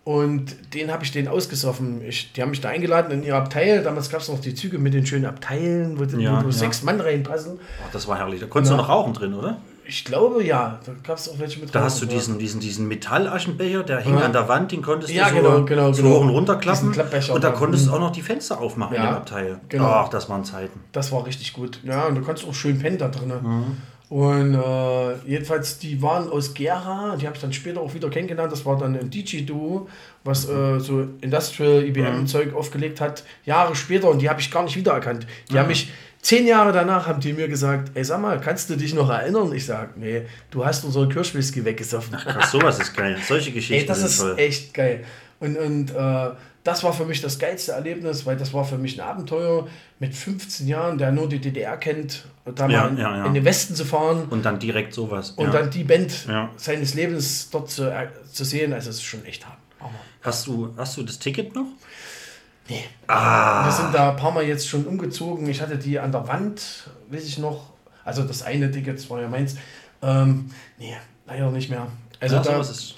[0.05, 2.03] und den habe ich denen ausgesoffen.
[2.07, 3.83] Ich, die haben mich da eingeladen in ihr Abteil.
[3.83, 6.53] Damals gab es noch die Züge mit den schönen Abteilen, wo, Ja, wo ja.
[6.53, 7.59] sechs Mann reinpassen.
[7.87, 8.41] Ach, das war herrlich.
[8.41, 8.77] Da konntest Ja.
[8.77, 9.59] du noch rauchen drin, oder?
[9.85, 12.19] Ich glaube ja, da gab es auch welche mit Da hast du Rauchen, ja.
[12.21, 15.93] diesen, diesen, diesen Metallaschenbecher, der hing an der Wand, den konntest du so, genau, genau,
[15.93, 16.15] so genau.
[16.17, 16.79] hoch und runter klappen.
[16.81, 17.95] Diesen Klappbecher Und da konntest du Mhm.
[17.97, 19.61] auch noch die Fenster aufmachen in dem Abteil.
[19.69, 19.85] genau.
[19.87, 20.81] Ach, das waren Zeiten.
[20.93, 21.81] Das war richtig gut.
[21.85, 23.33] Ja, und du konntest auch schön pennen da drin.
[23.43, 23.77] Mhm.
[24.13, 28.53] Und äh, jedenfalls, die waren aus Gera, die habe ich dann später auch wieder kennengelernt.
[28.53, 29.89] Das war dann ein DJ-Duo,
[30.23, 33.25] was äh, so Industrial IBM-Zeug aufgelegt hat.
[33.47, 35.27] Jahre später und die habe ich gar nicht wiedererkannt.
[35.51, 35.91] Die haben mich
[36.21, 39.51] zehn Jahre danach haben die mir gesagt: Ey, sag mal, kannst du dich noch erinnern?
[39.55, 42.15] Ich sag: Nee, du hast unseren Kirschwhisky weggesoffen.
[42.19, 43.17] Krass, sowas ist geil.
[43.27, 44.35] Solche Geschichten Ey, das ist toll.
[44.37, 45.05] echt geil.
[45.41, 46.31] Und, und äh,
[46.65, 49.67] das war für mich das geilste Erlebnis, weil das war für mich ein Abenteuer
[49.99, 53.25] mit 15 Jahren, der nur die DDR kennt, da Ja, mal in, ja, ja.
[53.27, 55.33] in den Westen zu fahren Und dann direkt sowas.
[55.33, 58.73] und dann die Band seines Lebens dort zu, äh, zu sehen.
[58.73, 59.59] Also es ist schon echt hart.
[60.23, 61.67] Hast, du, hast du das Ticket noch?
[62.69, 62.85] Nee.
[63.09, 63.65] Ah.
[63.67, 65.49] Wir sind da ein paar Mal jetzt schon umgezogen.
[65.49, 67.71] Ich hatte die an der Wand, weiß ich noch.
[68.05, 69.57] Also das eine Ticket, das war ja meins.
[70.01, 70.95] Ähm, nee,
[71.27, 71.89] leider nicht mehr.
[72.23, 72.95] Also Ja, da, ist,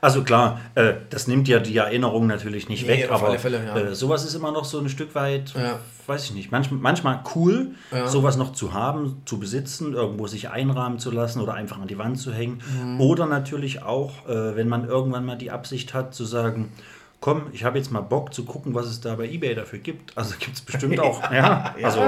[0.00, 3.76] also klar, äh, das nimmt ja die Erinnerung natürlich nicht Nee, weg, aber Fälle, ja.
[3.76, 5.78] äh, sowas ist immer noch so ein Stück weit, Ja.
[6.06, 7.76] weiß ich nicht, manch, manchmal cool,
[8.06, 11.96] sowas noch zu haben, zu besitzen, irgendwo sich einrahmen zu lassen oder einfach an die
[11.98, 12.60] Wand zu hängen.
[12.84, 13.00] Mhm.
[13.00, 16.72] Oder natürlich auch, äh, wenn man irgendwann mal die Absicht hat, zu sagen,
[17.20, 20.16] komm, ich habe jetzt mal Bock zu gucken, was es da bei Ebay dafür gibt.
[20.18, 21.30] Also gibt es bestimmt auch.
[21.30, 22.00] ja, also.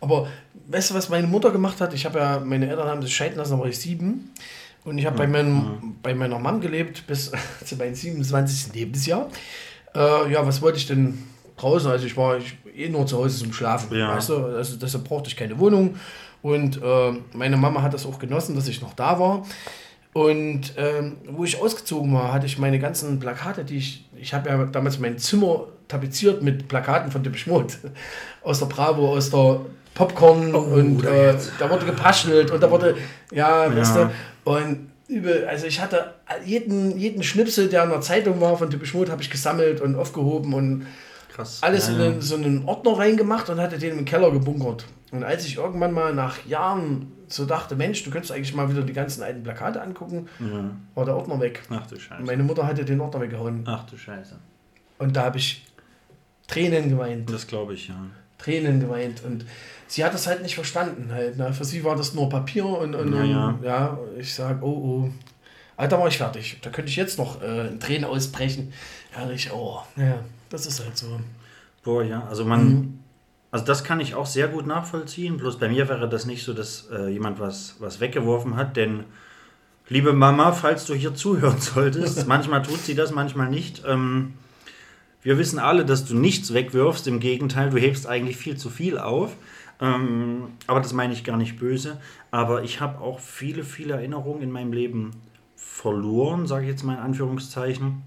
[0.00, 0.28] Aber
[0.68, 1.92] weißt du, was meine Mutter gemacht hat?
[1.92, 4.30] Ich habe ja, meine Eltern haben sich scheiden lassen, da war ich sieben.
[4.84, 7.30] Und ich habe bei, meinem, bei meiner Mom gelebt bis
[7.64, 8.74] zu meinem 27.
[8.74, 9.28] Lebensjahr.
[9.94, 11.22] Äh, ja, was wollte ich denn
[11.56, 11.90] draußen?
[11.90, 13.96] Also ich war ich, eh nur zu Hause zum Schlafen.
[13.96, 14.16] Ja.
[14.16, 14.36] Weißt du?
[14.44, 15.96] also deshalb brauchte ich keine Wohnung.
[16.42, 19.44] Und äh, meine Mama hat das auch genossen, dass ich noch da war.
[20.12, 24.48] Und ähm, wo ich ausgezogen war, hatte ich meine ganzen Plakate, die ich, ich habe
[24.48, 27.74] ja damals mein Zimmer tapeziert mit Plakaten von Depeche Mode.
[28.42, 29.60] Aus der Bravo, aus der
[29.94, 32.96] Popcorn und da äh, da wurde gepaschelt und da wurde,
[33.32, 34.04] ja, weißt Ja.
[34.04, 34.10] du,
[34.44, 36.14] und übel, also ich hatte
[36.44, 39.96] jeden, jeden Schnipsel, der in der Zeitung war von Depeche Mode, habe ich gesammelt und
[39.96, 40.86] aufgehoben und
[41.32, 41.58] krass.
[41.62, 42.06] alles ja, in ja.
[42.06, 44.86] einen, so einen Ordner reingemacht und hatte den im Keller gebunkert.
[45.10, 48.82] Und als ich irgendwann mal nach Jahren so dachte, Mensch, du könntest eigentlich mal wieder
[48.82, 50.28] die ganzen alten Plakate angucken,
[50.94, 51.62] war der Ordner weg.
[51.70, 52.20] Ach du Scheiße.
[52.20, 53.64] Und meine Mutter hatte den Ordner weggehauen.
[53.66, 54.36] Ach du Scheiße.
[54.98, 55.64] Und da habe ich
[56.46, 57.32] Tränen geweint.
[57.32, 57.94] Das glaube ich, ja.
[58.38, 59.22] Tränen geweint.
[59.24, 59.44] Und
[59.90, 61.36] sie hat das halt nicht verstanden halt.
[61.36, 61.52] Ne?
[61.52, 63.46] Für sie war das nur Papier und, und, Ja, ja.
[63.48, 65.10] und ja, ich sage, oh oh.
[65.76, 66.58] Da war ich fertig.
[66.60, 68.72] Da könnte ich jetzt noch äh, in Tränen ausbrechen.
[69.12, 70.18] Herrlich, oh, ja,
[70.50, 71.18] das ist halt so.
[71.82, 72.98] Boah, ja, also man,
[73.50, 75.38] also das kann ich auch sehr gut nachvollziehen.
[75.38, 79.04] Bloß bei mir wäre das nicht so, dass äh, jemand was, was weggeworfen hat, denn
[79.88, 83.82] liebe Mama, falls du hier zuhören solltest, manchmal tut sie das, manchmal nicht.
[83.86, 84.34] Ähm,
[85.22, 87.06] wir wissen alle, dass du nichts wegwirfst.
[87.06, 89.34] Im Gegenteil, du hebst eigentlich viel zu viel auf.
[89.80, 92.00] Ähm, aber das meine ich gar nicht böse.
[92.30, 95.12] Aber ich habe auch viele, viele Erinnerungen in meinem Leben
[95.56, 98.02] verloren, sage ich jetzt mal in Anführungszeichen.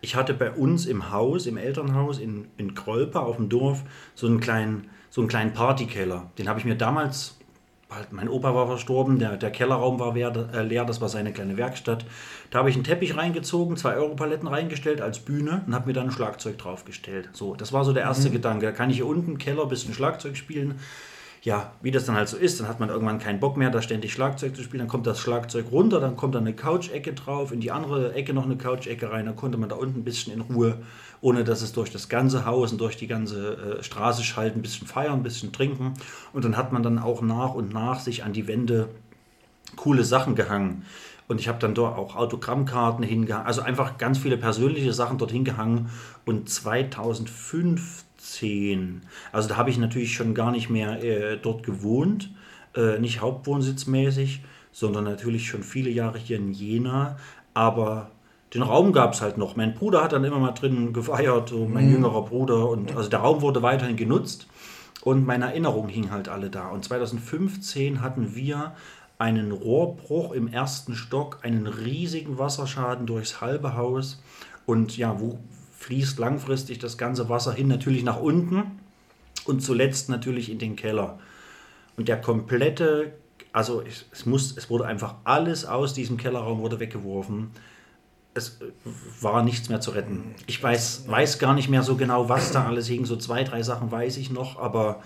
[0.00, 3.82] Ich hatte bei uns im Haus, im Elternhaus in, in Krolpe auf dem Dorf,
[4.14, 6.30] so einen kleinen, so einen kleinen Partykeller.
[6.38, 7.35] Den habe ich mir damals,
[7.96, 11.32] halt, mein Opa war verstorben, der, der Kellerraum war leer, äh, leer, das war seine
[11.32, 12.04] kleine Werkstatt.
[12.50, 16.06] Da habe ich einen Teppich reingezogen, zwei Europaletten reingestellt als Bühne und habe mir dann
[16.06, 17.30] ein Schlagzeug draufgestellt.
[17.32, 18.66] So, das war so der erste Gedanke.
[18.66, 20.76] Da kann ich hier unten im Keller ein bisschen Schlagzeug spielen
[21.46, 23.80] ja, wie das dann halt so ist, dann hat man irgendwann keinen Bock mehr, da
[23.80, 27.52] ständig Schlagzeug zu spielen, dann kommt das Schlagzeug runter, dann kommt da eine Couch-Ecke drauf,
[27.52, 30.32] in die andere Ecke noch eine Couch-Ecke rein, dann konnte man da unten ein bisschen
[30.32, 30.78] in Ruhe,
[31.20, 34.62] ohne dass es durch das ganze Haus und durch die ganze äh, Straße schallt, ein
[34.62, 35.94] bisschen feiern, ein bisschen trinken
[36.32, 38.88] und dann hat man dann auch nach und nach sich an die Wände
[39.76, 40.84] coole Sachen gehangen.
[41.28, 45.32] Und ich habe dann dort auch Autogrammkarten hingehangen, also einfach ganz viele persönliche Sachen dort
[45.32, 45.90] hingehangen.
[46.24, 49.02] Und 2015,
[49.32, 52.30] also da habe ich natürlich schon gar nicht mehr äh, dort gewohnt,
[52.76, 57.18] äh, nicht hauptwohnsitzmäßig, sondern natürlich schon viele Jahre hier in Jena.
[57.54, 58.12] Aber
[58.54, 59.56] den Raum gab es halt noch.
[59.56, 62.68] Mein Bruder hat dann immer mal drin gefeiert, so mein jüngerer Bruder.
[62.68, 64.46] Und also der Raum wurde weiterhin genutzt.
[65.02, 66.68] Und meine Erinnerungen hingen halt alle da.
[66.68, 68.74] Und 2015 hatten wir
[69.18, 74.22] einen Rohrbruch im ersten Stock, einen riesigen Wasserschaden durchs halbe Haus.
[74.64, 75.38] Und ja, wo
[75.78, 77.68] fließt langfristig das ganze Wasser hin?
[77.68, 78.64] Natürlich nach unten
[79.44, 81.18] und zuletzt natürlich in den Keller.
[81.96, 83.12] Und der komplette,
[83.52, 87.50] also es, es, muss, es wurde einfach alles aus diesem Kellerraum wurde weggeworfen.
[88.36, 88.58] Es
[89.20, 90.34] war nichts mehr zu retten.
[90.46, 93.06] Ich weiß, weiß gar nicht mehr so genau, was da alles hing.
[93.06, 95.02] So zwei, drei Sachen weiß ich noch, aber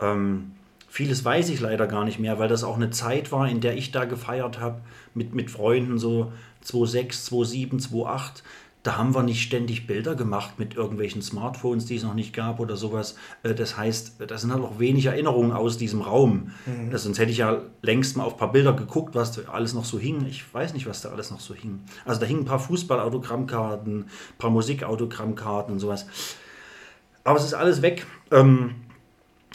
[0.00, 0.52] ähm,
[0.88, 3.76] vieles weiß ich leider gar nicht mehr, weil das auch eine Zeit war, in der
[3.76, 4.82] ich da gefeiert habe
[5.14, 8.42] mit, mit Freunden, so 2006, 2007, 2008.
[8.84, 12.60] Da haben wir nicht ständig Bilder gemacht mit irgendwelchen Smartphones, die es noch nicht gab
[12.60, 13.16] oder sowas.
[13.42, 16.50] Äh, Das heißt, das sind halt auch wenig Erinnerungen aus diesem Raum.
[16.90, 19.72] Das, sonst hätte ich ja längst mal auf ein paar Bilder geguckt, was da alles
[19.72, 20.26] noch so hing.
[20.26, 21.80] Ich weiß nicht, was da alles noch so hing.
[22.04, 24.06] Also da hingen ein paar Fußballautogrammkarten, ein
[24.38, 26.06] paar Musikautogrammkarten und sowas.
[27.24, 28.06] Aber es ist alles weg.
[28.30, 28.74] Ähm,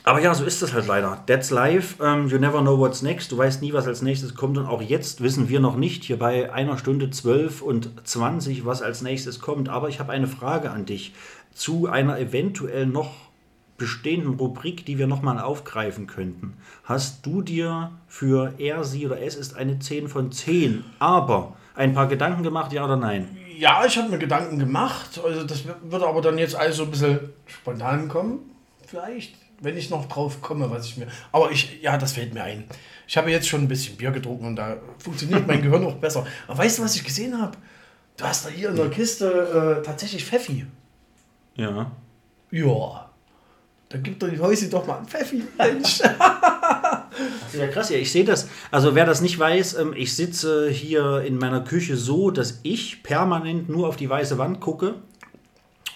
[0.04, 1.24] aber ja, so ist das halt leider.
[1.26, 2.02] That's life.
[2.04, 3.32] Um, you never know what's next.
[3.32, 4.58] Du weißt nie, was als nächstes kommt.
[4.58, 8.82] Und auch jetzt wissen wir noch nicht, hier bei einer Stunde 12 und 20, was
[8.82, 9.70] als nächstes kommt.
[9.70, 11.14] Aber ich habe eine Frage an dich
[11.54, 13.12] zu einer eventuell noch
[13.78, 16.58] bestehenden Rubrik, die wir nochmal aufgreifen könnten.
[16.84, 21.94] Hast du dir für er, sie oder es ist eine 10 von 10, aber ein
[21.94, 23.38] paar Gedanken gemacht, ja oder nein?
[23.58, 25.20] Ja, ich habe mir Gedanken gemacht.
[25.24, 28.40] Also das würde aber dann jetzt alles so ein bisschen spontan kommen.
[28.86, 31.08] Vielleicht, wenn ich noch drauf komme, was ich mir.
[31.32, 32.66] Aber ich, ja, das fällt mir ein.
[33.08, 36.26] Ich habe jetzt schon ein bisschen Bier getrunken und da funktioniert mein Gehirn auch besser.
[36.48, 37.58] Aber weißt du, was ich gesehen habe?
[38.18, 40.66] Du hast da hier in der Kiste äh, tatsächlich Pfeffi.
[41.56, 41.92] Ja.
[42.52, 43.10] Ja.
[43.90, 45.44] Dann gibt doch die Häusi doch mal einen Pfeffi.
[45.58, 46.00] Mensch.
[47.54, 48.48] Ja krass, ja, ich sehe das.
[48.72, 53.04] Also wer das nicht weiß, ähm, ich sitze hier in meiner Küche so, dass ich
[53.04, 54.96] permanent nur auf die weiße Wand gucke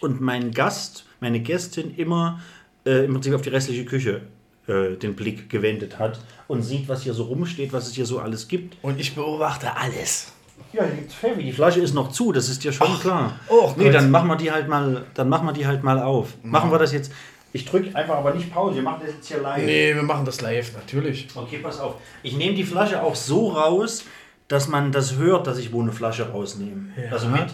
[0.02, 2.42] und mein Gast, meine Gästin immer
[2.86, 4.22] äh, im Prinzip auf die restliche Küche
[4.68, 8.20] äh, den Blick gewendet hat und sieht, was hier so rumsteht, was es hier so
[8.20, 8.78] alles gibt.
[8.82, 10.32] Und ich beobachte alles.
[10.72, 11.44] Ja, hier gibt's Pfeffi.
[11.44, 13.40] Die Flasche ist noch zu, das ist dir schon klar.
[13.50, 13.96] oh nee, Gott.
[13.96, 16.34] dann machen wir die halt mal, dann machen wir die halt mal auf.
[16.44, 17.12] Machen wir das jetzt.
[17.56, 19.64] Ich drücke einfach aber nicht Pause, wir machen das jetzt hier live.
[19.64, 21.28] Nee, wir machen das live, natürlich.
[21.36, 21.96] Okay, pass auf.
[22.24, 24.06] Ich nehme die Flasche auch so raus,
[24.48, 26.90] dass man das hört, dass ich wo eine Flasche rausnehme.
[26.98, 27.12] Ja.
[27.12, 27.54] Also mit.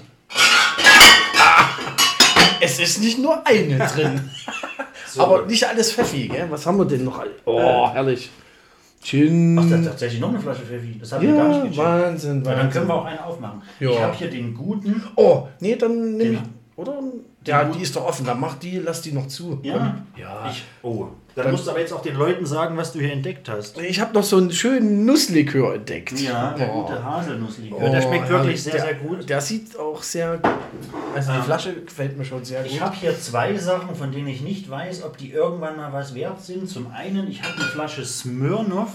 [2.62, 4.30] Es ist nicht nur eine drin.
[5.18, 6.48] Aber nicht alles Pfeffi, gell?
[6.50, 7.24] Was haben wir denn noch?
[7.46, 8.30] Oh, herrlich.
[9.02, 9.58] Gin.
[9.58, 10.98] Ach, da ist tatsächlich noch eine Flasche Pfeffi.
[11.00, 11.78] Das habe ich gar nicht ja, gecheckt.
[11.78, 12.88] Wahnsinn, Ja, dann können Wahnsinn.
[12.88, 13.62] wir auch eine aufmachen.
[13.80, 13.90] Ja.
[13.92, 15.04] Ich habe hier den guten.
[15.16, 16.40] Oh, nee, dann Den- ich.
[16.76, 17.00] Oder?
[17.46, 18.26] Ja, die ist doch offen.
[18.26, 19.60] Dann mach die, lass die noch zu.
[19.64, 19.78] Ja.
[19.78, 20.22] Komm.
[20.22, 20.50] Ja.
[20.52, 21.08] Ich, oh.
[21.36, 23.80] Dann, musst du aber jetzt auch den Leuten sagen, was du hier entdeckt hast.
[23.80, 26.20] Ich habe noch so einen schönen Nusslikör entdeckt.
[26.20, 26.82] Ja, der Oh.
[26.84, 27.78] gute Haselnusslikör.
[27.82, 29.30] Oh, der schmeckt wirklich sehr, der, sehr gut.
[29.30, 30.40] Der sieht auch sehr.
[31.16, 32.72] Also die Flasche gefällt mir schon sehr gut.
[32.72, 36.14] Ich habe hier zwei Sachen, von denen ich nicht weiß, ob die irgendwann mal was
[36.14, 36.68] wert sind.
[36.68, 38.92] Zum einen, ich habe eine Flasche Smirnoff,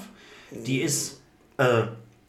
[0.50, 1.22] die ist
[1.56, 1.84] äh,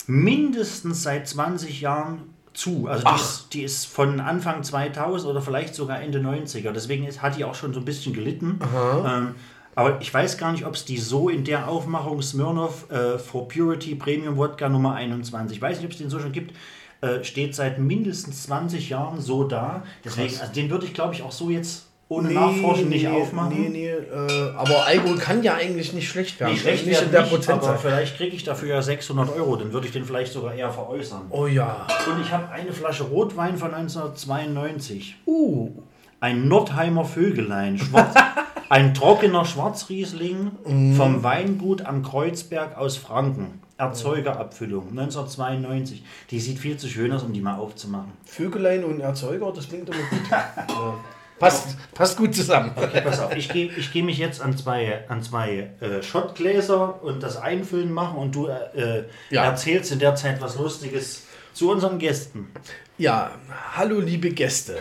[0.07, 2.87] mindestens seit 20 Jahren zu.
[2.87, 6.71] Also die ist, die ist von Anfang 2000 oder vielleicht sogar Ende 90er.
[6.71, 8.59] Deswegen ist, hat die auch schon so ein bisschen gelitten.
[9.05, 9.35] Ähm,
[9.75, 13.47] aber ich weiß gar nicht, ob es die so in der Aufmachung Smirnoff äh, for
[13.47, 16.53] Purity Premium Wodka Nummer 21, ich weiß nicht, ob es den so schon gibt.
[17.01, 19.83] äh, steht seit mindestens 20 Jahren so da.
[20.03, 23.59] Deswegen, also den würde ich glaube ich auch so jetzt ohne Nachforschen nicht aufmachen.
[23.59, 26.51] Nee, nee, äh, aber Alkohol kann ja eigentlich nicht schlecht werden.
[26.51, 29.55] Nicht schlecht nicht werden in der nicht, aber vielleicht kriege ich dafür ja 600 Euro,
[29.55, 31.23] dann würde ich den vielleicht sogar eher veräußern.
[31.29, 31.87] Oh ja.
[32.07, 35.17] Und ich habe eine Flasche Rotwein von 1992.
[35.25, 35.71] Uh.
[36.19, 37.77] Ein Nordheimer Vögelein.
[37.77, 38.13] Schwarz,
[38.69, 40.95] ein trockener Schwarzriesling Mhm.
[40.95, 43.61] vom Weingut am Kreuzberg aus Franken.
[43.77, 46.03] Erzeugerabfüllung 1992.
[46.31, 48.13] Die sieht viel zu schön aus, um die mal aufzumachen.
[48.25, 50.19] Vögelein und Erzeuger, das klingt immer gut.
[50.31, 50.93] ja.
[51.39, 52.71] Passt, passt gut zusammen.
[52.75, 57.01] Okay, pass auf, ich gehe ich geh mich jetzt an zwei, an zwei äh, Schottgläser
[57.03, 59.45] und das Einfüllen machen und du äh, Ja.
[59.45, 62.51] erzählst in der Zeit was Lustiges zu unseren Gästen.
[62.97, 63.31] Ja,
[63.75, 64.77] hallo liebe Gäste.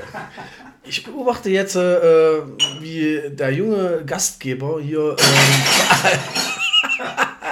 [0.85, 2.43] Ich beobachte jetzt, äh,
[2.81, 6.19] wie der junge Gastgeber hier äh,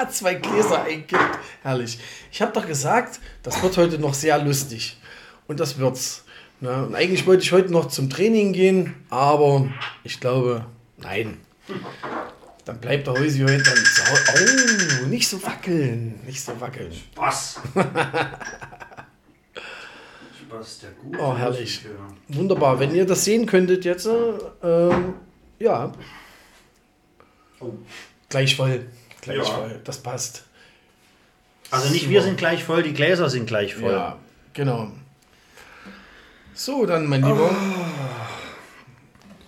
[0.11, 1.39] zwei Gläser einkippt.
[1.63, 1.99] Herrlich.
[2.31, 4.99] Ich habe doch gesagt, das wird heute noch sehr lustig.
[5.47, 6.25] Und das wird's.
[6.63, 6.87] Ne?
[6.87, 9.69] Und eigentlich wollte ich heute noch zum Training gehen, aber
[10.05, 10.65] ich glaube,
[10.97, 11.39] nein.
[12.65, 15.03] Dann bleibt der Häusi heute dann zu Hause.
[15.03, 16.21] Oh, nicht so wackeln.
[16.25, 16.93] Nicht so wackeln.
[17.17, 17.59] Was?
[20.47, 21.81] Spaß, der gute Oh, herrlich.
[22.29, 22.79] Wunderbar.
[22.79, 24.13] Wenn ihr das sehen könntet jetzt, äh,
[24.63, 25.15] ähm,
[25.59, 25.93] ja.
[27.59, 27.73] Oh.
[28.29, 28.87] Gleich voll.
[29.21, 29.45] Gleich Ja.
[29.45, 29.81] voll.
[29.83, 30.45] Das passt.
[31.73, 33.91] Also nicht wir sind gleich voll, die Gläser sind gleich voll.
[33.91, 34.17] Ja,
[34.53, 34.93] genau.
[36.55, 37.51] So, dann, mein Lieber.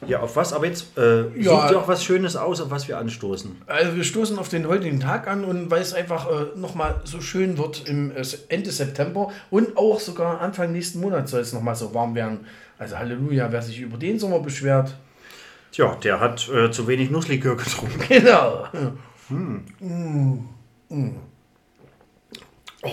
[0.06, 0.52] Ja, auf was?
[0.52, 1.62] Aber jetzt äh, Ja.
[1.62, 3.62] such dir auch was Schönes aus, auf was wir anstoßen.
[3.66, 7.20] Also wir stoßen auf den heutigen Tag an und weil es einfach äh, nochmal so
[7.22, 11.74] schön wird im äh, Ende September und auch sogar Anfang nächsten Monat soll es nochmal
[11.74, 12.46] so warm werden.
[12.78, 14.94] Also Halleluja, wer sich über den Sommer beschwert.
[15.72, 18.00] Tja, der hat äh, zu wenig Nusslikör getrunken.
[18.08, 18.66] Genau.
[19.30, 20.44] Mm.
[20.90, 21.10] Mm.
[22.82, 22.90] Oh.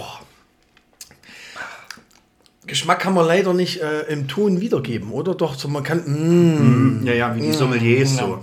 [2.68, 5.34] Geschmack kann man leider nicht äh, im Ton wiedergeben, oder?
[5.36, 6.00] Doch, so man kann.
[6.06, 8.40] Mm, Ja, ja, wie die Sommeliers so.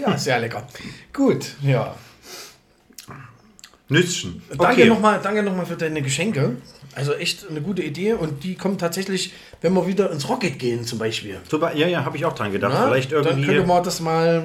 [0.00, 0.66] ja, sehr lecker.
[1.12, 1.94] Gut, ja.
[3.90, 4.42] Nüsschen.
[4.58, 6.56] Danke nochmal danke noch mal für deine Geschenke.
[6.94, 10.84] Also echt eine gute Idee und die kommen tatsächlich, wenn wir wieder ins Rocket gehen
[10.84, 11.38] zum Beispiel.
[11.48, 12.74] Super, ja, ja, habe ich auch dran gedacht.
[12.74, 14.44] Ja, Vielleicht Dann irgendwie, könnte man das mal.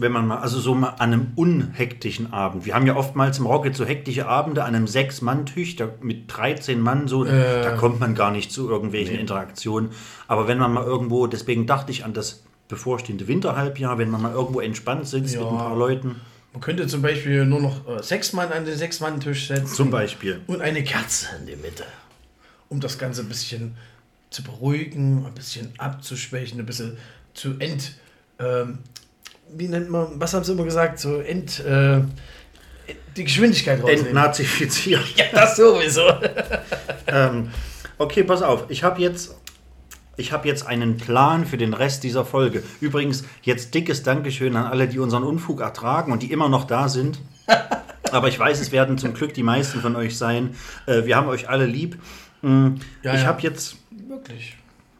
[0.00, 2.66] Wenn man mal, also so mal an einem unhektischen Abend.
[2.66, 7.08] Wir haben ja oftmals im Rocket so hektische Abende an einem Sechs-Mann-Tisch mit 13 Mann,
[7.08, 9.90] so, da kommt man gar nicht zu irgendwelchen Interaktionen.
[10.28, 14.32] Aber wenn man mal irgendwo, deswegen dachte ich an das bevorstehende Winterhalbjahr, wenn man mal
[14.32, 16.20] irgendwo entspannt sitzt mit ein paar Leuten,
[16.52, 19.66] Man könnte zum Beispiel nur noch äh, sechs Mann an den Sechs-Mann-Tisch setzen.
[19.74, 20.40] zum Beispiel.
[20.46, 21.84] und eine Kerze in der Mitte,
[22.68, 23.76] um das Ganze ein bisschen
[24.30, 26.96] zu beruhigen, ein bisschen abzuschwächen, ein bisschen
[27.34, 27.96] zu ent.
[28.38, 28.78] Ähm,
[29.50, 30.98] wie nennt man, was haben sie immer gesagt?
[30.98, 31.64] So ent.
[31.64, 32.02] Äh,
[33.16, 34.06] die Geschwindigkeit rausnehmen.
[34.06, 35.02] Entnazifiziert.
[35.16, 36.02] Ja, das sowieso.
[37.06, 37.50] ähm,
[37.98, 38.64] okay, pass auf.
[38.68, 39.36] Ich habe jetzt,
[40.16, 42.62] ich habe jetzt einen Plan für den Rest dieser Folge.
[42.80, 46.88] Übrigens, jetzt dickes Dankeschön an alle, die unseren Unfug ertragen und die immer noch da
[46.88, 47.20] sind.
[48.10, 50.54] Aber ich weiß, es werden zum Glück die meisten von euch sein.
[50.86, 51.98] Äh, wir haben euch alle lieb.
[52.42, 54.56] Mm, ich habe jetzt, Wirklich.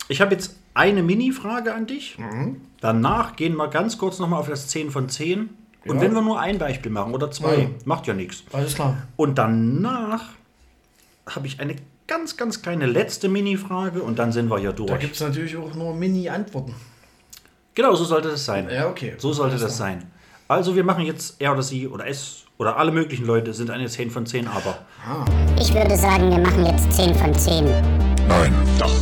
[0.09, 2.19] ich habe jetzt eine Mini-Frage an dich.
[2.19, 2.61] Mhm.
[2.81, 5.49] Danach gehen wir ganz kurz nochmal auf das 10 von 10.
[5.87, 7.69] Und wenn wir nur ein Beispiel machen oder zwei, Ja.
[7.85, 8.43] macht ja nichts.
[8.53, 8.97] Alles klar.
[9.17, 10.25] Und danach
[11.29, 11.77] habe ich eine
[12.07, 14.91] ganz, ganz kleine letzte Mini-Frage und dann sind wir hier durch.
[14.91, 16.75] Da gibt es natürlich auch nur Mini-Antworten.
[17.75, 18.69] genau, so sollte das sein.
[18.71, 19.15] Ja, okay.
[19.19, 20.05] So sollte das sein.
[20.49, 23.89] Also wir machen jetzt er oder sie oder es oder alle möglichen Leute sind eine
[23.89, 24.79] 10 von 10, aber
[25.59, 27.65] Ich würde sagen, wir machen jetzt 10 von 10.
[28.29, 28.55] Nein.
[28.79, 28.93] Doch.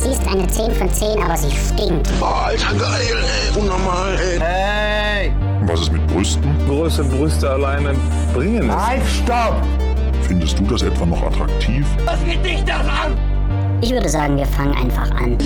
[0.00, 2.08] Sie ist eine 10 von 10, aber sie stinkt.
[2.22, 3.60] Alter, geil, ey.
[3.60, 5.30] Unnormal, ey.
[5.66, 6.54] Was ist mit Brüsten?
[6.66, 7.94] Große Brüste alleine
[8.32, 9.22] bringen es.
[10.22, 11.86] Findest du das etwa noch attraktiv?
[13.82, 15.36] Ich würde sagen, wir fangen einfach an.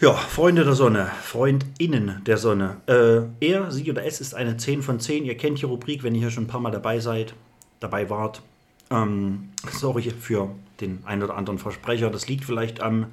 [0.00, 2.78] ja, Freunde der Sonne, FreundInnen der Sonne.
[2.86, 5.26] Äh, er, sie oder es ist eine 10 von 10.
[5.26, 7.34] Ihr kennt die Rubrik, wenn ihr hier schon ein paar Mal dabei seid,
[7.78, 8.42] dabei wart.
[8.90, 10.48] Ähm, sorry für
[10.80, 12.10] den ein oder anderen Versprecher.
[12.10, 13.06] Das liegt vielleicht am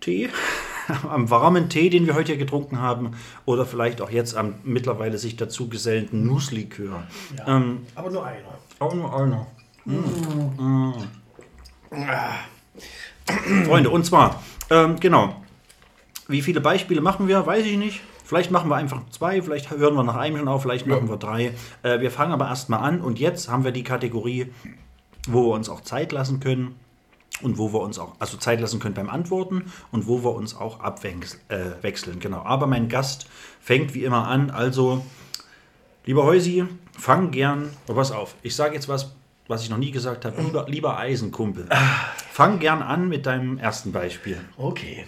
[0.00, 0.30] Tee,
[1.08, 3.12] am warmen Tee, den wir heute hier getrunken haben,
[3.44, 7.04] oder vielleicht auch jetzt am mittlerweile sich dazu gesellenden Nusslikör.
[7.46, 8.58] Ähm, Aber nur einer.
[8.78, 9.46] auch nur einer.
[9.84, 10.92] Mm.
[13.64, 15.42] Freunde, und zwar, ähm, genau,
[16.28, 18.00] wie viele Beispiele machen wir, weiß ich nicht.
[18.24, 21.16] Vielleicht machen wir einfach zwei, vielleicht hören wir nach einem schon auf, vielleicht machen wir
[21.16, 21.52] drei.
[21.82, 24.52] Äh, wir fangen aber erstmal an und jetzt haben wir die Kategorie,
[25.26, 26.74] wo wir uns auch Zeit lassen können
[27.42, 30.54] und wo wir uns auch, also Zeit lassen können beim Antworten und wo wir uns
[30.54, 31.40] auch abwechseln.
[31.48, 32.42] Äh, genau.
[32.42, 33.26] Aber mein Gast
[33.60, 35.04] fängt wie immer an, also
[36.06, 36.64] Lieber Heusi,
[36.98, 39.12] fang gern, oh, pass auf, ich sage jetzt was,
[39.48, 40.40] was ich noch nie gesagt habe.
[40.40, 41.68] Lieber, lieber Eisenkumpel,
[42.32, 44.38] fang gern an mit deinem ersten Beispiel.
[44.56, 45.04] Okay.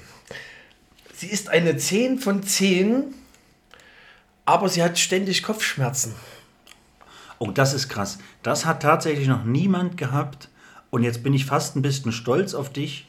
[1.15, 3.15] Sie ist eine 10 von 10,
[4.45, 6.15] aber sie hat ständig Kopfschmerzen.
[7.43, 8.21] Oh, das ist krass.
[8.45, 10.49] Das hat tatsächlich noch niemand gehabt.
[10.91, 13.09] Und jetzt bin ich fast ein bisschen stolz auf dich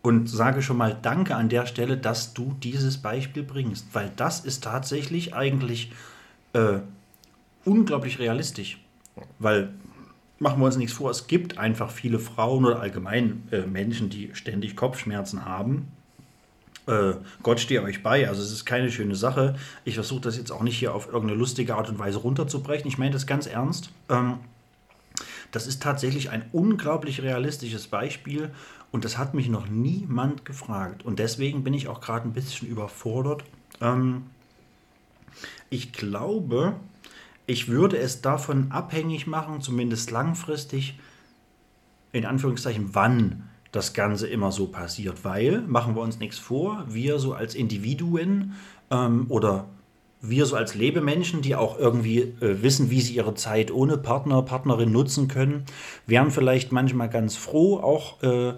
[0.00, 3.88] und sage schon mal Danke an der Stelle, dass du dieses Beispiel bringst.
[3.92, 5.92] Weil das ist tatsächlich eigentlich
[6.54, 6.78] äh,
[7.66, 8.82] unglaublich realistisch.
[9.38, 9.74] Weil,
[10.38, 14.30] machen wir uns nichts vor, es gibt einfach viele Frauen oder allgemein äh, Menschen, die
[14.32, 15.88] ständig Kopfschmerzen haben.
[16.86, 18.28] Äh, Gott stehe euch bei.
[18.28, 19.56] Also es ist keine schöne Sache.
[19.84, 22.86] Ich versuche das jetzt auch nicht hier auf irgendeine lustige Art und Weise runterzubrechen.
[22.86, 23.90] Ich meine das ganz ernst.
[24.08, 24.38] Ähm,
[25.50, 28.50] das ist tatsächlich ein unglaublich realistisches Beispiel
[28.90, 31.04] und das hat mich noch niemand gefragt.
[31.04, 33.44] Und deswegen bin ich auch gerade ein bisschen überfordert.
[33.80, 34.26] Ähm,
[35.70, 36.74] ich glaube,
[37.46, 40.98] ich würde es davon abhängig machen, zumindest langfristig,
[42.12, 45.24] in Anführungszeichen, wann das Ganze immer so passiert.
[45.24, 48.54] Weil, machen wir uns nichts vor, wir so als Individuen
[48.90, 49.66] ähm, oder
[50.20, 54.42] wir so als Lebemenschen, die auch irgendwie äh, wissen, wie sie ihre Zeit ohne Partner,
[54.42, 55.64] Partnerin nutzen können,
[56.06, 58.54] wären vielleicht manchmal ganz froh, auch äh,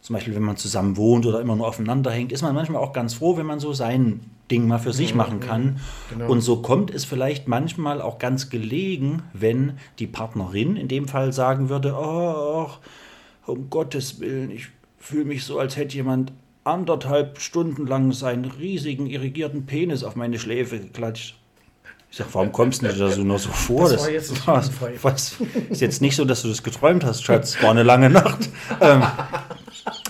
[0.00, 2.94] zum Beispiel, wenn man zusammen wohnt oder immer nur aufeinander hängt, ist man manchmal auch
[2.94, 4.20] ganz froh, wenn man so sein
[4.50, 5.80] Ding mal für sich machen kann.
[6.26, 11.34] Und so kommt es vielleicht manchmal auch ganz gelegen, wenn die Partnerin in dem Fall
[11.34, 12.70] sagen würde, oh,
[13.46, 14.68] um Gottes Willen, ich
[14.98, 16.32] fühle mich so, als hätte jemand
[16.64, 21.36] anderthalb Stunden lang seinen riesigen irrigierten Penis auf meine Schläfe geklatscht.
[22.10, 23.88] Ich sag, warum kommst du dir da so nur so vor?
[23.88, 25.36] Das war jetzt was, was,
[25.70, 27.62] ist jetzt nicht so, dass du das geträumt hast, Schatz.
[27.62, 28.48] War eine lange Nacht.
[28.80, 29.04] ähm,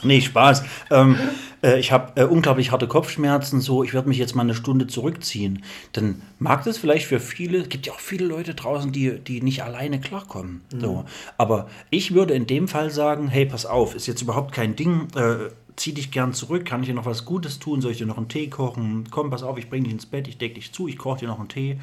[0.02, 0.62] nee, Spaß.
[0.90, 1.18] Ähm,
[1.62, 4.86] äh, ich habe äh, unglaublich harte Kopfschmerzen, so ich werde mich jetzt mal eine Stunde
[4.86, 5.62] zurückziehen.
[5.92, 9.42] Dann mag das vielleicht für viele, es gibt ja auch viele Leute draußen, die, die
[9.42, 10.62] nicht alleine klarkommen.
[10.80, 11.04] So.
[11.38, 15.08] Aber ich würde in dem Fall sagen, hey, pass auf, ist jetzt überhaupt kein Ding,
[15.14, 18.06] äh, zieh dich gern zurück, kann ich dir noch was Gutes tun, soll ich dir
[18.06, 19.04] noch einen Tee kochen?
[19.10, 21.28] Komm, pass auf, ich bringe dich ins Bett, ich decke dich zu, ich koche dir
[21.28, 21.78] noch einen Tee.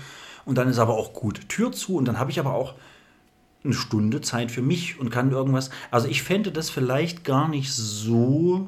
[0.46, 1.50] Und dann ist aber auch gut.
[1.50, 2.76] Tür zu und dann habe ich aber auch
[3.64, 5.72] eine Stunde Zeit für mich und kann irgendwas.
[5.92, 8.68] Also ich fände das vielleicht gar nicht so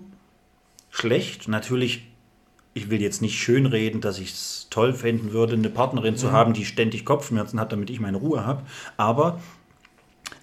[0.89, 1.47] schlecht.
[1.47, 2.07] Natürlich,
[2.73, 6.53] ich will jetzt nicht schönreden, dass ich es toll fänden würde, eine Partnerin zu haben,
[6.53, 8.63] die ständig Kopfschmerzen hat, damit ich meine Ruhe habe.
[8.97, 9.39] Aber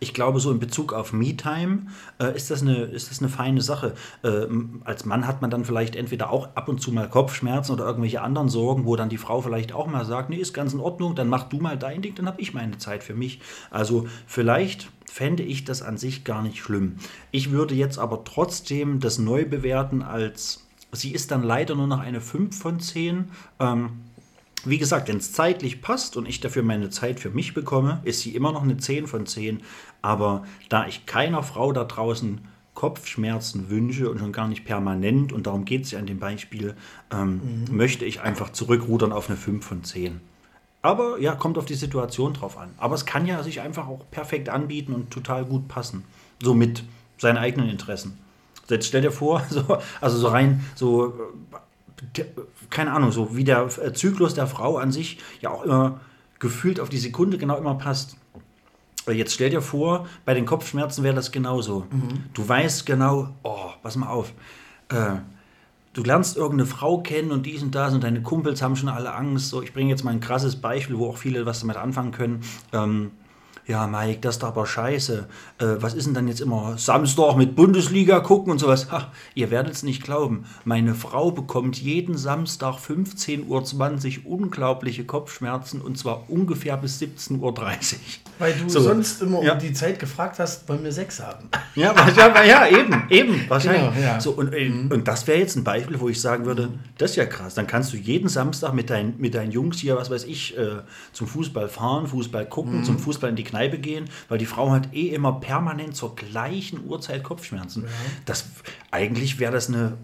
[0.01, 1.86] ich glaube, so in Bezug auf Me-Time
[2.18, 3.94] äh, ist, das eine, ist das eine feine Sache.
[4.23, 4.47] Äh,
[4.85, 8.20] als Mann hat man dann vielleicht entweder auch ab und zu mal Kopfschmerzen oder irgendwelche
[8.20, 11.14] anderen Sorgen, wo dann die Frau vielleicht auch mal sagt, nee, ist ganz in Ordnung,
[11.14, 13.40] dann mach du mal dein Ding, dann habe ich meine Zeit für mich.
[13.70, 16.96] Also vielleicht fände ich das an sich gar nicht schlimm.
[17.30, 22.00] Ich würde jetzt aber trotzdem das neu bewerten als, sie ist dann leider nur noch
[22.00, 23.30] eine 5 von 10.
[23.60, 23.90] Ähm,
[24.64, 28.20] wie gesagt, wenn es zeitlich passt und ich dafür meine Zeit für mich bekomme, ist
[28.20, 29.62] sie immer noch eine 10 von 10.
[30.02, 32.40] Aber da ich keiner Frau da draußen
[32.74, 36.74] Kopfschmerzen wünsche und schon gar nicht permanent, und darum geht es ja in dem Beispiel,
[37.10, 40.20] ähm, möchte ich einfach zurückrudern auf eine 5 von 10.
[40.86, 42.68] Aber ja, kommt auf die Situation drauf an.
[42.78, 46.04] Aber es kann ja sich einfach auch perfekt anbieten und total gut passen.
[46.40, 46.84] So mit
[47.18, 48.16] seinen eigenen Interessen.
[48.68, 51.12] Jetzt stell dir vor, so, also so rein, so,
[52.16, 52.24] äh,
[52.70, 55.98] keine Ahnung, so wie der äh, Zyklus der Frau an sich ja auch immer
[56.38, 58.16] gefühlt auf die Sekunde genau immer passt.
[59.08, 61.84] Äh, Jetzt stell dir vor, bei den Kopfschmerzen wäre das genauso.
[62.32, 64.32] Du weißt genau, oh, pass mal auf,
[64.90, 65.16] äh,
[65.97, 69.14] du lernst irgendeine Frau kennen und dies und das und deine Kumpels haben schon alle
[69.14, 69.48] Angst.
[69.48, 72.40] So, ich bringe jetzt mal ein krasses Beispiel, wo auch viele was damit anfangen können.
[72.73, 73.12] Ähm,
[73.66, 75.26] ja, Mike, das ist doch aber scheiße.
[75.59, 78.90] Äh, was ist denn dann jetzt immer Samstag mit Bundesliga gucken und sowas?
[78.93, 80.44] Ha, ihr werdet es nicht glauben.
[80.64, 87.55] Meine Frau bekommt jeden Samstag 15.20 Uhr unglaubliche Kopfschmerzen und zwar ungefähr bis 17.30 Uhr.
[88.38, 88.80] Weil du So.
[88.80, 89.55] sonst immer Ja.
[89.55, 91.48] um die Zeit gefragt hast, wollen wir Sex haben.
[91.74, 93.94] Ja, ja, ja eben, eben, wahrscheinlich.
[93.94, 94.20] Genau, ja.
[94.20, 96.68] so, und, äh, und das wäre jetzt ein Beispiel, wo ich sagen würde,
[96.98, 97.55] das ist ja krass.
[97.55, 100.82] Dann kannst du jeden Samstag mit, dein, mit deinen Jungs hier, was weiß ich, äh,
[101.12, 104.94] zum Fußball fahren, Fußball gucken, zum Fußball in die Kneipe gehen, weil die Frau hat
[104.94, 107.84] eh immer permanent zur gleichen Uhrzeit Kopfschmerzen.
[108.24, 108.46] Das,
[108.90, 109.96] eigentlich wäre das eine,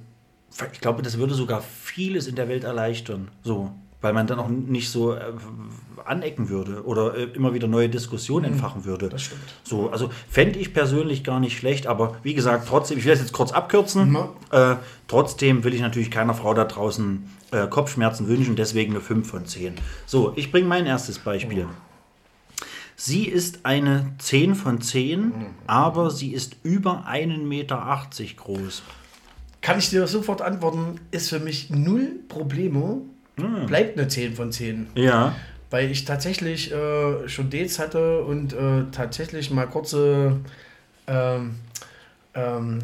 [0.72, 3.28] ich glaube, das würde sogar vieles in der Welt erleichtern.
[3.42, 3.72] So.
[4.00, 5.32] Weil man dann auch nicht so äh,
[6.04, 9.08] anecken würde oder äh, immer wieder neue Diskussionen entfachen würde.
[9.08, 9.42] Das stimmt.
[9.62, 13.20] So, also fände ich persönlich gar nicht schlecht, aber wie gesagt, trotzdem, ich will das
[13.20, 14.16] jetzt kurz abkürzen.
[14.50, 14.76] Äh,
[15.06, 19.46] trotzdem will ich natürlich keiner Frau da draußen äh, Kopfschmerzen wünschen, deswegen eine 5 von
[19.46, 19.74] 10.
[20.06, 21.66] So, ich bringe mein erstes Beispiel.
[22.96, 25.32] Sie ist eine 10 von 10,
[25.66, 28.82] aber sie ist über 1,80 Meter groß.
[29.60, 33.06] Kann ich dir sofort antworten, ist für mich null Problemo.
[33.36, 33.66] Hm.
[33.66, 34.88] Bleibt eine 10 von 10.
[34.94, 35.34] Ja.
[35.70, 40.40] weil ich tatsächlich äh, schon Dates hatte und äh, tatsächlich mal kurze
[41.06, 41.54] ähm,
[42.34, 42.78] ähm,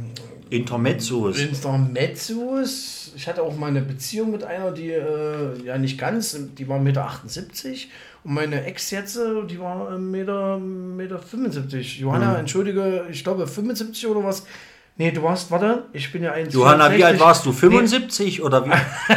[0.50, 1.38] Intermezzos.
[1.38, 2.97] Intermezzos.
[3.16, 6.78] Ich hatte auch mal eine Beziehung mit einer, die äh, ja nicht ganz, die war
[6.78, 7.10] 1,78 Meter.
[8.24, 12.00] Und meine Ex jetzt, äh, die war 1,75 Meter, Meter 75.
[12.00, 12.36] Johanna, Mhm.
[12.40, 14.44] entschuldige, ich glaube 75 oder was.
[14.96, 16.52] Nee, du warst, warte, ich bin ja 1,64.
[16.54, 17.50] Johanna, wie alt warst du?
[17.50, 18.72] Nee, 75 oder wie?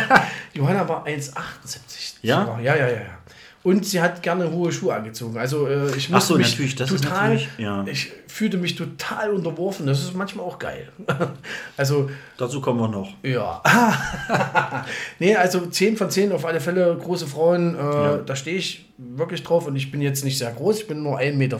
[0.53, 2.17] Johanna war 1,78.
[2.21, 2.41] Ja?
[2.41, 2.61] sogar.
[2.61, 3.17] Ja, ja, ja, ja.
[3.63, 5.37] Und sie hat gerne hohe Schuhe angezogen.
[5.37, 7.85] Also äh, ich musste so, mich natürlich, das ist total, natürlich, ja.
[7.87, 9.85] ich fühlte mich total unterworfen.
[9.85, 10.89] Das ist manchmal auch geil.
[11.77, 13.13] also Dazu kommen wir noch.
[13.21, 13.61] ja.
[15.19, 19.43] nee, also 10 von 10 auf alle Fälle große Frauen, äh, da stehe ich wirklich
[19.43, 21.59] drauf und ich bin jetzt nicht sehr groß, ich bin nur 1,64 Meter,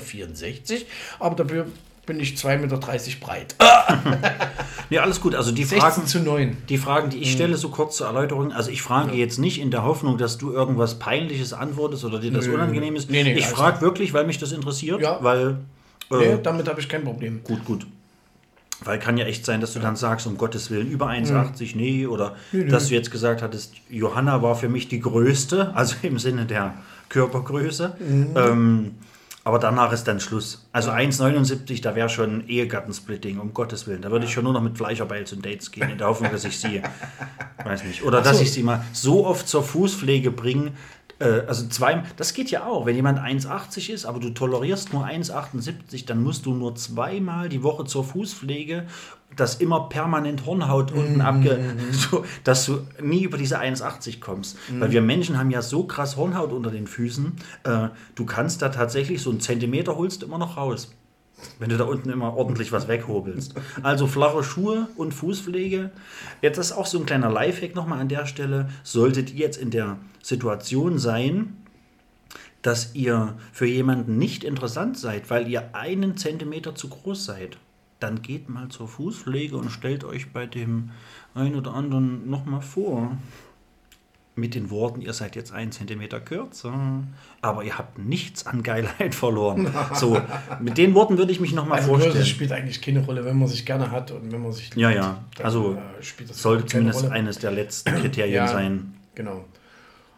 [1.19, 1.68] aber dafür
[2.12, 2.78] bin ich 2,30 Meter
[3.22, 3.56] breit.
[4.90, 5.36] Nee, alles gut.
[5.36, 6.58] Also die 16 Fragen, zu 9.
[6.68, 7.24] die Fragen, die Mhm.
[7.24, 8.52] ich stelle, so kurz zur Erläuterung.
[8.52, 12.30] Also ich frage jetzt nicht in der Hoffnung, dass du irgendwas Peinliches antwortest oder dir
[12.32, 13.10] das unangenehm ist.
[13.10, 15.02] Nee, nee, ich frage wirklich, weil mich das interessiert.
[15.02, 15.20] Ja.
[15.22, 15.60] Weil,
[16.12, 17.40] äh, Nee, damit habe ich kein Problem.
[17.46, 17.88] gut, gut.
[18.84, 22.06] Weil kann ja echt sein, dass du dann sagst, um Gottes Willen, über 1,80, nee.
[22.06, 26.46] Oder dass du jetzt gesagt hattest, Johanna war für mich die Größte, also im Sinne
[26.46, 26.74] der
[27.08, 27.96] Körpergröße.
[28.36, 28.96] Ähm,
[29.43, 30.68] aber danach ist dann Schluss.
[30.72, 34.01] Also 1,79, da wäre schon Ehegattensplitting, um Gottes Willen.
[34.03, 36.45] Da würde ich schon nur noch mit Fleischerbeil zum Dates gehen, in der Hoffnung, dass
[36.45, 36.81] ich sie,
[37.63, 40.73] weiß nicht, oder dass ich sie mal so oft zur Fußpflege bringe,
[41.22, 42.85] äh, also zwei, das geht ja auch.
[42.85, 47.64] Wenn jemand 1,80 ist, aber du tolerierst nur 1,78, dann musst du nur zweimal die
[47.64, 48.88] Woche zur Fußpflege,
[49.35, 51.60] das immer permanent Hornhaut unten abge...
[51.91, 54.57] So, dass du nie über diese 1,80 kommst.
[54.80, 57.34] Weil wir Menschen haben ja so krass Hornhaut unter den Füßen,
[57.64, 60.93] äh, du kannst da tatsächlich so einen Zentimeter holst immer noch raus.
[61.59, 63.55] Wenn du da unten immer ordentlich was weghobelst.
[63.84, 65.91] Also flache Schuhe und Fußpflege.
[66.41, 68.69] Jetzt ist auch so ein kleiner Lifehack nochmal an der Stelle.
[68.84, 71.57] Solltet ihr jetzt in der Situation sein,
[72.61, 77.57] dass ihr für jemanden nicht interessant seid, weil ihr einen Zentimeter zu groß seid,
[77.99, 80.91] dann geht mal zur Fußpflege und stellt euch bei dem
[81.34, 83.18] einen oder anderen nochmal vor.
[84.34, 86.74] Mit den Worten, ihr seid jetzt einen Zentimeter kürzer,
[87.41, 89.70] aber ihr habt nichts an Geilheit verloren.
[89.94, 90.20] So,
[90.62, 92.26] mit den Worten würde ich mich nochmal Also Größe vorstellen.
[92.26, 95.02] spielt eigentlich keine Rolle, wenn man sich gerne hat und wenn man sich Ja, liebt,
[95.02, 95.24] ja.
[95.36, 97.12] dann, Also äh, sollte zumindest Rolle.
[97.14, 98.48] eines der letzten Kriterien Ja.
[98.48, 98.94] sein.
[99.16, 99.44] Genau.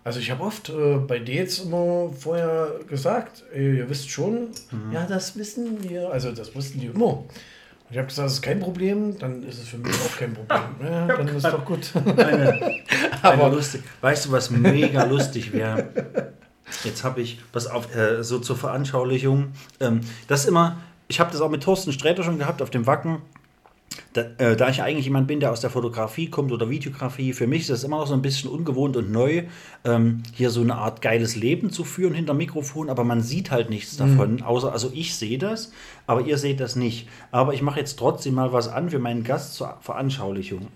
[0.03, 4.91] Also ich habe oft äh, bei Dates immer vorher gesagt, ey, ihr wisst schon, Mhm.
[4.91, 6.11] ja, das wissen wir.
[6.11, 7.23] Also das wussten die immer.
[7.89, 10.61] Ich habe gesagt, das ist kein Problem, dann ist es für mich auch kein Problem.
[10.83, 11.91] Ja, dann ist doch gut.
[13.21, 13.83] Aber lustig.
[14.01, 15.89] Weißt du, was mega lustig wäre?
[16.83, 19.51] Jetzt habe ich, pass auf, äh, so zur Veranschaulichung.
[19.79, 20.77] Ähm, das immer,
[21.07, 23.21] ich habe das auch mit Thorsten Sträter schon gehabt auf dem Wacken.
[24.13, 27.47] Da, äh, da ich eigentlich jemand bin, der aus der Fotografie kommt oder Videografie, für
[27.47, 29.43] mich ist das immer noch so ein bisschen ungewohnt und neu,
[29.85, 33.69] ähm, hier so eine Art geiles Leben zu führen hinter Mikrofon, aber man sieht halt
[33.69, 35.71] nichts davon, außer, also ich sehe das,
[36.05, 37.07] aber ihr seht das nicht.
[37.31, 40.67] Aber ich mache jetzt trotzdem mal was an für meinen Gast zur Veranschaulichung.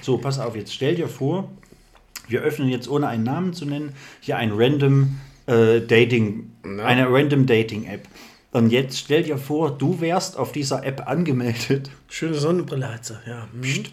[0.00, 1.50] So, pass auf, jetzt stell dir vor,
[2.28, 7.46] wir öffnen jetzt ohne einen Namen zu nennen hier ein random äh, Dating, eine random
[7.46, 8.06] Dating App.
[8.52, 13.14] Und jetzt stell dir vor, du wärst auf dieser App angemeldet Schöne Sonnenbrille hat sie,
[13.26, 13.48] ja.
[13.52, 13.84] Mhm.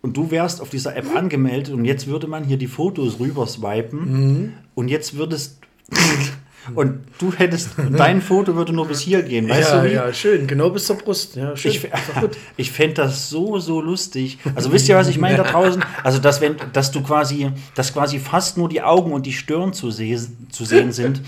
[0.00, 3.46] und du wärst auf dieser App angemeldet und jetzt würde man hier die Fotos rüber
[3.46, 4.00] swipen
[4.44, 4.52] Mhm.
[4.74, 5.60] und jetzt würdest
[6.74, 9.94] und du hättest dein Foto würde nur bis hier gehen, weißt ja, du wie?
[9.94, 11.36] ja, schön, genau bis zur Brust.
[11.36, 11.72] Ja, schön.
[11.72, 11.88] Ich,
[12.56, 14.38] ich fände das so, so lustig.
[14.54, 15.84] Also wisst ihr, was ich meine da draußen?
[16.02, 19.72] Also, dass, wenn, dass du quasi, dass quasi fast nur die Augen und die Stirn
[19.72, 20.16] zu, se
[20.50, 21.22] zu sehen sind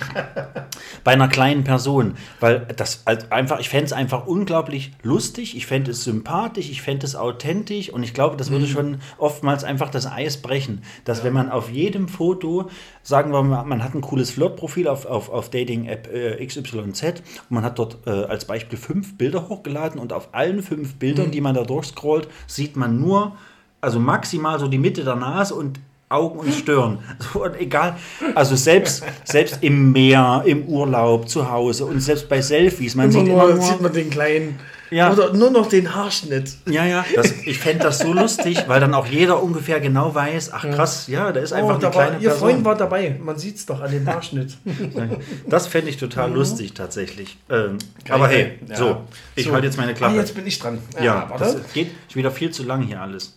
[1.03, 2.15] bei einer kleinen Person.
[2.41, 6.83] Weil das also einfach, ich fände es einfach unglaublich lustig, ich fände es sympathisch, ich
[6.83, 10.83] fände es authentisch und ich glaube, das würde schon oftmals einfach das Eis brechen.
[11.05, 12.71] Dass wenn man auf jedem Foto,
[13.05, 17.51] sagen wir mal, man hat ein cooles Flirtprofil auf, auf, auf Dating-App äh, XYZ und
[17.51, 21.41] man hat dort äh, als Beispiel fünf Bilder hochgeladen und auf allen fünf Bildern, die
[21.41, 23.37] man da durchscrollt, sieht man nur,
[23.81, 25.79] also maximal so die Mitte der Nase und
[26.09, 26.99] Augen und Stirn.
[27.33, 27.97] So, und egal,
[28.35, 33.13] also selbst, selbst im Meer, im Urlaub, zu Hause und selbst bei Selfies, man Immer
[33.13, 34.59] sieht nur, immer nur, sieht man den kleinen.
[34.95, 35.13] Ja.
[35.13, 36.53] Oder nur noch den Haarschnitt.
[36.67, 40.53] ja, ja, das, ich fände das so lustig, weil dann auch jeder ungefähr genau weiß,
[40.53, 42.49] ach krass, ja, da ist einfach Oh, eine da kleine war, ihr Person.
[42.51, 43.17] Freund war dabei.
[43.21, 44.57] Man sieht es doch an dem Haarschnitt.
[45.49, 47.37] Das fände ich total lustig tatsächlich.
[47.51, 48.77] Ähm, aber hey, Ja.
[48.77, 48.97] so,
[49.35, 49.53] ich So.
[49.53, 50.15] halte jetzt meine Ah, Klappe.
[50.17, 50.79] jetzt bin ich dran.
[51.03, 51.45] ja, warte.
[51.45, 53.37] das geht wieder viel zu lang hier alles.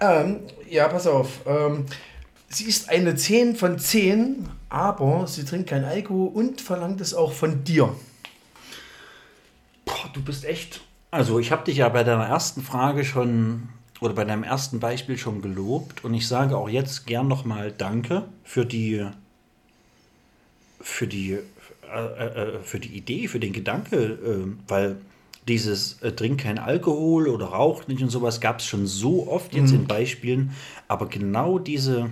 [0.00, 1.28] Ähm, ja, pass auf.
[1.46, 1.84] Ähm,
[2.48, 7.32] sie ist eine 10 von 10, aber sie trinkt kein Alkohol und verlangt es auch
[7.32, 7.94] von dir.
[9.98, 10.80] Boah, du bist echt.
[11.10, 13.68] Also, ich habe dich ja bei deiner ersten Frage schon
[14.00, 18.24] oder bei deinem ersten Beispiel schon gelobt und ich sage auch jetzt gern nochmal Danke
[18.44, 19.06] für die
[20.80, 21.38] für die,
[21.92, 24.98] äh, äh, für die Idee, für den Gedanke, äh, weil
[25.48, 29.52] dieses äh, Trink kein Alkohol oder Rauch nicht und sowas gab es schon so oft
[29.54, 30.52] jetzt in Beispielen,
[30.86, 32.10] aber genau diese,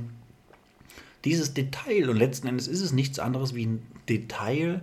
[1.24, 4.80] dieses Detail und letzten Endes ist es nichts anderes wie ein Detail,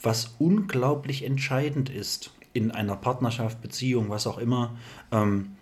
[0.00, 4.70] was unglaublich entscheidend ist in einer Partnerschaft, Beziehung, was auch immer,
[5.12, 5.56] ähm,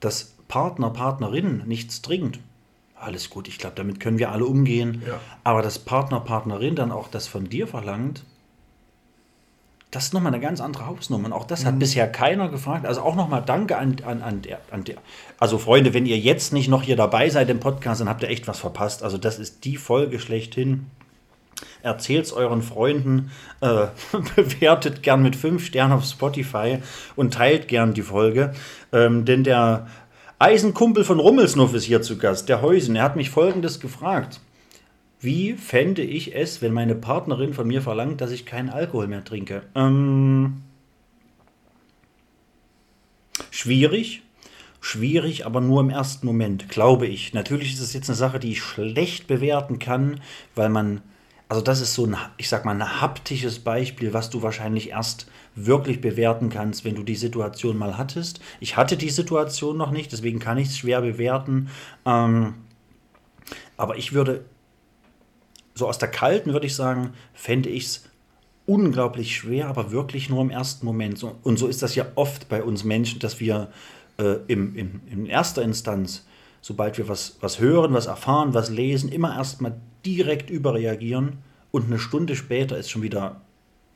[0.00, 2.38] dass Partner, Partnerin nichts trinkt.
[2.98, 5.02] Alles gut, ich glaube, damit können wir alle umgehen.
[5.06, 5.20] Ja.
[5.44, 8.22] Aber dass Partner, Partnerin dann auch das von dir verlangt,
[9.90, 11.26] das ist nochmal eine ganz andere Hausnummer.
[11.26, 12.86] Und auch das hat bisher keiner gefragt.
[12.86, 14.96] Also auch nochmal Danke an, an, an, der, an der.
[15.38, 18.28] Also Freunde, wenn ihr jetzt nicht noch hier dabei seid im Podcast, dann habt ihr
[18.28, 19.02] echt was verpasst.
[19.02, 20.86] Also das ist die Folge schlechthin.
[21.82, 23.30] Erzählt's euren Freunden,
[23.60, 23.86] äh,
[24.36, 26.78] bewertet gern mit 5 Sternen auf Spotify
[27.14, 28.52] und teilt gern die Folge.
[28.92, 29.86] Ähm, denn der
[30.38, 32.96] Eisenkumpel von Rummelsnuff ist hier zu Gast, der Heusen.
[32.96, 34.40] Er hat mich folgendes gefragt.
[35.18, 39.24] Wie fände ich es, wenn meine Partnerin von mir verlangt, dass ich keinen Alkohol mehr
[39.24, 39.62] trinke?
[39.74, 40.62] Ähm,
[43.50, 44.22] schwierig.
[44.80, 47.32] Schwierig, aber nur im ersten Moment, glaube ich.
[47.32, 50.20] Natürlich ist es jetzt eine Sache, die ich schlecht bewerten kann,
[50.54, 51.00] weil man,
[51.48, 55.26] also das ist so ein, ich sag mal, ein haptisches Beispiel, was du wahrscheinlich erst
[55.54, 58.40] wirklich bewerten kannst, wenn du die Situation mal hattest.
[58.60, 61.68] Ich hatte die Situation noch nicht, deswegen kann ich es schwer bewerten.
[62.04, 62.54] Ähm,
[63.76, 64.44] aber ich würde
[65.74, 68.08] so aus der kalten würde ich sagen, fände ich es
[68.66, 71.22] unglaublich schwer, aber wirklich nur im ersten Moment.
[71.22, 73.68] Und so ist das ja oft bei uns Menschen, dass wir
[74.18, 76.26] äh, im, im, in erster Instanz,
[76.60, 81.38] sobald wir was, was hören, was erfahren, was lesen, immer erstmal direkt überreagieren
[81.72, 83.40] und eine Stunde später ist schon wieder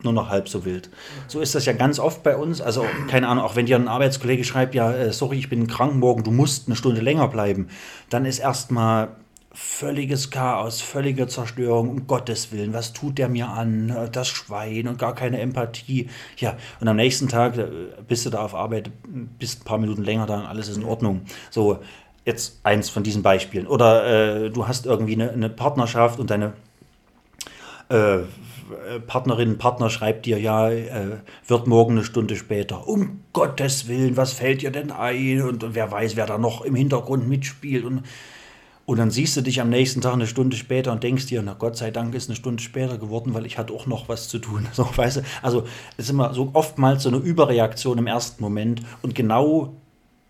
[0.03, 0.91] nur noch halb so wild.
[1.29, 2.61] So ist das ja ganz oft bei uns.
[2.61, 5.95] Also, keine Ahnung, auch wenn dir ein Arbeitskollege schreibt, ja, äh, sorry, ich bin krank
[5.95, 7.69] morgen, du musst eine Stunde länger bleiben,
[8.09, 9.09] dann ist erstmal
[9.53, 14.99] völliges Chaos, völlige Zerstörung, um Gottes Willen, was tut der mir an, das Schwein und
[14.99, 16.09] gar keine Empathie.
[16.37, 17.67] Ja, und am nächsten Tag äh,
[18.07, 18.91] bist du da auf Arbeit,
[19.39, 21.23] bist ein paar Minuten länger da und alles ist in Ordnung.
[21.51, 21.81] So,
[22.25, 23.67] jetzt eins von diesen Beispielen.
[23.67, 26.53] Oder äh, du hast irgendwie eine, eine Partnerschaft und deine
[27.89, 28.19] äh,
[29.07, 32.87] Partnerin, Partner schreibt dir, ja, äh, wird morgen eine Stunde später.
[32.87, 35.43] Um Gottes Willen, was fällt dir denn ein?
[35.43, 37.85] Und, und wer weiß, wer da noch im Hintergrund mitspielt.
[37.85, 38.05] Und
[38.91, 41.55] und dann siehst du dich am nächsten Tag eine Stunde später und denkst dir, na
[41.55, 44.41] Gott sei Dank ist eine Stunde später geworden, weil ich hatte auch noch was zu
[44.41, 44.67] tun.
[44.73, 45.21] So, weißt du?
[45.43, 45.63] Also
[45.97, 48.83] es ist immer so oftmals so eine Überreaktion im ersten Moment.
[49.03, 49.75] Und genau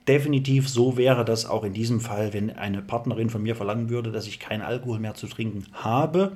[0.09, 4.11] definitiv so wäre das auch in diesem Fall, wenn eine Partnerin von mir verlangen würde,
[4.13, 6.33] dass ich keinen Alkohol mehr zu trinken habe.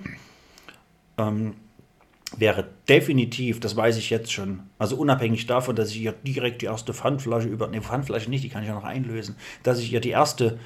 [1.18, 1.54] Ähm,
[2.36, 6.66] wäre definitiv, das weiß ich jetzt schon, also unabhängig davon, dass ich ihr direkt die
[6.66, 10.00] erste Pfandflasche über, ne, Pfandflasche nicht, die kann ich ja noch einlösen, dass ich ihr
[10.00, 10.58] die erste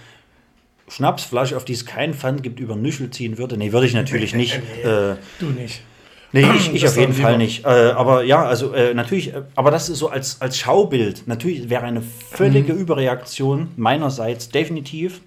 [0.89, 3.59] Schnapsflasche, auf die es keinen Pfand gibt, über Nüschel ziehen würde.
[3.59, 4.55] Nee, würde ich natürlich nicht.
[4.83, 5.83] äh, Du nicht.
[6.33, 7.39] Nee, ich, ich auf jeden Fall lieber.
[7.45, 7.65] nicht.
[7.65, 11.27] Äh, aber ja, also äh, natürlich, äh, aber das ist so als, als Schaubild.
[11.27, 12.81] Natürlich wäre eine völlige Mhm.
[12.81, 15.21] Überreaktion meinerseits definitiv.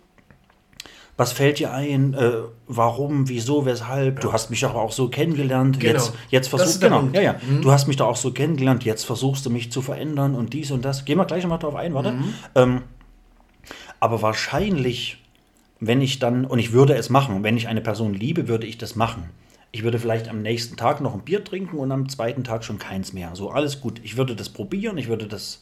[1.17, 2.13] Was fällt dir ein?
[2.15, 2.31] Äh,
[2.67, 4.21] warum, wieso, weshalb?
[4.21, 5.79] Du hast mich doch auch so kennengelernt.
[5.79, 5.93] Genau.
[5.93, 7.03] Jetzt, jetzt versuchst genau.
[7.03, 7.13] Mhm.
[7.13, 7.35] ja, ja.
[7.61, 8.83] Du hast mich doch auch so kennengelernt.
[8.85, 11.05] Jetzt versuchst du mich zu verändern und dies und das.
[11.05, 12.13] Gehen wir gleich nochmal drauf ein, warte.
[12.13, 12.33] Mhm.
[12.55, 12.81] Ähm,
[13.99, 15.17] aber wahrscheinlich,
[15.79, 18.79] wenn ich dann, und ich würde es machen, wenn ich eine Person liebe, würde ich
[18.79, 19.29] das machen.
[19.71, 22.77] Ich würde vielleicht am nächsten Tag noch ein Bier trinken und am zweiten Tag schon
[22.77, 23.35] keins mehr.
[23.35, 24.01] So, alles gut.
[24.03, 25.61] Ich würde das probieren, ich würde das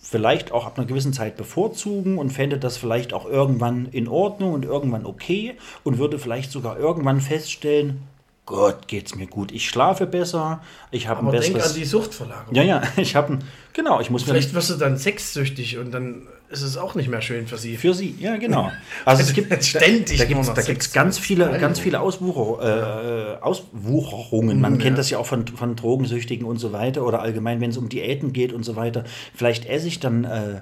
[0.00, 4.52] vielleicht auch ab einer gewissen Zeit bevorzugen und fände das vielleicht auch irgendwann in Ordnung
[4.52, 8.02] und irgendwann okay und würde vielleicht sogar irgendwann feststellen,
[8.46, 9.52] Gott, geht's mir gut.
[9.52, 10.60] Ich schlafe besser,
[10.90, 11.72] ich habe ein Aber denk besseres...
[11.72, 12.54] an die Suchtverlagerung.
[12.54, 13.44] ja, ja, ich habe ein...
[13.72, 17.08] Genau, ich muss mir Vielleicht wirst du dann sexsüchtig und dann ist es auch nicht
[17.08, 17.76] mehr schön für sie.
[17.76, 18.70] Für sie, ja, genau.
[19.04, 20.92] Also es gibt Ständig da, da gibt's, gibt's Sex.
[20.92, 24.60] ganz viele, ganz viele Auswucher, äh, Auswucherungen.
[24.60, 27.76] Man kennt das ja auch von, von Drogensüchtigen und so weiter oder allgemein, wenn es
[27.76, 29.04] um Diäten geht und so weiter.
[29.34, 30.60] Vielleicht esse ich dann äh,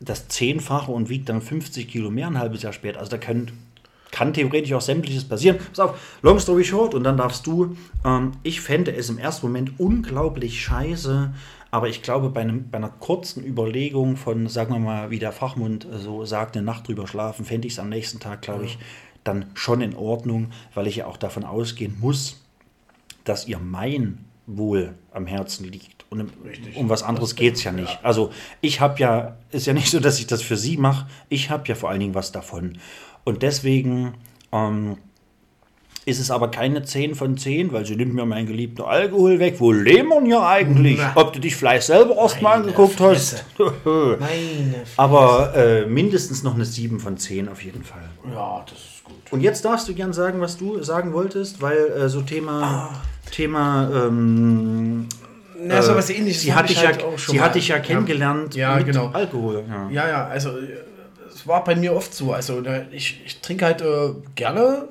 [0.00, 3.00] das Zehnfache und wiegt dann 50 Kilo mehr ein halbes Jahr später.
[3.00, 3.52] Also da können,
[4.10, 5.58] kann theoretisch auch sämtliches passieren.
[5.58, 9.46] Pass auf, long story short, und dann darfst du, ähm, ich fände es im ersten
[9.46, 11.32] Moment unglaublich scheiße,
[11.70, 15.32] aber ich glaube, bei, einem, bei einer kurzen Überlegung von, sagen wir mal, wie der
[15.32, 18.64] Fachmund äh, so sagt, eine Nacht drüber schlafen, fände ich es am nächsten Tag, glaube
[18.64, 18.78] ich,
[19.24, 22.42] dann schon in Ordnung, weil ich ja auch davon ausgehen muss,
[23.24, 26.06] dass ihr mein Wohl am Herzen liegt.
[26.10, 26.30] Und um,
[26.74, 27.98] um was anderes geht es ja nicht.
[28.02, 28.30] Also
[28.62, 31.68] ich habe ja, ist ja nicht so, dass ich das für sie mache, ich habe
[31.68, 32.78] ja vor allen Dingen was davon.
[33.24, 34.14] Und deswegen
[34.52, 34.96] ähm,
[36.08, 39.56] ist es aber keine 10 von 10, weil sie nimmt mir meinen geliebten Alkohol weg.
[39.58, 40.98] Wo leben wir hier eigentlich?
[40.98, 41.12] Na.
[41.14, 43.44] Ob du dich vielleicht selber erst mal angeguckt hast.
[43.84, 48.02] Meine aber äh, mindestens noch eine 7 von 10 auf jeden Fall.
[48.32, 49.14] Ja, das ist gut.
[49.30, 52.90] Und jetzt darfst du gern sagen, was du sagen wolltest, weil äh, so Thema, Ah.
[53.30, 55.06] Thema ähm,
[55.62, 57.54] Na, so was ähnliches sie hab hat ich dich halt ja, auch schon sie hat
[57.54, 59.08] dich ja kennengelernt Ja, mit genau.
[59.12, 59.64] Alkohol.
[59.68, 59.90] Ja.
[59.90, 60.78] Ja, ja, also äh,
[61.28, 62.32] es war bei mir oft so.
[62.32, 64.88] Also ich, ich trinke halt äh, gerne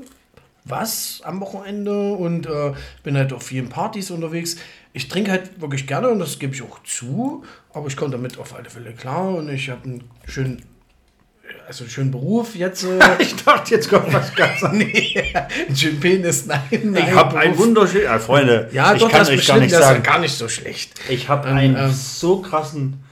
[0.70, 2.74] was am Wochenende und äh,
[3.04, 4.58] bin halt auf vielen Partys unterwegs.
[4.94, 8.38] Ich trinke halt wirklich gerne und das gebe ich auch zu, aber ich komme damit
[8.40, 10.64] auf alle Fälle klar und ich habe einen schönen,
[11.68, 12.84] also einen schönen Beruf jetzt.
[12.84, 14.92] Äh, Ich dachte, jetzt kommt was ganz anderes.
[14.94, 15.34] nee,
[15.68, 16.62] einen schönen Penis, nein.
[16.84, 17.66] nein Ich habe ein Beruf.
[17.66, 20.04] wunderschön, ja, Freunde, Ja, ich doch, kann das euch gar nicht das ist sagen.
[20.04, 20.94] gar nicht so schlecht.
[21.10, 23.04] Ich habe Ähm, einen ähm, so krassen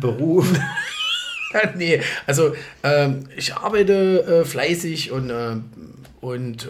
[0.00, 0.46] Beruf.
[1.76, 5.56] nee, also ähm, ich arbeite äh, fleißig und, äh,
[6.20, 6.68] und äh,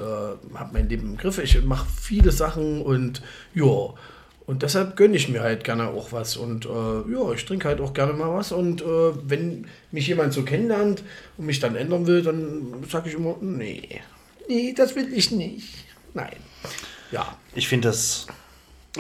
[0.57, 1.39] habe mein Leben im Griff.
[1.39, 3.23] Ich mache viele Sachen und
[3.55, 3.95] ja,
[4.47, 6.37] und deshalb gönne ich mir halt gerne auch was.
[6.37, 8.53] Und äh, ja, ich trinke halt auch gerne mal was.
[8.53, 8.85] Und äh,
[9.29, 11.03] wenn mich jemand so kennenlernt
[11.37, 14.01] und mich dann ändern will, dann sage ich immer, nee,
[14.49, 15.69] nee, das will ich nicht.
[16.15, 16.37] Nein.
[17.11, 18.29] Ja, Ich finde das,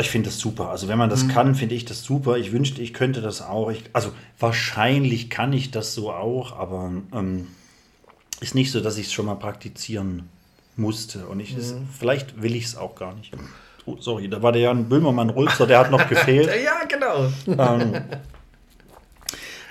[0.01, 0.69] ich finde das super.
[0.71, 1.13] Also wenn man Mhm.
[1.13, 2.39] das kann, finde ich das super.
[2.39, 3.71] Ich wünschte, ich könnte das auch.
[3.71, 4.11] Ich, also
[4.41, 7.47] wahrscheinlich kann ich das so auch, aber ähm,
[8.41, 10.29] ist nicht so, dass ich es schon mal praktizieren
[10.77, 11.27] musste.
[11.27, 11.89] Und ich, Mhm.
[11.99, 13.33] vielleicht will ich es auch gar nicht.
[13.87, 16.49] Oh, sorry, da war der Jan Böhmermann Rülpser, der hat noch gefehlt.
[16.65, 17.31] ja genau.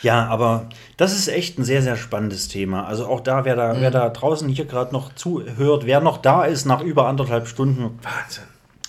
[0.01, 2.85] Ja, aber das ist echt ein sehr, sehr spannendes Thema.
[2.85, 6.45] Also auch da, wer da, wer da draußen hier gerade noch zuhört, wer noch da
[6.45, 7.99] ist nach über anderthalb Stunden,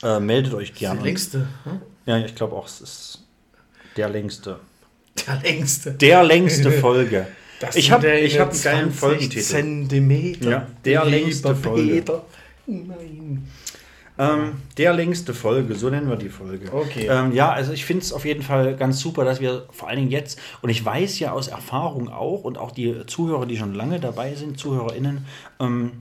[0.03, 0.97] äh, meldet euch gerne.
[0.97, 1.39] Der längste.
[1.65, 1.81] Hm?
[2.05, 3.25] Ja, ich glaube auch, es ist
[3.97, 4.59] der längste.
[5.27, 5.93] Der längste.
[5.93, 7.27] Der längste Folge.
[7.61, 9.43] Das ich habe ich hab einen geilen 20 Folgentitel.
[9.43, 10.51] Zentimeter.
[10.51, 11.95] Ja, der längste Folge.
[11.95, 12.25] Peter.
[12.67, 13.47] Nein.
[14.19, 16.73] Ähm, der längste Folge, so nennen wir die Folge.
[16.73, 17.07] Okay.
[17.07, 19.99] Ähm, ja, also ich finde es auf jeden Fall ganz super, dass wir vor allen
[19.99, 23.75] Dingen jetzt, und ich weiß ja aus Erfahrung auch, und auch die Zuhörer, die schon
[23.75, 25.27] lange dabei sind, ZuhörerInnen,
[25.61, 25.93] ähm,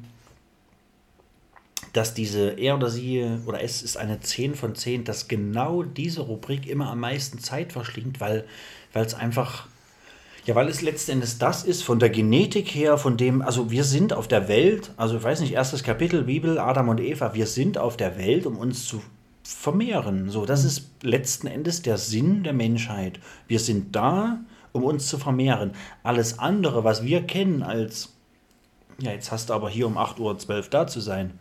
[1.91, 6.21] dass diese er oder sie oder es ist eine 10 von 10, dass genau diese
[6.21, 8.45] Rubrik immer am meisten Zeit verschlingt, weil
[8.93, 9.67] es einfach,
[10.45, 13.83] ja, weil es letzten Endes das ist, von der Genetik her, von dem, also wir
[13.83, 17.47] sind auf der Welt, also ich weiß nicht, erstes Kapitel Bibel, Adam und Eva, wir
[17.47, 19.01] sind auf der Welt, um uns zu
[19.43, 20.29] vermehren.
[20.29, 23.19] So, das ist letzten Endes der Sinn der Menschheit.
[23.47, 24.39] Wir sind da,
[24.71, 25.71] um uns zu vermehren.
[26.03, 28.15] Alles andere, was wir kennen als
[28.99, 31.39] ja, jetzt hast du aber hier um 8.12 Uhr da zu sein.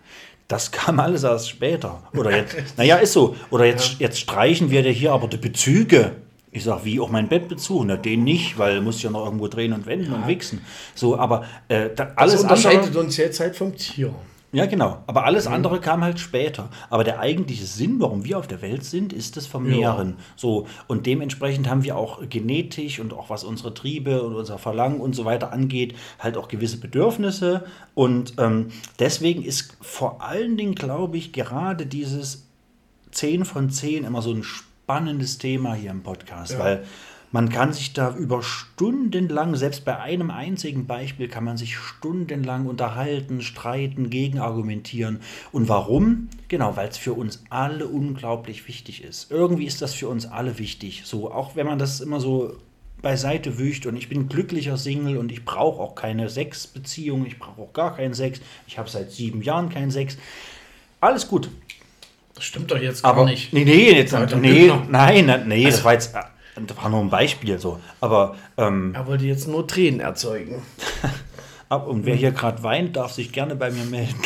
[0.49, 2.03] Das kam alles erst später.
[2.17, 3.37] Oder jetzt, naja, ist so.
[3.51, 6.17] Oder jetzt, jetzt streichen wir dir hier aber die Bezüge.
[6.55, 7.85] Ich sag, wie auch mein Bettbezug?
[7.85, 10.61] Na, den nicht, weil muss ja noch irgendwo drehen und wenden und wichsen.
[10.95, 13.01] So, aber äh, da, alles Das unterscheidet andere.
[13.01, 14.15] uns jetzt halt vom Tier.
[14.53, 14.99] Ja, genau.
[15.09, 16.69] Aber alles andere kam halt später.
[16.89, 20.15] Aber der eigentliche Sinn, warum wir auf der Welt sind, ist das Vermehren.
[20.37, 25.01] So, und dementsprechend haben wir auch genetisch und auch was unsere Triebe und unser Verlangen
[25.01, 27.65] und so weiter angeht, halt auch gewisse Bedürfnisse.
[27.95, 28.69] Und ähm,
[29.01, 32.47] deswegen ist vor allen Dingen, glaube ich, gerade dieses
[33.11, 34.45] 10 von 10 immer so ein
[34.85, 36.85] spannendes Thema hier im Podcast, weil
[37.33, 42.67] man kann sich da über stundenlang, selbst bei einem einzigen Beispiel, kann man sich stundenlang
[42.67, 45.21] unterhalten, streiten, gegenargumentieren.
[45.53, 46.29] Und warum?
[46.49, 49.31] Genau, weil es für uns alle unglaublich wichtig ist.
[49.31, 51.03] Irgendwie ist das für uns alle wichtig.
[51.07, 52.59] So, auch wenn man das immer so
[53.01, 57.63] beiseite wücht und ich bin glücklicher Single und ich brauche auch keine Sexbeziehung, ich brauche
[57.63, 58.43] auch gar keinen Sex.
[58.67, 60.19] Ich habe seit sieben Jahren keinen Sex.
[61.01, 61.51] Alles gut.
[62.35, 63.53] Das stimmt doch jetzt gar Aber nicht.
[63.53, 66.21] nee, nee, jetzt, Weiter nee, nein, nein, nee, das war jetzt, äh,
[66.67, 67.81] das war nur ein Beispiel so.
[68.01, 70.63] Aber ähm, Er wollte jetzt nur Tränen erzeugen.
[71.69, 74.17] und wer hier gerade weint, darf sich gerne bei mir melden.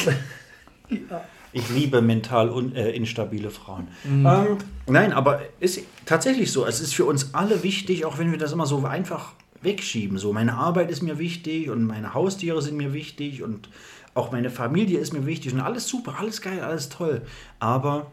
[1.50, 3.88] Ich liebe mental un, äh, instabile Frauen.
[4.04, 6.66] Ähm, nein, aber ist tatsächlich so.
[6.66, 9.32] Es ist für uns alle wichtig, auch wenn wir das immer so einfach
[9.62, 10.18] wegschieben.
[10.18, 13.70] So, meine Arbeit ist mir wichtig und meine Haustiere sind mir wichtig und
[14.18, 17.22] auch meine Familie ist mir wichtig und alles super, alles geil, alles toll.
[17.60, 18.10] Aber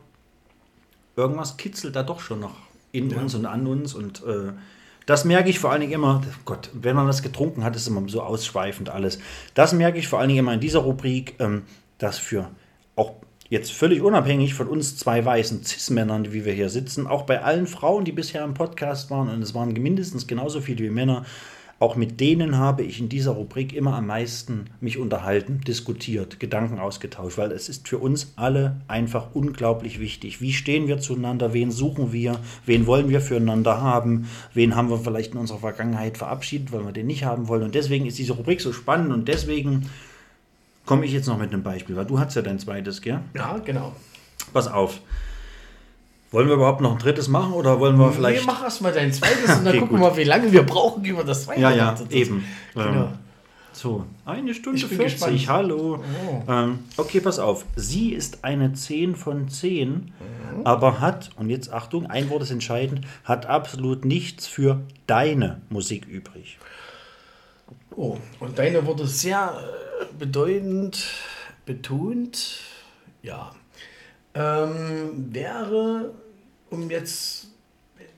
[1.15, 2.56] irgendwas kitzelt da doch schon noch
[2.91, 4.53] in uns und an uns und äh,
[5.06, 8.07] das merke ich vor allen Dingen immer, Gott, wenn man das getrunken hat, ist immer
[8.07, 9.19] so ausschweifend alles.
[9.53, 11.64] Das merke ich vor allen Dingen immer in dieser Rubrik, ähm,
[11.99, 12.49] dass für
[12.95, 13.14] auch
[13.49, 17.68] jetzt völlig unabhängig von uns zwei weißen Cis-Männern, wie wir hier sitzen, auch bei allen
[17.68, 21.26] Frauen, die bisher im Podcast waren, und es waren mindestens genauso viele wie Männer,
[21.78, 26.80] auch mit denen habe ich in dieser Rubrik immer am meisten mich unterhalten, diskutiert, Gedanken
[26.80, 30.40] ausgetauscht, weil es ist für uns alle einfach unglaublich wichtig.
[30.40, 31.54] Wie stehen wir zueinander?
[31.54, 32.40] Wen suchen wir?
[32.66, 34.30] Wen wollen wir füreinander haben?
[34.54, 37.64] Wen haben wir vielleicht in unserer Vergangenheit verabschiedet, weil wir den nicht haben wollen?
[37.64, 39.90] Und deswegen ist diese Rubrik so spannend und deswegen
[40.86, 43.20] komme ich jetzt noch mit einem Beispiel, weil du hast ja dein zweites, gell?
[43.34, 43.94] Ja, genau.
[44.54, 45.02] Pass auf.
[46.36, 48.45] Wollen wir überhaupt noch ein drittes machen oder wollen wir Nee, vielleicht.
[48.45, 51.03] mach erst mal dein zweites und dann Okay, gucken wir mal, wie lange wir brauchen
[51.06, 51.62] über das zweite.
[51.62, 52.16] Ja, ja, nachzudenken.
[52.18, 52.45] eben.
[52.74, 53.03] Genau.
[53.06, 53.07] Ähm,
[53.72, 55.48] so, eine Stunde Ich bin 40, gespannt.
[55.49, 56.03] hallo.
[56.48, 57.66] Ähm, okay, pass auf.
[57.76, 60.12] Sie ist eine 10 von 10,
[60.66, 66.06] aber hat, und jetzt Achtung, ein Wort ist entscheidend, hat absolut nichts für deine Musik
[66.06, 66.57] übrig.
[67.95, 69.53] Oh, und deine wurde sehr
[70.02, 71.06] äh, bedeutend
[71.66, 72.60] betont.
[73.24, 73.52] Ja.
[74.34, 76.12] Ähm, wäre,
[76.70, 77.48] um jetzt,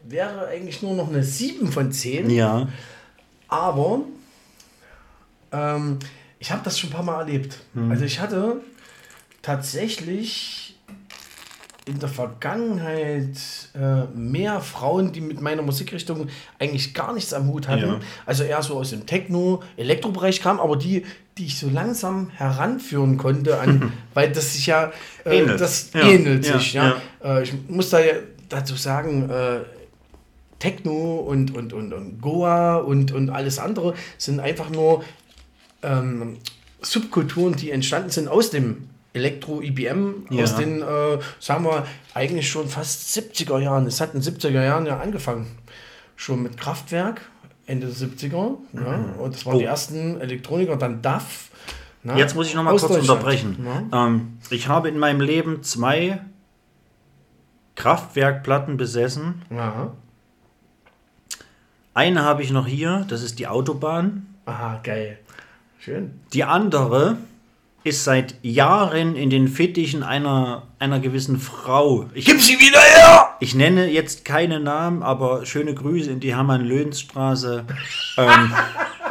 [0.04, 2.30] wäre eigentlich nur noch eine 7 von 10.
[2.30, 2.68] Ja.
[3.48, 4.02] Aber
[5.52, 6.00] ähm,
[6.40, 7.60] ich habe das schon ein paar Mal erlebt.
[7.90, 8.62] Also ich hatte
[9.42, 10.76] tatsächlich
[11.86, 13.38] in der Vergangenheit
[13.74, 16.28] äh, mehr Frauen, die mit meiner Musikrichtung
[16.60, 17.88] eigentlich gar nichts am Hut hatten.
[17.88, 18.00] Ja.
[18.26, 21.06] Also eher so aus dem Techno, Elektrobereich kamen, aber die,
[21.38, 24.92] die ich so langsam heranführen konnte an, weil das sich ja
[25.26, 25.62] äh, Ähnelt.
[25.62, 26.02] das Ja.
[26.10, 26.58] ähnelt Ja.
[26.60, 26.74] sich.
[26.74, 26.98] Ja.
[27.24, 28.14] Äh, ich muss da ja
[28.50, 29.60] dazu sagen, äh,
[30.60, 35.04] Techno und, und, und, und Goa und, und alles andere sind einfach nur
[35.84, 36.38] ähm,
[36.82, 40.44] Subkulturen, die entstanden sind aus dem Elektro-IBM, Ja.
[40.44, 40.86] aus den, äh,
[41.40, 43.86] sagen wir, eigentlich schon fast 70er Jahren.
[43.88, 45.48] Es hat in den 70er Jahren ja angefangen.
[46.16, 47.22] Schon mit Kraftwerk,
[47.68, 48.58] Ende der 70er.
[48.74, 49.60] Ja, und das waren Oh.
[49.60, 51.50] die ersten Elektroniker, dann DAF.
[52.04, 53.58] na, Jetzt muss ich noch mal aus kurz unterbrechen.
[53.92, 54.08] Ja.
[54.08, 56.22] Ähm, ich habe in meinem Leben zwei
[57.78, 59.44] Kraftwerkplatten besessen.
[59.50, 59.92] Ja.
[61.94, 64.28] Eine habe ich noch hier, das ist die Autobahn.
[64.46, 65.18] Aha, geil.
[65.80, 66.20] Schön.
[66.34, 67.18] Die andere
[67.84, 72.10] ist seit Jahren in den Fittichen einer, einer gewissen Frau.
[72.14, 73.30] Ich, Gib sie wieder her!
[73.40, 77.66] ich nenne jetzt keine Namen, aber schöne Grüße in die Hermann-Löhns-Straße.
[78.18, 78.54] Ähm,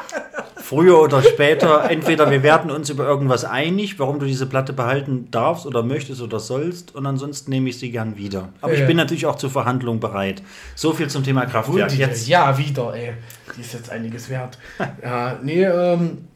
[0.69, 5.29] früher oder später, entweder wir werden uns über irgendwas einig, warum du diese Platte behalten
[5.31, 8.49] darfst oder möchtest oder sollst, und ansonsten nehme ich sie gern wieder.
[8.61, 8.87] Aber ich Ja.
[8.87, 10.43] bin natürlich auch zur Verhandlung bereit.
[10.75, 11.91] So viel zum Thema Kraftwerk.
[11.91, 13.13] Gut, Jetzt, ja, wieder, ey.
[13.57, 14.59] Die ist jetzt einiges wert.
[15.03, 16.27] ja, nee, ähm,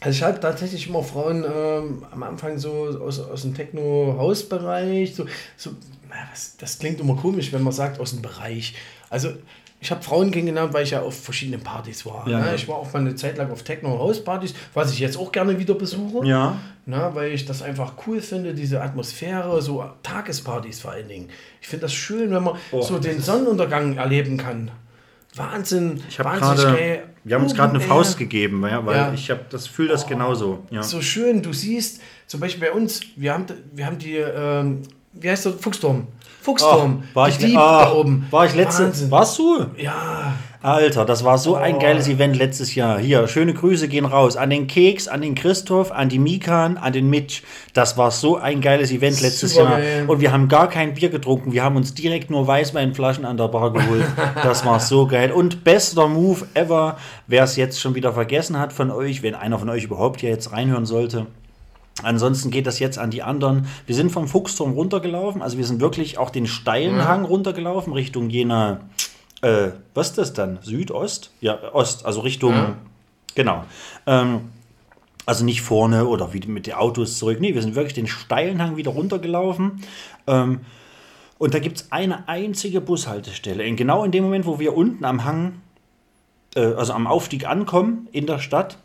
[0.00, 5.26] also ich hatte tatsächlich immer Frauen ähm, am Anfang so aus, aus dem Techno-Haus-Bereich, so,
[5.56, 5.70] so
[6.58, 8.74] das klingt immer komisch, wenn man sagt aus dem Bereich.
[9.10, 9.30] Also
[9.80, 12.28] ich habe Frauen kennengelernt, weil ich ja auf verschiedenen Partys war.
[12.28, 12.46] Ja, ne?
[12.48, 12.54] ja.
[12.54, 15.74] Ich war auch mal eine Zeit lang auf Techno-Haus-Partys, was ich jetzt auch gerne wieder
[15.74, 16.26] besuche.
[16.26, 16.56] ja.
[16.86, 21.28] Na, weil ich das einfach cool finde, diese Atmosphäre, so Tagespartys vor allen Dingen.
[21.60, 24.70] Ich finde das schön, wenn man Oh, so den Sonnenuntergang erleben kann.
[25.36, 26.02] Wahnsinn.
[26.08, 28.18] Ich habe gerade, wir haben uns gerade eine Faust Air.
[28.26, 29.12] gegeben, ja, weil Ja.
[29.12, 30.64] ich habe das fühle das genauso.
[30.70, 30.82] Ja.
[30.82, 34.82] So schön, du siehst, zum Beispiel bei uns, wir haben, wir haben die, ähm,
[35.12, 36.08] wie heißt der, Fuchsturm.
[36.42, 37.02] Fuchsturm.
[37.14, 38.26] war, die ich, Dieb ah, da oben.
[38.30, 38.84] war ich letzte.
[38.86, 39.10] Wahnsinn.
[39.10, 39.66] Warst du?
[39.76, 41.58] Ja, Alter, das war so Oh.
[41.58, 42.98] ein geiles Event letztes Jahr.
[42.98, 46.92] Hier, schöne Grüße gehen raus an den Keks, an den Christoph, an die Mikan, an
[46.92, 47.42] den Mitch.
[47.72, 49.78] Das war so ein geiles Event letztes Super Jahr.
[49.80, 50.04] geil.
[50.06, 51.52] Und wir haben gar kein Bier getrunken.
[51.52, 54.04] Wir haben uns direkt nur Weißweinflaschen an der Bar geholt.
[54.42, 55.32] Das war so geil.
[55.32, 56.96] Und bester Move ever,
[57.26, 60.28] wer es jetzt schon wieder vergessen hat von euch, wenn einer von euch überhaupt hier
[60.30, 61.26] jetzt reinhören sollte.
[62.02, 63.66] Ansonsten geht das jetzt an die anderen.
[63.86, 68.30] Wir sind vom Fuchsturm runtergelaufen, also wir sind wirklich auch den steilen Hang runtergelaufen, Richtung
[68.30, 68.80] jener,
[69.42, 70.58] äh, was ist das dann?
[70.62, 71.30] Südost?
[71.40, 72.76] Ja, Ost, also Richtung, Ja.
[73.34, 73.64] genau.
[74.06, 74.50] Ähm,
[75.26, 77.38] also nicht vorne oder wie mit den Autos zurück.
[77.40, 79.82] Nee, wir sind wirklich den steilen Hang wieder runtergelaufen.
[80.26, 80.60] Ähm,
[81.38, 83.64] und da gibt es eine einzige Bushaltestelle.
[83.64, 85.60] In, genau in dem Moment, wo wir unten am Hang,
[86.54, 88.78] äh, also am Aufstieg ankommen in der Stadt,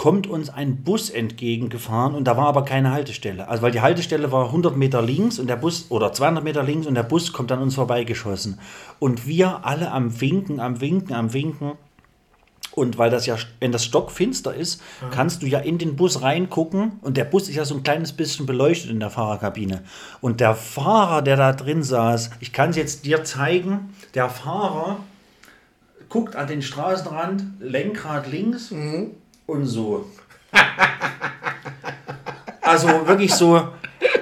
[0.00, 3.48] kommt uns ein Bus entgegengefahren und da war aber keine Haltestelle.
[3.48, 6.86] Also weil die Haltestelle war 100 Meter links und der Bus, oder 200 Meter links
[6.86, 8.58] und der Bus kommt an uns vorbeigeschossen.
[8.98, 11.72] Und wir alle am Winken, am Winken, am Winken.
[12.72, 16.92] Und weil das ja, wenn das stockfinster ist, kannst du ja in den Bus reingucken
[17.02, 19.82] und der Bus ist ja so ein kleines bisschen beleuchtet in der Fahrerkabine.
[20.22, 25.00] Und der Fahrer, der da drin saß, ich kann es jetzt dir zeigen, der Fahrer
[26.08, 28.72] guckt an den Straßenrand, Lenkrad links
[29.50, 30.06] und so.
[32.62, 33.68] Also wirklich so,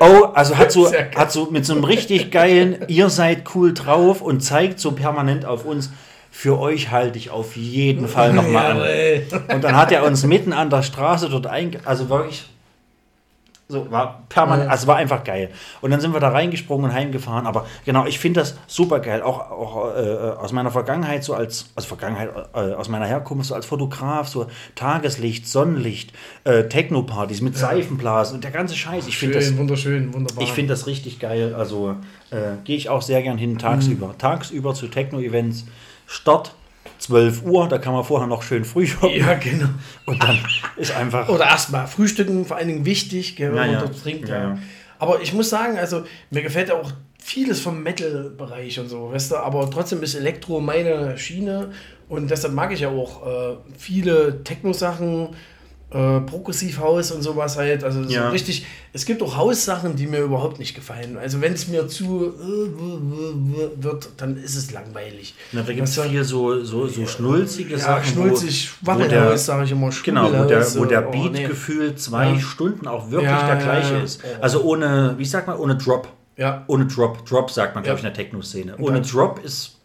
[0.01, 4.23] oh, also hat so, hat so mit so einem richtig geilen, ihr seid cool drauf
[4.23, 5.91] und zeigt so permanent auf uns.
[6.31, 9.55] Für euch halte ich auf jeden Fall nochmal an.
[9.55, 11.81] Und dann hat er uns mitten an der Straße dort einge...
[11.85, 12.49] Also wirklich...
[13.71, 15.51] So, war permanent, also war einfach geil.
[15.83, 17.47] Und dann sind wir da reingesprungen und heimgefahren.
[17.47, 19.21] Aber genau, ich finde das super geil.
[19.21, 20.01] Auch, auch äh,
[20.39, 24.47] aus meiner Vergangenheit, so als, also Vergangenheit, äh, aus meiner Herkunft, so als Fotograf, so
[24.75, 26.15] Tageslicht, Sonnenlicht,
[26.45, 29.07] äh, Techno-Partys mit Seifenblasen und der ganze Scheiß.
[29.07, 30.43] Ich finde das, Schön, wunderschön, wunderbar.
[30.43, 31.55] ich finde das richtig geil.
[31.55, 31.97] Also
[32.31, 34.09] äh, gehe ich auch sehr gern hin tagsüber.
[34.09, 34.19] Mhm.
[34.19, 35.67] Tagsüber zu Techno-Events.
[36.07, 36.55] Start
[36.99, 39.11] 12 Uhr, da kann man vorher noch schön früh shoppen.
[39.17, 39.69] Ja, genau.
[40.07, 40.39] Und dann
[40.77, 41.29] ist einfach.
[41.29, 44.01] Oder erstmal frühstücken, vor allen Dingen wichtig, gell, wenn Ja, man ja.
[44.03, 44.29] trinkt.
[44.29, 44.59] Ja.
[44.99, 46.91] Aber ich muss sagen, also mir gefällt ja auch
[47.23, 51.71] vieles vom Metal-Bereich und so, weißt du, aber trotzdem ist Elektro meine Schiene
[52.09, 55.29] und deshalb mag ich ja auch äh, viele Techno-Sachen,
[55.91, 57.83] äh, Progressiv-Haus und sowas halt.
[57.85, 58.29] Also so Ja.
[58.29, 61.17] richtig, es gibt auch Haussachen, die mir überhaupt nicht gefallen.
[61.17, 65.35] Also wenn es mir zu äh, wird, dann ist es langweilig.
[65.53, 66.03] Na, da gibt es du?
[66.03, 68.05] viel so, so, so schnulzige ja, Sachen.
[68.13, 71.47] schnulzig, Schwaffelhaus, sage ich immer, Genau, wo der, wo der oh, Beat nee.
[71.47, 72.41] gefühlt zwei Ja.
[72.41, 74.03] Stunden auch wirklich Ja, der ja, gleiche ja.
[74.03, 74.21] ist.
[74.41, 76.09] Also ohne, wie sagt man, ohne Drop.
[76.37, 76.65] Ja.
[76.69, 77.27] Ohne Drop.
[77.27, 78.07] Drop sagt man, glaube Ja.
[78.07, 78.77] ich, in der Techno-Szene.
[78.79, 79.78] Ohne Drop ist,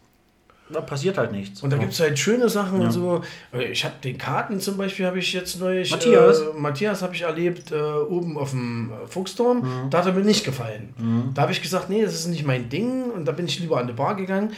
[0.70, 1.62] da passiert halt nichts.
[1.62, 3.22] Und da gibt es halt schöne Sachen und so.
[3.52, 5.90] Äh, Ich habe den Karten zum Beispiel, habe ich jetzt neulich.
[5.90, 6.40] Matthias?
[6.40, 9.58] Äh, Matthias habe ich erlebt äh, oben auf dem Fuchsturm.
[9.58, 9.90] Mhm.
[9.90, 11.32] Da hat er mir nicht gefallen.
[11.34, 13.10] Da habe ich gesagt, nee, das ist nicht mein Ding.
[13.10, 14.52] Und da bin ich lieber an die Bar gegangen.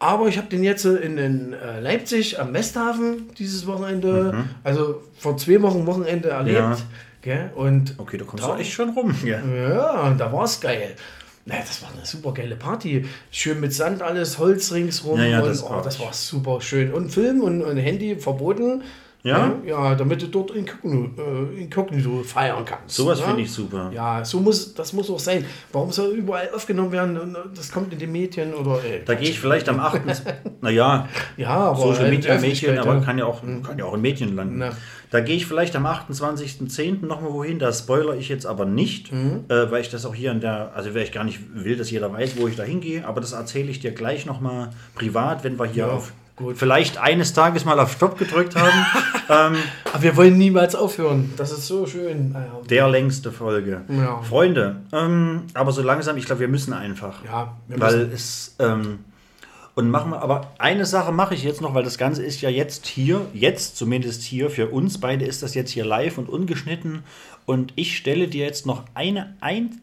[0.00, 5.36] Aber ich habe den jetzt in, in äh, Leipzig am Westhafen dieses Wochenende, also vor
[5.38, 6.58] zwei Wochen Wochenende erlebt.
[6.60, 6.72] Mhm.
[6.72, 6.76] Ja.
[7.20, 7.50] Gell?
[7.56, 9.12] Und Okay, da kommst du echt schon rum.
[9.24, 9.40] Ja.
[9.44, 10.94] ja, und da war es geil.
[11.48, 13.06] Naja, das war eine super geile Party.
[13.30, 15.18] Schön mit Sand alles, Holz ringsrum.
[15.18, 16.92] Ja, ja, und, das oh, war- das war super schön.
[16.92, 18.82] Und Film und, und Handy verboten.
[19.22, 19.52] Ja?
[19.66, 22.94] Ja, damit du dort inkognito, äh, inkognito feiern kannst.
[22.94, 23.26] Sowas ja?
[23.26, 23.90] finde ich super.
[23.92, 25.44] Ja, so muss, das muss auch sein.
[25.72, 28.84] Warum soll überall aufgenommen werden und das kommt in den Medien oder.
[28.84, 30.02] Äh, Da gehe ich vielleicht am 8.
[30.60, 34.36] naja, ja, aber Social Media Öffentlichkeit, aber kann ja auch, kann ja auch in Medien
[34.36, 34.58] landen.
[34.58, 34.70] Na.
[35.10, 37.06] Da gehe ich vielleicht am 28.10.
[37.06, 39.44] nochmal wohin, da spoiler ich jetzt aber nicht, Mhm.
[39.48, 41.90] äh, weil ich das auch hier in der, also weil ich gar nicht will, dass
[41.90, 45.58] jeder weiß, wo ich da hingehe, aber das erzähle ich dir gleich nochmal privat, wenn
[45.58, 46.58] wir hier Ja, auf gut.
[46.58, 48.86] vielleicht eines Tages mal auf Stopp gedrückt haben.
[49.56, 49.62] ähm,
[49.92, 51.32] Aber wir wollen niemals aufhören.
[51.36, 52.32] Das ist so schön.
[52.34, 52.60] Ah, ja.
[52.68, 53.80] der längste Folge.
[53.88, 54.20] Ja.
[54.22, 57.24] Freunde, ähm, aber so langsam, ich glaube, wir müssen einfach.
[57.24, 58.12] Ja, wir weil müssen.
[58.12, 58.98] es ähm,
[59.78, 62.50] und machen wir, aber eine Sache mache ich jetzt noch, weil das Ganze ist ja
[62.50, 67.04] jetzt hier, jetzt zumindest hier, für uns beide ist das jetzt hier live und ungeschnitten.
[67.46, 69.80] Und ich stelle dir jetzt noch eine, ein,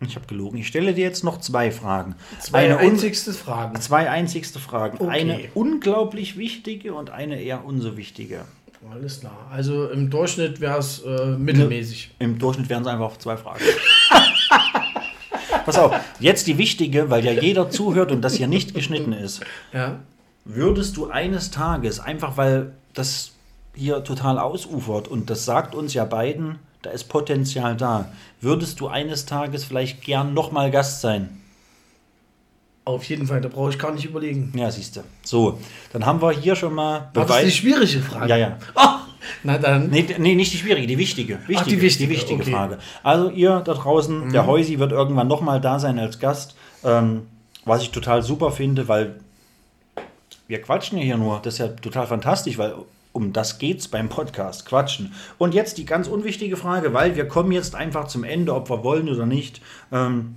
[0.00, 2.16] ich habe gelogen, ich stelle dir jetzt noch zwei Fragen.
[2.40, 3.80] Zwei eine einzigste Fragen.
[3.80, 4.96] zwei einzigste Fragen.
[4.98, 5.08] Okay.
[5.08, 8.40] Eine unglaublich wichtige und eine eher unso wichtige.
[8.90, 9.46] Alles klar.
[9.52, 12.10] Also im Durchschnitt wäre es äh, mittelmäßig.
[12.18, 13.62] Im Durchschnitt wären es einfach zwei Fragen.
[15.66, 19.40] Pass auf, jetzt die wichtige, weil ja jeder zuhört und das hier nicht geschnitten ist.
[19.72, 19.98] Ja.
[20.44, 23.32] Würdest du eines Tages, einfach weil das
[23.74, 28.86] hier total ausufert und das sagt uns ja beiden, da ist Potenzial da, würdest du
[28.86, 31.42] eines Tages vielleicht gern nochmal Gast sein?
[32.84, 34.52] Auf jeden Fall, da brauche ich gar nicht überlegen.
[34.54, 35.00] Ja, siehst du.
[35.24, 35.58] So,
[35.92, 38.28] dann haben wir hier schon mal War das die schwierige Frage?
[38.28, 38.58] Ja, ja.
[38.76, 39.00] Ah,
[39.42, 39.88] na dann.
[39.90, 41.38] Nee, nee, nicht die schwierige, die wichtige.
[41.46, 42.50] wichtige die wichtige, okay.
[42.50, 42.78] Frage.
[43.02, 47.22] Also ihr da draußen, der Heusi wird irgendwann nochmal da sein als Gast, ähm,
[47.64, 49.20] was ich total super finde, weil
[50.48, 51.40] wir quatschen ja hier nur.
[51.42, 52.74] Das ist ja total fantastisch, weil
[53.12, 55.14] um das geht's beim Podcast, quatschen.
[55.38, 58.84] Und jetzt die ganz unwichtige Frage, weil wir kommen jetzt einfach zum Ende, ob wir
[58.84, 59.62] wollen oder nicht.
[59.90, 60.36] Ähm,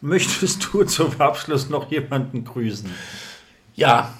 [0.00, 2.88] möchtest du zum Abschluss noch jemanden grüßen?
[3.74, 4.14] Ja,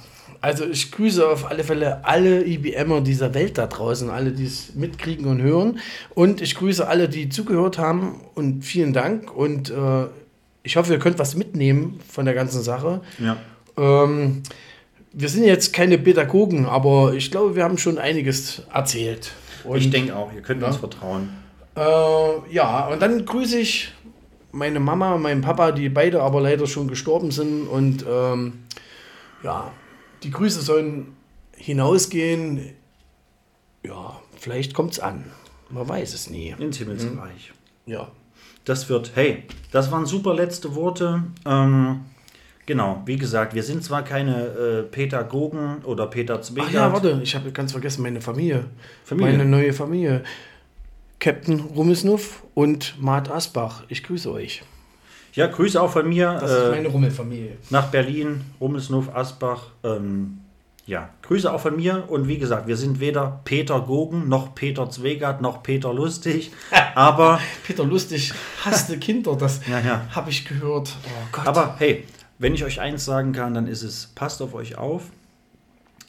[0.46, 4.76] also ich grüße auf alle Fälle alle IBMer dieser Welt da draußen, alle, die es
[4.76, 5.80] mitkriegen und hören.
[6.14, 9.36] Und ich grüße alle, die zugehört haben und vielen Dank.
[9.36, 10.06] Und äh,
[10.62, 13.00] ich hoffe, ihr könnt was mitnehmen von der ganzen Sache.
[13.18, 13.38] Ja.
[13.76, 14.44] Ähm,
[15.12, 19.32] wir sind jetzt keine Pädagogen, aber ich glaube, wir haben schon einiges erzählt.
[19.64, 21.28] Und, Ich denke auch, ihr könnt uns vertrauen.
[21.74, 21.80] Äh,
[22.52, 23.92] ja, und dann grüße ich
[24.52, 27.66] meine Mama und meinen Papa, die beide aber leider schon gestorben sind.
[27.66, 28.52] Und ähm,
[29.42, 29.72] ja,
[30.22, 31.16] die Grüße sollen
[31.56, 32.72] hinausgehen.
[33.84, 35.24] Ja, vielleicht kommt es an.
[35.70, 36.54] Man weiß es nie.
[36.58, 37.52] Ins Himmelsreich.
[37.86, 38.08] Ja.
[38.64, 41.22] Das wird, hey, das waren super letzte Worte.
[41.44, 42.00] Ähm,
[42.66, 46.68] genau, wie gesagt, wir sind zwar keine äh, Pädagogen oder Peter Zweigert.
[46.70, 48.66] Ach ja, warte, ich habe ganz vergessen, meine Familie.
[49.04, 49.32] Familie.
[49.32, 50.24] Meine neue Familie.
[51.20, 53.84] Captain Rummelsnuff und Mart Asbach.
[53.88, 54.62] Ich grüße euch.
[55.36, 57.58] Ja, Grüße auch von mir Das ist äh, meine Rummelfamilie.
[57.70, 59.66] nach Berlin, Rummelsnuff, Asbach.
[59.84, 60.38] Ähm,
[60.86, 62.04] ja, Grüße auch von mir.
[62.08, 66.52] Und wie gesagt, wir sind weder Peter Gogen, noch Peter Zweigert, noch Peter Lustig.
[66.94, 68.32] Aber, Peter Lustig
[68.64, 70.06] hasste Kinder, das Ja, ja.
[70.10, 70.96] habe ich gehört.
[71.34, 72.04] Oh aber hey,
[72.38, 75.02] wenn ich euch eins sagen kann, dann ist es, passt auf euch auf.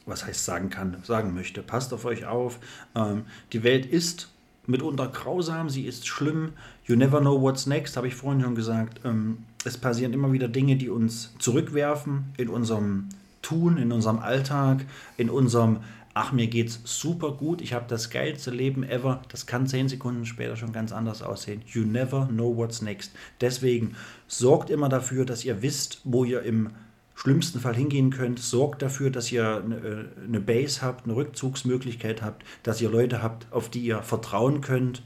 [0.06, 1.62] was heißt sagen kann, sagen möchte.
[1.64, 2.60] Passt auf euch auf.
[2.96, 4.30] Ähm, die Welt ist
[4.68, 6.54] mitunter grausam, sie ist schlimm.
[6.86, 9.02] You never know what's next, habe ich vorhin schon gesagt.
[9.04, 13.10] Ähm, es passieren immer wieder Dinge, die uns zurückwerfen in unserem
[13.42, 14.86] Tun, in unserem Alltag,
[15.18, 15.80] in unserem
[16.20, 19.22] Ach, mir geht's super gut, ich habe das geilste Leben ever.
[19.30, 21.62] Das kann zehn Sekunden später schon ganz anders aussehen.
[21.68, 23.12] You never know what's next.
[23.40, 23.96] Deswegen
[24.28, 26.72] sorgt immer dafür, dass ihr wisst, wo ihr im
[27.18, 28.40] schlimmsten Fall hingehen könnt.
[28.40, 33.22] Sorgt dafür, dass ihr eine, äh, eine Base habt, eine Rückzugsmöglichkeit habt, dass ihr Leute
[33.22, 35.02] habt, auf die ihr vertrauen könnt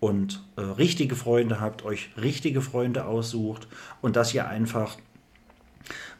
[0.00, 3.68] und äh, richtige Freunde habt, euch richtige Freunde aussucht
[4.00, 4.96] und dass ihr einfach,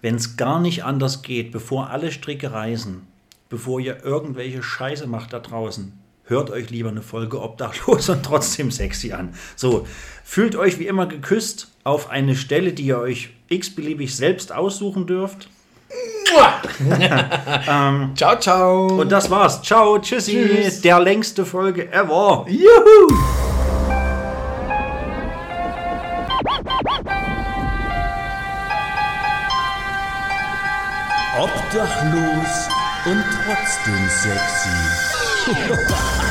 [0.03, 3.01] wenn es gar nicht anders geht, bevor alle Stricke reißen,
[3.49, 5.99] bevor ihr irgendwelche Scheiße macht da draußen,
[6.31, 9.35] hört euch lieber eine Folge obdachlos und trotzdem sexy an.
[9.57, 9.86] So,
[10.24, 15.48] fühlt euch wie immer geküsst auf eine Stelle, die ihr euch x-beliebig selbst aussuchen dürft.
[18.15, 18.86] Ciao, ciao.
[19.01, 19.61] Und das war's.
[19.62, 20.47] Ciao, tschüssi.
[20.47, 20.81] Tschüss.
[20.81, 22.47] Der längste Folge ever.
[22.48, 23.09] Juhu.
[31.36, 32.69] Obdachlos
[33.07, 34.99] und trotzdem sexy.
[35.52, 35.56] あ
[35.90, 36.30] あ!